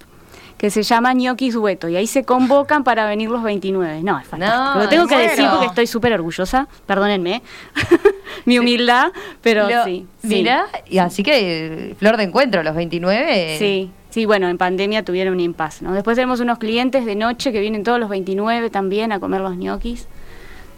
que 0.58 0.70
se 0.70 0.82
llama 0.84 1.12
ñoquis 1.12 1.54
dueto 1.54 1.88
y 1.88 1.96
ahí 1.96 2.06
se 2.06 2.24
convocan 2.24 2.84
para 2.84 3.06
venir 3.06 3.28
los 3.30 3.42
29. 3.42 4.02
No, 4.04 4.18
es 4.18 4.26
fantástico. 4.28 4.74
No, 4.74 4.80
Lo 4.84 4.88
tengo 4.88 5.06
que 5.08 5.14
muero. 5.16 5.30
decir 5.30 5.46
porque 5.50 5.66
estoy 5.66 5.86
súper 5.88 6.12
orgullosa, 6.12 6.68
perdónenme, 6.86 7.42
mi 8.44 8.58
humildad, 8.58 9.12
pero 9.40 9.68
Lo- 9.68 9.84
sí. 9.84 10.06
sí. 10.22 10.28
Mira, 10.28 10.66
y 10.88 10.98
así 10.98 11.22
que 11.24 11.94
flor 11.98 12.16
de 12.16 12.24
encuentro, 12.24 12.62
los 12.62 12.76
29. 12.76 13.56
Sí, 13.58 13.90
sí, 14.10 14.24
bueno, 14.24 14.48
en 14.48 14.56
pandemia 14.58 15.04
tuvieron 15.04 15.34
un 15.34 15.40
impasse, 15.40 15.84
¿no? 15.84 15.92
Después 15.94 16.14
tenemos 16.16 16.38
unos 16.40 16.58
clientes 16.58 17.04
de 17.06 17.16
noche 17.16 17.50
que 17.52 17.60
vienen 17.60 17.82
todos 17.82 17.98
los 17.98 18.08
29 18.08 18.70
también 18.70 19.10
a 19.10 19.18
comer 19.18 19.40
los 19.40 19.56
ñoquis. 19.56 20.06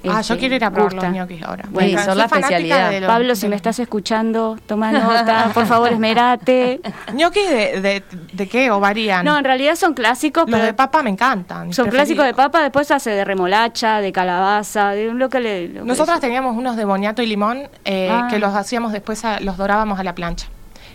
Ah, 0.07 0.21
Este, 0.21 0.35
yo 0.35 0.39
quiero 0.39 0.55
ir 0.57 0.65
a 0.65 0.71
probar 0.71 0.93
gusta. 0.93 1.07
los 1.09 1.17
ñoquis 1.17 1.43
ahora. 1.43 1.65
Bueno, 1.71 1.89
encanta. 1.91 2.11
son 2.11 2.19
la 2.19 2.25
especialidad. 2.27 2.91
de 2.91 3.01
los- 3.01 3.09
Pablo, 3.09 3.35
si 3.35 3.49
me 3.49 3.57
estás 3.57 3.79
escuchando, 3.79 4.59
toma 4.67 4.93
nota, 4.93 5.51
por 5.55 5.67
favor, 5.67 5.93
esmerate. 5.93 6.81
¿Ñoquis 7.15 7.49
de, 7.49 7.81
de, 7.81 8.03
de 8.33 8.49
qué? 8.49 8.71
¿O 8.71 8.81
varían? 8.81 9.25
No, 9.25 9.39
en 9.39 9.45
realidad 9.45 9.77
son 9.77 9.95
clásicos, 9.95 10.45
Los 10.45 10.51
pero 10.53 10.65
de 10.65 10.75
papa 10.75 11.03
me 11.03 11.11
encantan. 11.11 11.73
son 11.73 11.89
clásicos 11.89 12.25
de 12.27 12.35
papa, 12.35 12.63
después 12.63 12.91
hace 12.91 13.11
de 13.11 13.25
remolacha, 13.25 14.01
de 14.01 14.13
calabaza, 14.13 14.91
de 14.91 15.13
lo 15.15 15.29
que 15.29 15.41
le... 15.41 15.69
lo 15.69 15.85
Nosotras 15.85 16.21
teníamos 16.21 16.57
unos 16.57 16.77
de 16.77 16.85
boniato 16.85 17.23
y 17.23 17.27
limón 17.27 17.69
eh, 17.85 18.09
Ah. 18.11 18.29
que 18.31 18.39
los 18.39 18.55
hacíamos 18.55 18.93
después, 18.93 19.25
a- 19.25 19.41
los 19.41 19.57
dorábamos 19.57 19.99
a 19.99 20.05
la 20.05 20.15
plancha. 20.15 20.49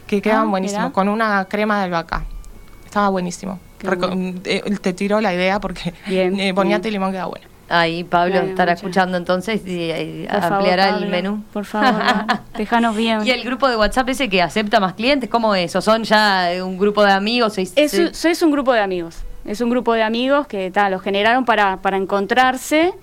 Que 0.08 0.22
quedaban 0.22 0.48
Ah, 0.48 0.50
buenísimos, 0.50 0.92
con 0.92 1.08
una 1.10 1.46
crema 1.46 1.78
de 1.80 1.86
albahaca. 1.86 2.24
Estaba 2.86 3.10
buenísimo. 3.10 3.60
Bueno. 3.84 4.34
eh, 4.44 4.62
te 4.82 4.94
tiró 4.94 5.22
la 5.22 5.34
idea 5.34 5.60
porque 5.60 5.94
Bien, 6.08 6.38
eh, 6.40 6.52
boniato 6.52 6.84
bien. 6.84 6.92
y 6.92 6.98
limón 6.98 7.12
queda 7.12 7.26
bueno. 7.26 7.48
Ahí 7.70 8.04
Pablo 8.04 8.34
Bueno, 8.36 8.50
estará 8.50 8.72
muchas- 8.72 8.80
escuchando 8.84 9.18
entonces 9.18 9.62
y 9.66 9.92
eh, 9.92 10.28
favor, 10.30 10.54
ampliará 10.54 10.90
el 10.98 11.08
menú. 11.08 11.44
Por 11.54 11.66
favor, 11.66 12.02
déjanos 12.58 12.96
bien. 12.96 13.26
¿Y 13.26 13.30
el 13.32 13.44
grupo 13.44 13.68
de 13.70 13.76
WhatsApp 13.78 14.10
ese 14.10 14.28
que 14.28 14.42
acepta 14.42 14.80
más 14.80 14.94
clientes? 14.94 15.30
¿Cómo 15.30 15.54
es? 15.54 15.76
¿O 15.76 15.82
son 15.82 16.04
ya 16.04 16.52
eh, 16.52 16.64
un 16.64 16.78
grupo 16.80 17.04
de 17.06 17.12
amigos? 17.12 17.54
¿Se- 17.54 17.62
Es, 17.76 17.92
se- 17.92 18.02
un- 18.06 18.32
es 18.32 18.42
un 18.42 18.52
grupo 18.52 18.74
de 18.74 18.80
amigos. 18.82 19.18
Es 19.46 19.62
un 19.62 19.70
grupo 19.70 19.94
de 19.94 20.02
amigos 20.04 20.48
que 20.48 20.72
ta, 20.72 20.90
los 20.90 21.02
generaron 21.02 21.46
para, 21.46 21.78
para 21.78 21.98
encontrarse, 21.98 22.94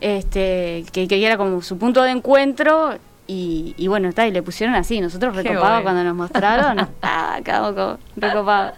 este, 0.00 0.84
que, 0.92 1.08
que 1.08 1.24
era 1.24 1.36
como 1.36 1.62
su 1.62 1.78
punto 1.78 2.02
de 2.02 2.10
encuentro. 2.10 2.94
Y, 3.30 3.74
y 3.76 3.88
bueno, 3.88 4.08
está, 4.08 4.26
y 4.26 4.30
le 4.32 4.42
pusieron 4.42 4.74
así. 4.74 5.00
Nosotros 5.00 5.36
recopados 5.36 5.82
cuando 5.82 6.02
nos 6.02 6.16
mostraron, 6.16 6.88
ah, 7.02 7.38
como 7.44 7.98
recopados. 8.16 8.72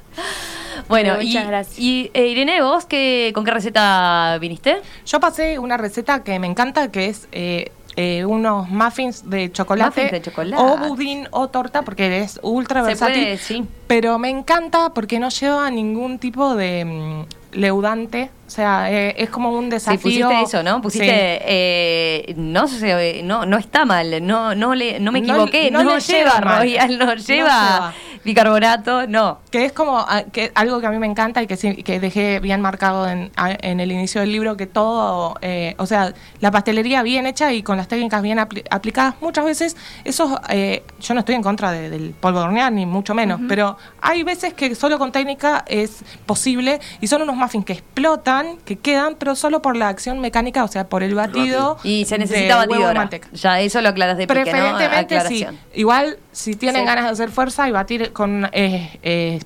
Bueno, 0.88 1.12
Pero 1.12 1.22
y, 1.22 1.26
muchas 1.28 1.46
gracias. 1.46 1.78
y, 1.78 2.10
eh, 2.14 2.26
Irene, 2.26 2.60
¿vos 2.60 2.84
qué, 2.84 3.30
con 3.34 3.44
qué 3.44 3.52
receta 3.52 4.36
viniste? 4.40 4.82
Yo 5.06 5.20
pasé 5.20 5.58
una 5.58 5.76
receta 5.76 6.24
que 6.24 6.38
me 6.40 6.46
encanta, 6.48 6.90
que 6.90 7.06
es 7.06 7.28
eh, 7.32 7.70
eh, 7.96 8.24
unos 8.24 8.68
muffins 8.68 9.28
de 9.30 9.52
chocolate. 9.52 10.02
Muffins 10.02 10.10
de 10.12 10.22
chocolate. 10.30 10.62
O 10.62 10.76
budín 10.78 11.28
o 11.30 11.48
torta, 11.48 11.82
porque 11.82 12.18
es 12.18 12.40
ultra 12.42 12.80
Se 12.82 12.88
versátil. 12.88 13.22
puede, 13.22 13.38
sí. 13.38 13.64
Pero 13.90 14.20
me 14.20 14.28
encanta 14.30 14.90
porque 14.94 15.18
no 15.18 15.30
lleva 15.30 15.68
ningún 15.68 16.20
tipo 16.20 16.54
de 16.54 16.84
mm, 16.84 17.58
leudante. 17.58 18.30
O 18.46 18.50
sea, 18.52 18.90
eh, 18.90 19.14
es 19.16 19.30
como 19.30 19.50
un 19.52 19.64
Sí, 19.64 19.70
desafío. 19.70 20.00
pusiste 20.28 20.42
eso, 20.42 20.62
¿no? 20.64 20.80
Pusiste, 20.80 21.06
Sí. 21.06 21.12
eh, 21.46 22.34
no, 22.36 22.66
se- 22.68 23.22
no, 23.24 23.46
no 23.46 23.58
está 23.58 23.84
mal, 23.84 24.24
no, 24.26 24.54
no, 24.56 24.74
le, 24.74 24.98
no 25.00 25.10
me 25.12 25.20
No- 25.20 25.34
equivoqué, 25.34 25.70
no, 25.70 25.82
no 25.84 25.94
le 25.94 26.00
lleva. 26.00 26.40
Royal, 26.40 26.98
no 26.98 27.06
No 27.06 27.14
lleva, 27.14 27.92
bicarbonato, 28.24 29.06
no. 29.06 29.38
Que 29.52 29.64
es 29.66 29.72
como 29.72 29.98
ah, 29.98 30.24
que 30.32 30.50
algo 30.56 30.80
que 30.80 30.86
a 30.88 30.90
mí 30.90 30.98
me 30.98 31.06
encanta 31.06 31.40
y 31.42 31.46
que, 31.46 31.56
sí- 31.56 31.82
que 31.84 32.00
dejé 32.00 32.40
bien 32.40 32.60
marcado 32.60 33.08
en, 33.08 33.30
en 33.36 33.78
el 33.78 33.92
inicio 33.92 34.20
del 34.20 34.32
libro, 34.32 34.56
que 34.56 34.66
todo, 34.66 35.36
eh, 35.42 35.76
o 35.78 35.86
sea, 35.86 36.12
la 36.40 36.50
pastelería 36.50 37.04
bien 37.04 37.26
hecha 37.26 37.52
y 37.52 37.62
con 37.62 37.76
las 37.76 37.86
técnicas 37.86 38.20
bien 38.20 38.38
apli- 38.38 38.64
aplicadas, 38.68 39.14
muchas 39.20 39.44
veces, 39.44 39.76
eso, 40.04 40.40
eh, 40.48 40.82
yo 41.00 41.14
no 41.14 41.20
estoy 41.20 41.36
en 41.36 41.42
contra 41.44 41.70
de- 41.70 41.88
del 41.88 42.10
polvo 42.18 42.40
de 42.40 42.44
hornear, 42.46 42.72
ni 42.72 42.84
mucho 42.84 43.14
menos, 43.14 43.40
pero 43.48 43.76
hay 44.00 44.22
veces 44.22 44.54
que 44.54 44.74
solo 44.74 44.98
con 44.98 45.12
técnica 45.12 45.64
es 45.66 46.02
posible 46.26 46.80
y 47.00 47.06
son 47.06 47.22
unos 47.22 47.36
muffins 47.36 47.64
que 47.64 47.72
explotan, 47.74 48.58
que 48.64 48.76
quedan, 48.76 49.16
pero 49.18 49.34
solo 49.36 49.62
por 49.62 49.76
la 49.76 49.88
acción 49.88 50.20
mecánica, 50.20 50.64
o 50.64 50.68
sea, 50.68 50.88
por 50.88 51.02
el 51.02 51.14
batido. 51.14 51.78
Y 51.82 52.04
se 52.04 52.18
necesita 52.18 52.56
batidora. 52.56 52.94
manteca. 52.94 53.28
Ya, 53.32 53.60
eso 53.60 53.80
lo 53.80 53.88
aclaras 53.90 54.16
de 54.16 54.26
pique, 54.26 54.38
¿no? 54.40 54.44
Preferentemente 54.44 55.20
sí. 55.28 55.46
Igual, 55.74 56.18
si 56.32 56.54
tienen 56.56 56.82
Sí. 56.82 56.86
ganas 56.86 57.04
de 57.04 57.10
hacer 57.10 57.30
fuerza 57.30 57.68
y 57.68 57.72
batir 57.72 58.12
con, 58.12 58.48
eh, 58.52 58.98
eh, 59.02 59.40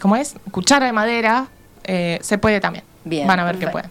¿cómo 0.00 0.16
es? 0.16 0.34
Cuchara 0.50 0.86
de 0.86 0.92
madera, 0.92 1.46
eh, 1.84 2.18
se 2.22 2.38
puede 2.38 2.60
también. 2.60 2.84
Bien. 3.04 3.26
Van 3.26 3.40
a 3.40 3.44
ver 3.44 3.58
que 3.58 3.68
pueden. 3.68 3.90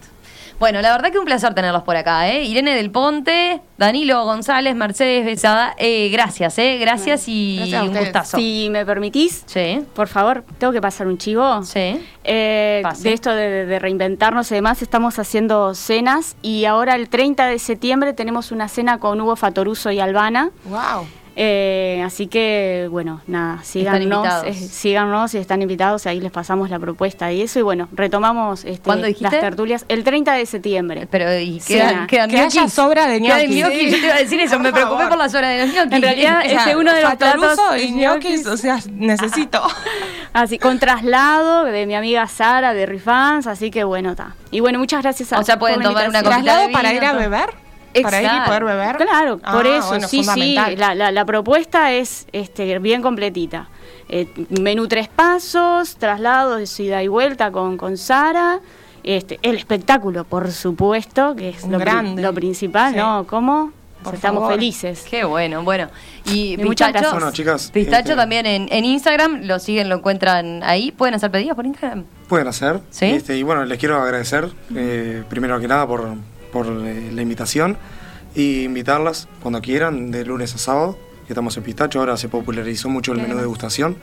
Bueno, 0.58 0.80
la 0.80 0.92
verdad 0.92 1.10
que 1.10 1.18
un 1.18 1.24
placer 1.24 1.52
tenerlos 1.54 1.82
por 1.82 1.96
acá, 1.96 2.28
¿eh? 2.30 2.44
Irene 2.44 2.74
del 2.76 2.90
Ponte, 2.90 3.60
Danilo 3.76 4.24
González, 4.24 4.74
Mercedes 4.74 5.24
Besada, 5.24 5.74
eh, 5.78 6.08
gracias, 6.10 6.58
¿eh? 6.58 6.78
Gracias 6.80 7.24
y 7.28 7.56
Gracias 7.58 7.82
un 7.82 7.96
gustazo. 7.96 8.36
Si 8.36 8.68
me 8.70 8.86
permitís, 8.86 9.42
Sí, 9.46 9.80
por 9.94 10.08
favor, 10.08 10.44
tengo 10.58 10.72
que 10.72 10.80
pasar 10.80 11.06
un 11.06 11.18
chivo. 11.18 11.62
sí. 11.64 12.00
Eh, 12.26 12.82
de 13.00 13.12
esto 13.12 13.34
de, 13.34 13.66
de 13.66 13.78
reinventarnos 13.78 14.50
y 14.50 14.54
demás, 14.54 14.80
estamos 14.80 15.18
haciendo 15.18 15.74
cenas 15.74 16.36
y 16.40 16.64
ahora 16.64 16.94
el 16.94 17.08
30 17.10 17.46
de 17.46 17.58
septiembre 17.58 18.12
tenemos 18.14 18.50
una 18.52 18.68
cena 18.68 18.98
con 18.98 19.20
Hugo 19.20 19.36
Fatoruso 19.36 19.90
y 19.90 20.00
Albana. 20.00 20.50
¡Wow! 20.64 21.06
Eh, 21.36 22.00
así 22.04 22.28
que, 22.28 22.86
bueno, 22.90 23.20
nada, 23.26 23.62
síganos, 23.64 24.44
eh, 24.44 24.54
síganos 24.54 25.34
y 25.34 25.38
están 25.38 25.62
invitados, 25.62 26.06
ahí 26.06 26.20
les 26.20 26.30
pasamos 26.30 26.70
la 26.70 26.78
propuesta 26.78 27.32
y 27.32 27.42
eso. 27.42 27.58
Y 27.58 27.62
bueno, 27.62 27.88
retomamos 27.92 28.64
este, 28.64 28.88
las 29.20 29.30
tertulias 29.30 29.84
el 29.88 30.04
30 30.04 30.32
de 30.34 30.46
septiembre. 30.46 31.08
Pero 31.10 31.36
y 31.38 31.58
Sí. 31.60 31.74
quedan, 31.74 32.06
quedan 32.06 32.30
Que 32.30 32.40
haya 32.40 32.60
ñoquis. 32.62 32.72
sobra 32.72 33.06
de 33.08 33.20
ñoquis. 33.20 33.56
yo 33.56 33.68
te 33.68 33.82
iba 33.82 34.14
a 34.14 34.18
decir 34.18 34.40
eso, 34.40 34.54
Por 34.54 34.62
me 34.62 34.72
preocupé 34.72 34.96
favor. 35.04 35.08
por 35.10 35.18
la 35.18 35.28
sobra 35.28 35.48
de 35.48 35.66
los 35.66 35.74
ñoquis. 35.74 35.92
En 35.92 36.02
realidad, 36.02 36.42
O 36.44 36.48
sea, 36.48 36.62
ese 36.64 36.76
uno 36.76 36.92
de 36.94 37.02
los 37.02 37.14
platos 37.16 37.58
y 37.82 37.90
ñoquis, 37.92 38.46
o 38.46 38.56
sea, 38.56 38.78
necesito. 38.92 39.60
Así, 40.32 40.58
con 40.58 40.78
traslado 40.78 41.64
de 41.64 41.86
mi 41.86 41.94
amiga 41.94 42.26
Sara 42.28 42.74
de 42.74 42.86
Rifans, 42.86 43.46
así 43.46 43.70
que 43.70 43.84
bueno, 43.84 44.10
está. 44.12 44.34
Y 44.50 44.60
bueno, 44.60 44.78
muchas 44.80 45.02
gracias 45.02 45.32
a 45.32 45.38
O 45.38 45.44
sea, 45.44 45.58
pueden 45.60 45.80
tomar 45.80 46.08
una 46.08 46.22
copita 46.22 46.36
de 46.38 46.44
¿Traslado 46.44 46.72
para 46.72 46.92
ir 46.92 47.04
a 47.04 47.10
todo. 47.10 47.20
beber? 47.20 47.63
¿Para 48.02 48.22
ir 48.22 48.28
y 48.42 48.46
poder 48.46 48.64
beber? 48.64 48.96
Claro, 48.96 49.40
Ah, 49.42 49.52
por 49.52 49.66
eso, 49.66 49.88
bueno, 49.88 50.08
sí, 50.08 50.18
sí, 50.18 50.24
fundamental. 50.24 50.78
la, 50.78 50.94
la, 50.94 51.12
la 51.12 51.24
propuesta 51.24 51.92
es 51.92 52.26
este, 52.32 52.78
bien 52.78 53.02
completita. 53.02 53.68
Eh, 54.08 54.28
menú 54.60 54.86
tres 54.88 55.08
pasos, 55.08 55.96
traslados 55.96 56.76
de 56.76 56.84
ida 56.84 57.02
y 57.02 57.08
vuelta 57.08 57.50
con, 57.50 57.76
con 57.76 57.96
Sara, 57.96 58.60
este, 59.02 59.38
el 59.42 59.56
espectáculo, 59.56 60.24
por 60.24 60.50
supuesto, 60.52 61.34
que 61.36 61.50
es 61.50 61.62
lo, 61.64 61.78
pri- 61.78 61.84
grande. 61.84 62.22
lo 62.22 62.32
principal, 62.34 62.92
Sí. 62.92 62.98
¿no? 62.98 63.26
¿Cómo? 63.26 63.72
Por 64.02 64.14
Estamos 64.16 64.40
favor. 64.42 64.54
felices. 64.56 65.06
Qué 65.08 65.24
bueno, 65.24 65.62
bueno. 65.62 65.88
Y 66.26 66.58
muchas 66.58 66.88
Pistacho, 66.88 66.92
gracias. 66.92 67.12
Bueno, 67.12 67.32
chicas, 67.32 67.70
Pistacho 67.70 68.00
este- 68.10 68.16
también 68.16 68.44
en, 68.44 68.68
en 68.70 68.84
Instagram, 68.84 69.44
lo 69.44 69.58
siguen, 69.58 69.88
lo 69.88 69.96
encuentran 69.96 70.62
ahí. 70.62 70.92
¿Pueden 70.92 71.14
hacer 71.14 71.30
pedidos 71.30 71.56
por 71.56 71.64
Instagram? 71.64 72.04
Pueden 72.28 72.46
hacer. 72.46 72.80
¿Sí? 72.90 73.06
Este, 73.06 73.38
y 73.38 73.42
bueno, 73.42 73.64
les 73.64 73.78
quiero 73.78 73.98
agradecer, 74.02 74.50
eh, 74.76 75.22
primero 75.30 75.58
que 75.58 75.68
nada, 75.68 75.86
por, 75.86 76.06
por 76.54 76.68
eh, 76.68 77.10
la 77.12 77.20
invitación 77.20 77.76
y 78.34 78.62
invitarlas 78.62 79.28
cuando 79.42 79.60
quieran, 79.60 80.12
de 80.12 80.24
lunes 80.24 80.54
a 80.54 80.58
sábado, 80.58 80.96
que 81.26 81.32
estamos 81.32 81.56
en 81.56 81.64
Pistacho. 81.64 81.98
Ahora 81.98 82.16
se 82.16 82.28
popularizó 82.28 82.88
mucho 82.88 83.12
el 83.12 83.20
menú 83.20 83.34
de 83.34 83.40
degustación, 83.40 83.96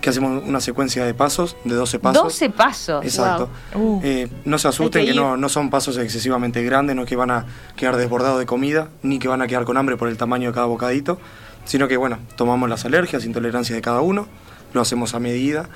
que 0.00 0.10
hacemos 0.10 0.42
una 0.44 0.60
secuencia 0.60 1.04
de 1.04 1.14
pasos, 1.14 1.56
de 1.64 1.76
12 1.76 2.00
pasos. 2.00 2.24
12 2.24 2.50
pasos. 2.50 3.04
Exacto. 3.04 3.48
Wow. 3.74 3.82
Uh. 3.82 4.00
Eh, 4.02 4.28
no 4.44 4.58
se 4.58 4.66
asusten 4.66 5.02
que 5.02 5.12
que, 5.12 5.16
no, 5.16 5.36
no 5.36 5.48
son 5.48 5.70
pasos 5.70 5.96
excesivamente 5.96 6.62
grandes, 6.64 6.96
no 6.96 7.02
es 7.02 7.08
que 7.08 7.14
van 7.14 7.30
a 7.30 7.46
quedar 7.76 7.96
desbordados 7.96 8.40
de 8.40 8.46
comida, 8.46 8.88
ni 9.02 9.20
que 9.20 9.28
van 9.28 9.40
a 9.40 9.46
quedar 9.46 9.64
con 9.64 9.76
hambre 9.76 9.96
por 9.96 10.08
el 10.08 10.16
tamaño 10.16 10.48
de 10.48 10.54
cada 10.54 10.66
bocadito, 10.66 11.18
sino 11.64 11.86
que 11.86 11.96
bueno, 11.96 12.18
tomamos 12.36 12.68
las 12.68 12.84
alergias, 12.84 13.24
intolerancias 13.24 13.76
de 13.76 13.82
cada 13.82 14.00
uno, 14.00 14.26
lo 14.72 14.80
hacemos 14.80 15.14
a 15.14 15.20
medida, 15.20 15.68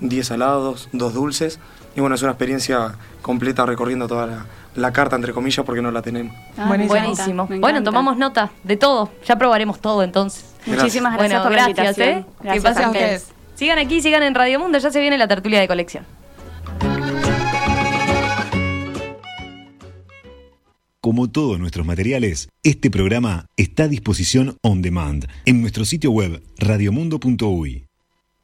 10 0.00 0.26
salados, 0.26 0.90
2 0.92 1.14
dulces, 1.14 1.58
y 1.96 2.00
bueno, 2.00 2.16
es 2.16 2.22
una 2.22 2.32
experiencia 2.32 2.96
completa 3.22 3.64
recorriendo 3.64 4.08
toda 4.08 4.26
la, 4.26 4.46
la 4.74 4.92
carta, 4.92 5.16
entre 5.16 5.32
comillas, 5.32 5.64
porque 5.64 5.82
no 5.82 5.90
la 5.90 6.02
tenemos. 6.02 6.34
Ah, 6.56 6.66
Buenísimo. 6.86 7.48
Bueno, 7.58 7.82
tomamos 7.82 8.16
nota 8.16 8.50
de 8.62 8.76
todo. 8.76 9.10
Ya 9.26 9.36
probaremos 9.36 9.80
todo 9.80 10.02
entonces. 10.02 10.44
Muchísimas 10.66 11.14
gracias 11.14 11.42
bueno, 11.42 11.42
por 11.42 11.52
gracias, 11.52 11.76
la 11.76 12.04
invitación. 12.04 12.08
¿eh? 12.08 12.24
Que 12.38 12.44
Gracias 12.44 12.64
pasen 12.64 12.84
a 12.84 12.90
ustedes. 12.90 13.26
Sigan 13.54 13.78
aquí, 13.78 14.00
sigan 14.00 14.22
en 14.22 14.34
Radio 14.34 14.58
Mundo, 14.58 14.78
ya 14.78 14.90
se 14.90 15.00
viene 15.00 15.18
la 15.18 15.28
tertulia 15.28 15.60
de 15.60 15.68
colección. 15.68 16.04
Como 21.02 21.30
todos 21.30 21.58
nuestros 21.58 21.86
materiales, 21.86 22.50
este 22.62 22.90
programa 22.90 23.46
está 23.56 23.84
a 23.84 23.88
disposición 23.88 24.56
on 24.62 24.82
demand 24.82 25.26
en 25.46 25.62
nuestro 25.62 25.86
sitio 25.86 26.10
web 26.10 26.42
radiomundo.uy. 26.58 27.89